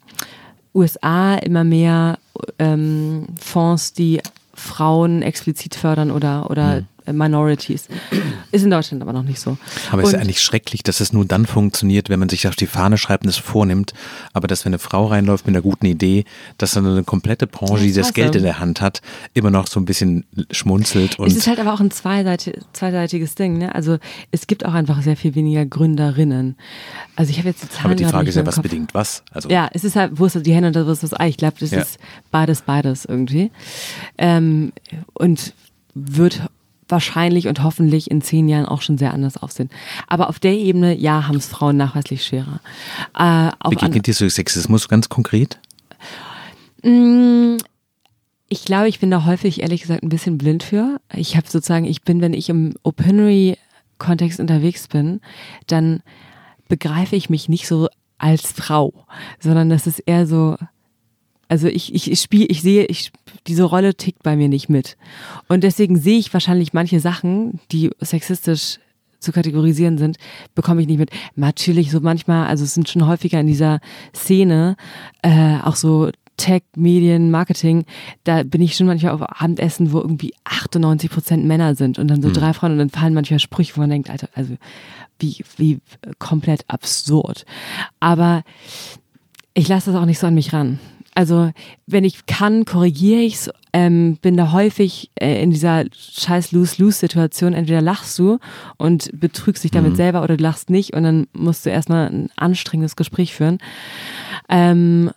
USA 0.75 1.37
immer 1.37 1.65
mehr 1.65 2.19
ähm, 2.59 3.27
Fonds, 3.41 3.93
die 3.93 4.21
Frauen 4.55 5.23
explizit 5.23 5.75
fördern 5.75 6.11
oder, 6.11 6.51
oder 6.51 6.77
hm. 6.77 6.87
Minorities. 7.13 7.89
Ist 8.51 8.65
in 8.65 8.71
Deutschland 8.71 9.03
aber 9.03 9.13
noch 9.13 9.23
nicht 9.23 9.41
so. 9.41 9.59
Aber 9.91 10.03
es 10.03 10.09
ist 10.09 10.15
eigentlich 10.15 10.41
schrecklich, 10.41 10.83
dass 10.83 11.01
es 11.01 11.13
nur 11.13 11.25
dann 11.25 11.47
funktioniert, 11.47 12.09
wenn 12.09 12.19
man 12.19 12.29
sich 12.29 12.49
auf 12.49 12.57
die 12.57 12.67
Fahne 12.67 12.99
schreibt 12.99 13.25
und 13.25 13.31
es 13.31 13.37
vornimmt. 13.37 13.93
Aber 14.33 14.47
dass, 14.47 14.65
wenn 14.65 14.71
eine 14.71 14.79
Frau 14.79 15.07
reinläuft 15.07 15.47
mit 15.47 15.55
einer 15.55 15.63
guten 15.63 15.87
Idee, 15.87 16.25
dass 16.57 16.73
dann 16.73 16.87
eine 16.87 17.05
komplette 17.05 17.47
Branche, 17.47 17.85
die 17.85 17.93
das 17.93 18.15
Geld 18.15 18.35
in 18.37 18.43
der 18.43 18.59
Hand 18.59 18.81
hat, 18.81 19.03
immer 19.35 19.51
noch 19.51 19.67
so 19.67 19.81
ein 19.81 19.85
bisschen 19.85 20.25
schmunzelt. 20.51 21.19
Und 21.19 21.27
es 21.27 21.37
ist 21.37 21.47
halt 21.47 21.61
aber 21.61 21.75
auch 21.75 21.81
ein 21.81 21.91
zweiseitiges 21.91 23.35
Ding. 23.35 23.59
Ne? 23.59 23.75
Also 23.75 23.99
es 24.31 24.47
gibt 24.47 24.65
auch 24.65 24.75
einfach 24.75 25.03
sehr 25.03 25.17
viel 25.17 25.35
weniger 25.35 25.67
Gründerinnen. 25.67 26.57
Also 27.17 27.31
ich 27.31 27.39
habe 27.39 27.49
jetzt 27.49 27.63
die 27.63 27.69
Zahlen 27.69 27.87
Aber 27.87 27.95
die 27.95 28.05
Frage 28.05 28.29
ist 28.29 28.37
ja, 28.37 28.47
was 28.47 28.61
bedingt 28.61 28.95
was? 28.95 29.23
Also 29.31 29.49
ja, 29.49 29.69
es 29.73 29.85
ist 29.85 29.97
halt, 29.97 30.13
wo 30.19 30.27
ist 30.27 30.35
die 30.45 30.55
Hände 30.55 30.69
und 30.69 30.87
wo 30.87 30.91
ist 30.91 31.03
das 31.03 31.19
Ei? 31.19 31.29
Ich 31.29 31.37
glaube, 31.37 31.57
das 31.61 31.71
ja. 31.71 31.81
ist 31.81 31.99
beides, 32.31 32.63
beides 32.63 33.05
irgendwie. 33.05 33.51
Ähm, 34.19 34.73
und 35.13 35.55
wird 35.95 36.43
wahrscheinlich 36.89 37.49
und 37.49 37.63
hoffentlich 37.63 38.11
in 38.11 38.23
zehn 38.23 38.49
Jahren 38.49 38.67
auch 38.67 38.83
schon 38.83 38.99
sehr 38.99 39.13
anders 39.15 39.37
aussehen. 39.37 39.71
Aber 40.07 40.29
auf 40.29 40.39
der 40.39 40.53
Ebene, 40.53 40.97
ja, 40.97 41.27
haben 41.27 41.37
es 41.37 41.47
Frauen 41.47 41.77
nachweislich 41.77 42.25
schwerer. 42.25 42.61
Äh, 43.19 43.51
Begegnet 43.69 44.07
dir 44.07 44.15
so 44.15 44.29
Sexismus 44.29 44.89
ganz 44.89 45.09
konkret? 45.09 45.59
Mm, 46.83 47.57
ich 48.49 48.65
glaube, 48.65 48.89
ich 48.89 49.01
bin 49.01 49.11
da 49.11 49.25
häufig, 49.25 49.63
ehrlich 49.63 49.83
gesagt, 49.83 50.03
ein 50.03 50.09
bisschen 50.09 50.39
blind 50.39 50.63
für. 50.63 51.01
Ich 51.13 51.37
habe 51.37 51.49
sozusagen, 51.49 51.87
ich 51.87 52.03
bin, 52.03 52.21
wenn 52.21 52.35
ich 52.35 52.49
im 52.49 52.75
Opinory-Kontext 52.83 54.39
unterwegs 54.39 54.89
bin, 54.89 55.21
dann 55.67 56.03
begreife 56.69 57.17
ich 57.17 57.31
mich 57.31 57.49
nicht 57.49 57.67
so 57.67 57.89
als 58.19 58.53
Frau, 58.53 59.07
sondern 59.41 59.71
das 59.71 59.87
ist 59.87 59.99
eher 60.01 60.27
so, 60.27 60.57
also 61.55 61.69
ich, 61.69 61.95
ich, 61.95 62.11
ich 62.11 62.21
spiele, 62.21 62.47
ich 62.47 62.63
sehe, 62.63 62.85
ich, 62.87 63.13
diese 63.47 63.63
Rolle 63.63 63.95
tickt 63.95 64.25
bei 64.25 64.35
mir 64.35 64.49
nicht 64.49 64.69
mit. 64.69 64.97
Und 65.47 65.63
deswegen 65.63 65.97
sehe 65.97 66.19
ich 66.19 66.33
wahrscheinlich 66.35 66.73
manche 66.73 66.99
Sachen, 66.99 67.61
die 67.71 67.93
sexistisch 68.01 68.81
zu 69.21 69.31
kategorisieren 69.31 69.97
sind, 69.97 70.17
bekomme 70.57 70.81
ich 70.81 70.89
nicht 70.89 70.99
mit. 70.99 71.11
Natürlich 71.37 71.93
so 71.93 72.01
manchmal, 72.01 72.49
also 72.49 72.65
es 72.65 72.75
sind 72.75 72.89
schon 72.89 73.07
häufiger 73.07 73.39
in 73.39 73.47
dieser 73.47 73.79
Szene, 74.13 74.75
äh, 75.23 75.59
auch 75.63 75.77
so 75.77 76.11
Tech, 76.37 76.65
Medien, 76.75 77.31
Marketing, 77.31 77.85
da 78.25 78.43
bin 78.43 78.61
ich 78.61 78.75
schon 78.75 78.89
manchmal 78.89 79.13
auf 79.13 79.23
Abendessen, 79.23 79.93
wo 79.93 80.01
irgendwie 80.01 80.35
98 80.43 81.09
Prozent 81.09 81.45
Männer 81.45 81.77
sind 81.77 82.01
und 82.01 82.09
dann 82.09 82.21
so 82.21 82.31
mhm. 82.31 82.33
drei 82.33 82.53
Frauen 82.53 82.73
und 82.73 82.79
dann 82.79 82.91
fallen 82.91 83.15
manchmal 83.15 83.39
Sprüche, 83.39 83.77
wo 83.77 83.81
man 83.81 83.91
denkt, 83.91 84.11
Alter, 84.11 84.29
also 84.35 84.57
wie, 85.21 85.45
wie 85.57 85.79
komplett 86.19 86.65
absurd. 86.67 87.47
Aber 88.01 88.43
ich 89.55 89.69
lasse 89.69 89.93
das 89.93 90.01
auch 90.01 90.07
nicht 90.07 90.19
so 90.19 90.27
an 90.27 90.35
mich 90.35 90.53
ran. 90.53 90.81
Also 91.15 91.53
wenn 91.87 92.05
ich 92.05 92.27
kann, 92.27 92.65
korrigiere 92.65 93.21
ich's. 93.21 93.51
Ähm, 93.73 94.19
bin 94.23 94.37
da 94.37 94.53
häufig 94.53 95.11
äh, 95.17 95.43
in 95.43 95.51
dieser 95.51 95.85
scheiß 95.93 96.53
Lose-Lose-Situation. 96.53 97.55
Entweder 97.55 97.81
lachst 97.81 98.17
du 98.19 98.39
und 98.77 99.11
betrügst 99.19 99.65
dich 99.65 99.73
damit 99.73 99.93
mhm. 99.93 99.97
selber 99.97 100.23
oder 100.23 100.37
du 100.37 100.43
lachst 100.43 100.71
nicht 100.71 100.95
und 100.95 101.03
dann 101.03 101.27
musst 101.33 101.67
du 101.67 101.71
erstmal 101.71 102.09
ein 102.09 102.31
anstrengendes 102.37 102.95
Gespräch 102.95 103.35
führen. 103.35 103.59
Ähm, 104.49 105.11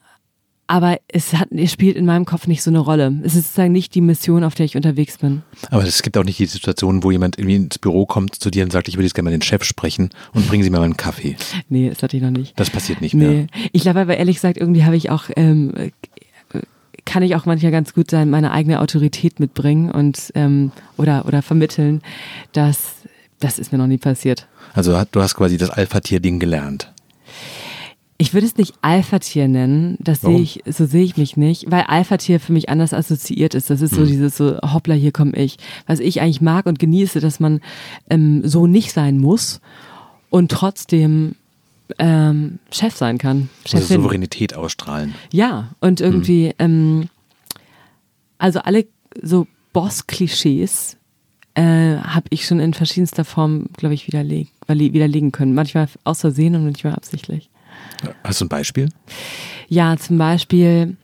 aber 0.68 1.00
es, 1.08 1.34
hat, 1.34 1.50
es 1.52 1.72
spielt 1.72 1.96
in 1.96 2.06
meinem 2.06 2.26
Kopf 2.26 2.48
nicht 2.48 2.62
so 2.62 2.70
eine 2.70 2.80
Rolle. 2.80 3.14
Es 3.24 3.36
ist 3.36 3.46
sozusagen 3.46 3.72
nicht 3.72 3.96
die 3.96 4.02
Mission, 4.02 4.44
auf 4.44 4.56
der 4.56 4.66
ich 4.66 4.76
unterwegs 4.76 5.18
bin. 5.18 5.42
Aber 5.72 5.84
es 5.84 6.02
gibt 6.02 6.18
auch 6.18 6.24
nicht 6.24 6.40
die 6.40 6.46
Situation, 6.46 7.04
wo 7.04 7.12
jemand 7.12 7.40
irgendwie 7.40 7.56
ins 7.56 7.80
Büro 7.80 8.06
kommt 8.06 8.36
zu 8.36 8.50
dir 8.50 8.64
und 8.64 8.72
sagt, 8.72 8.88
ich 8.88 8.96
würde 8.96 9.06
jetzt 9.06 9.14
gerne 9.14 9.30
mal 9.30 9.32
den 9.32 9.42
Chef 9.42 9.64
sprechen 9.64 10.10
und 10.34 10.48
bringen 10.48 10.64
Sie 10.64 10.70
mir 10.70 10.80
mal 10.80 10.84
einen 10.84 10.98
Kaffee. 10.98 11.38
Nee, 11.70 11.90
das 11.90 12.04
hatte 12.04 12.18
ich 12.18 12.24
noch 12.24 12.32
nicht. 12.32 12.60
Das 12.60 12.70
passiert 12.70 13.02
nicht 13.02 13.14
nee. 13.14 13.28
mehr. 13.28 13.48
Ich 13.72 13.84
glaube 13.84 14.02
aber 14.02 14.18
ehrlich 14.18 14.36
gesagt, 14.36 14.58
irgendwie 14.58 14.84
habe 14.84 14.98
ich 14.98 15.10
auch, 15.10 15.26
ähm, 15.36 15.92
kann 17.06 17.24
ich 17.24 17.36
auch 17.36 17.46
manchmal 17.46 17.72
ganz 17.72 17.94
gut 17.94 18.12
sein, 18.12 18.30
meine 18.30 18.52
eigene 18.52 18.82
Autorität 18.82 19.40
mitbringen 19.40 19.90
und 19.90 20.32
ähm, 20.36 20.72
oder, 20.98 21.26
oder 21.26 21.42
vermitteln. 21.42 22.02
dass 22.52 22.98
das 23.40 23.60
ist 23.60 23.72
mir 23.72 23.78
noch 23.78 23.88
nie 23.88 23.98
passiert. 23.98 24.48
Also 24.74 25.00
du 25.12 25.22
hast 25.22 25.36
quasi 25.36 25.58
das 25.58 25.70
Alpha-Tier-Ding 25.70 26.40
gelernt. 26.40 26.92
Ich 28.20 28.34
würde 28.34 28.48
es 28.48 28.58
nicht 28.58 28.74
Alpha-Tier 28.82 29.48
nennen, 29.48 29.96
das 30.00 30.22
sehe 30.22 30.40
ich, 30.40 30.64
so 30.66 30.88
sehe 30.88 31.04
ich 31.04 31.18
mich 31.18 31.38
nicht, 31.38 31.70
weil 31.70 31.84
Alpha-Tier 31.84 32.40
für 32.40 32.52
mich 32.52 32.68
anders 32.68 32.92
assoziiert 32.92 33.54
ist. 33.54 33.70
Das 33.70 33.82
ist 33.82 33.94
so 33.94 34.02
hm. 34.02 34.08
dieses 34.08 34.36
so, 34.36 34.58
hoppla, 34.62 34.96
hier 34.96 35.12
komme 35.12 35.36
ich. 35.36 35.58
Was 35.86 36.00
ich 36.00 36.20
eigentlich 36.20 36.42
mag 36.42 36.66
und 36.66 36.80
genieße, 36.80 37.20
dass 37.20 37.40
man 37.40 37.62
ähm, 38.10 38.42
so 38.44 38.66
nicht 38.66 38.92
sein 38.92 39.20
muss 39.20 39.62
und 40.32 40.50
trotzdem 40.52 41.36
ähm, 42.00 42.58
Chef 42.72 42.96
sein 42.96 43.20
kann. 43.20 43.50
Also 43.64 43.78
Chefin. 43.78 43.82
Also 43.82 43.94
Souveränität 43.96 44.56
ausstrahlen. 44.56 45.14
Ja, 45.32 45.70
und 45.80 46.02
irgendwie, 46.02 46.48
hm. 46.48 46.54
ähm, 46.58 47.10
also 48.40 48.60
alle 48.60 48.88
so 49.22 49.46
Boss-Klischees 49.74 50.98
äh, 51.54 51.98
habe 51.98 52.28
ich 52.32 52.48
schon 52.48 52.60
in 52.60 52.74
verschiedenster 52.74 53.26
Form, 53.26 53.68
glaube 53.78 53.94
ich, 53.94 54.08
widerleg 54.08 54.50
widerlegen 54.68 55.32
können. 55.32 55.54
Manchmal 55.54 55.88
aus 56.04 56.22
Versehen 56.22 56.56
und 56.56 56.66
manchmal 56.66 56.94
absichtlich. 56.94 57.50
Hast 58.24 58.42
du 58.42 58.46
ein 58.46 58.50
Beispiel? 58.50 58.90
Ja, 59.68 59.98
zum 59.98 60.18
Beispiel 60.18 60.98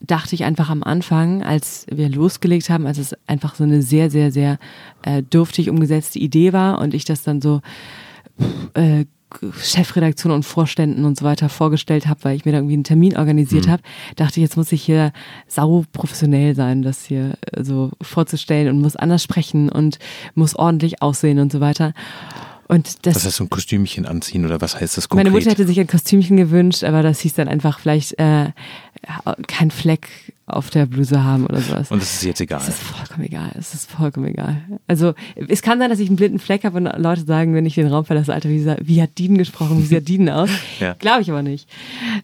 dachte 0.00 0.34
ich 0.34 0.44
einfach 0.44 0.70
am 0.70 0.82
Anfang, 0.82 1.42
als 1.42 1.86
wir 1.90 2.08
losgelegt 2.08 2.70
haben, 2.70 2.86
als 2.86 2.98
es 2.98 3.14
einfach 3.26 3.54
so 3.54 3.64
eine 3.64 3.82
sehr, 3.82 4.10
sehr, 4.10 4.32
sehr 4.32 4.58
äh, 5.02 5.22
dürftig 5.22 5.68
umgesetzte 5.68 6.18
Idee 6.18 6.52
war 6.52 6.80
und 6.80 6.94
ich 6.94 7.04
das 7.04 7.22
dann 7.22 7.40
so 7.40 7.60
äh, 8.74 9.04
Chefredaktion 9.60 10.32
und 10.32 10.44
Vorständen 10.44 11.04
und 11.04 11.18
so 11.18 11.24
weiter 11.24 11.48
vorgestellt 11.48 12.08
habe, 12.08 12.24
weil 12.24 12.36
ich 12.36 12.44
mir 12.44 12.52
da 12.52 12.58
irgendwie 12.58 12.74
einen 12.74 12.84
Termin 12.84 13.16
organisiert 13.16 13.66
mhm. 13.66 13.70
habe, 13.70 13.82
dachte 14.16 14.40
ich, 14.40 14.42
jetzt 14.42 14.56
muss 14.56 14.72
ich 14.72 14.82
hier 14.82 15.12
sau 15.46 15.84
professionell 15.92 16.54
sein, 16.54 16.82
das 16.82 17.04
hier 17.04 17.34
äh, 17.52 17.62
so 17.62 17.90
vorzustellen 18.00 18.68
und 18.68 18.80
muss 18.80 18.96
anders 18.96 19.22
sprechen 19.22 19.68
und 19.68 19.98
muss 20.34 20.56
ordentlich 20.56 21.02
aussehen 21.02 21.38
und 21.38 21.52
so 21.52 21.60
weiter. 21.60 21.92
Und 22.70 23.04
das, 23.04 23.16
was 23.16 23.24
heißt 23.24 23.36
so 23.36 23.44
ein 23.44 23.50
Kostümchen 23.50 24.06
anziehen 24.06 24.44
oder 24.44 24.60
was 24.60 24.80
heißt 24.80 24.96
das 24.96 25.08
konkret? 25.08 25.24
Meine 25.24 25.36
Mutter 25.36 25.50
hätte 25.50 25.66
sich 25.66 25.80
ein 25.80 25.88
Kostümchen 25.88 26.36
gewünscht, 26.36 26.84
aber 26.84 27.02
das 27.02 27.18
hieß 27.18 27.34
dann 27.34 27.48
einfach 27.48 27.80
vielleicht 27.80 28.16
äh, 28.20 28.52
kein 29.48 29.72
Fleck 29.72 30.08
auf 30.46 30.70
der 30.70 30.86
Bluse 30.86 31.24
haben 31.24 31.46
oder 31.46 31.60
sowas. 31.60 31.90
Und 31.90 32.00
das 32.00 32.14
ist 32.14 32.22
jetzt 32.22 32.40
egal. 32.40 32.60
Es 32.60 32.68
ist 32.68 32.78
vollkommen 32.78 33.24
egal. 33.24 33.50
Es 33.58 33.74
ist 33.74 33.90
vollkommen 33.90 34.26
egal. 34.26 34.62
Also 34.86 35.14
es 35.48 35.62
kann 35.62 35.80
sein, 35.80 35.90
dass 35.90 35.98
ich 35.98 36.06
einen 36.06 36.16
blinden 36.16 36.38
Fleck 36.38 36.62
habe 36.62 36.76
und 36.76 36.84
Leute 36.96 37.24
sagen, 37.24 37.54
wenn 37.54 37.66
ich 37.66 37.74
den 37.74 37.88
Raum 37.88 38.04
verlasse, 38.04 38.32
Alter, 38.32 38.48
wie, 38.48 38.64
wie 38.64 39.02
hat 39.02 39.18
Dieden 39.18 39.36
gesprochen, 39.36 39.78
wie 39.78 39.86
sieht 39.86 40.06
Dieden 40.06 40.28
aus? 40.28 40.50
ja. 40.78 40.94
Glaube 40.94 41.22
ich 41.22 41.30
aber 41.30 41.42
nicht. 41.42 41.68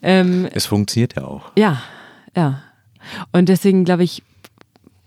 Ähm, 0.01 0.47
es 0.53 0.67
funktioniert 0.67 1.17
ja 1.17 1.25
auch. 1.25 1.51
Ja, 1.59 1.83
ja. 2.37 2.63
Und 3.33 3.49
deswegen 3.49 3.85
glaube 3.85 4.05
ich, 4.05 4.23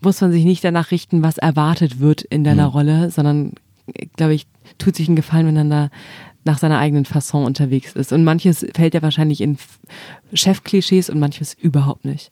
muss 0.02 0.20
man 0.20 0.32
sich 0.32 0.44
nicht 0.44 0.62
danach 0.64 0.90
richten, 0.90 1.22
was 1.22 1.38
erwartet 1.38 1.98
wird 1.98 2.20
in 2.22 2.44
deiner 2.44 2.66
hm. 2.66 2.70
Rolle, 2.72 3.10
sondern 3.10 3.54
glaube 4.16 4.34
ich, 4.34 4.46
tut 4.78 4.96
sich 4.96 5.08
einen 5.08 5.16
Gefallen, 5.16 5.46
wenn 5.46 5.54
dann 5.54 5.70
da 5.70 5.90
nach 6.44 6.58
seiner 6.58 6.78
eigenen 6.78 7.04
Fasson 7.04 7.44
unterwegs 7.44 7.92
ist. 7.92 8.12
Und 8.12 8.24
manches 8.24 8.66
fällt 8.74 8.94
ja 8.94 9.02
wahrscheinlich 9.02 9.40
in 9.40 9.58
Chefklischees 10.32 11.10
und 11.10 11.18
manches 11.18 11.54
überhaupt 11.54 12.04
nicht. 12.04 12.30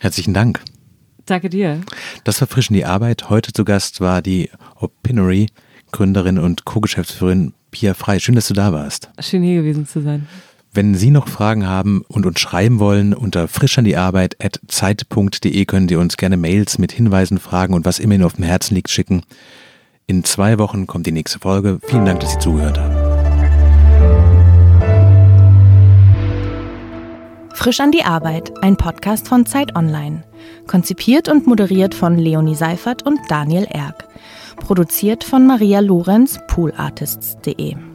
Herzlichen 0.00 0.34
Dank. 0.34 0.60
Danke 1.26 1.48
dir. 1.48 1.80
Das 2.24 2.38
Verfrischen 2.38 2.74
die 2.74 2.84
Arbeit. 2.84 3.30
Heute 3.30 3.52
zu 3.52 3.64
Gast 3.64 4.00
war 4.00 4.22
die 4.22 4.50
Opinory, 4.76 5.48
Gründerin 5.90 6.38
und 6.38 6.64
Co-Geschäftsführerin 6.64 7.54
Pia 7.70 7.94
Frei. 7.94 8.18
Schön, 8.18 8.34
dass 8.34 8.48
du 8.48 8.54
da 8.54 8.72
warst. 8.72 9.10
Schön 9.20 9.42
hier 9.42 9.62
gewesen 9.62 9.86
zu 9.86 10.02
sein. 10.02 10.26
Wenn 10.72 10.94
Sie 10.94 11.10
noch 11.10 11.28
Fragen 11.28 11.66
haben 11.66 12.04
und 12.08 12.26
uns 12.26 12.40
schreiben 12.40 12.80
wollen, 12.80 13.14
unter 13.14 13.48
frischandiearbeit.zeit.de 13.48 15.64
können 15.66 15.88
Sie 15.88 15.96
uns 15.96 16.16
gerne 16.16 16.36
Mails 16.36 16.78
mit 16.78 16.92
Hinweisen, 16.92 17.38
Fragen 17.38 17.74
und 17.74 17.86
was 17.86 18.00
immer 18.00 18.14
Ihnen 18.14 18.24
auf 18.24 18.34
dem 18.34 18.44
Herzen 18.44 18.74
liegt 18.74 18.90
schicken. 18.90 19.22
In 20.06 20.22
zwei 20.22 20.58
Wochen 20.58 20.86
kommt 20.86 21.06
die 21.06 21.12
nächste 21.12 21.38
Folge. 21.38 21.78
Vielen 21.84 22.04
Dank, 22.04 22.20
dass 22.20 22.32
Sie 22.32 22.38
zugehört 22.38 22.78
haben. 22.78 22.94
Frisch 27.54 27.80
an 27.80 27.92
die 27.92 28.04
Arbeit, 28.04 28.52
ein 28.62 28.76
Podcast 28.76 29.26
von 29.28 29.46
Zeit 29.46 29.74
Online. 29.74 30.22
Konzipiert 30.66 31.28
und 31.28 31.46
moderiert 31.46 31.94
von 31.94 32.18
Leonie 32.18 32.54
Seifert 32.54 33.06
und 33.06 33.18
Daniel 33.28 33.64
Erck. 33.70 34.06
Produziert 34.56 35.24
von 35.24 35.46
Maria 35.46 35.80
Lorenz, 35.80 36.38
poolartists.de. 36.48 37.93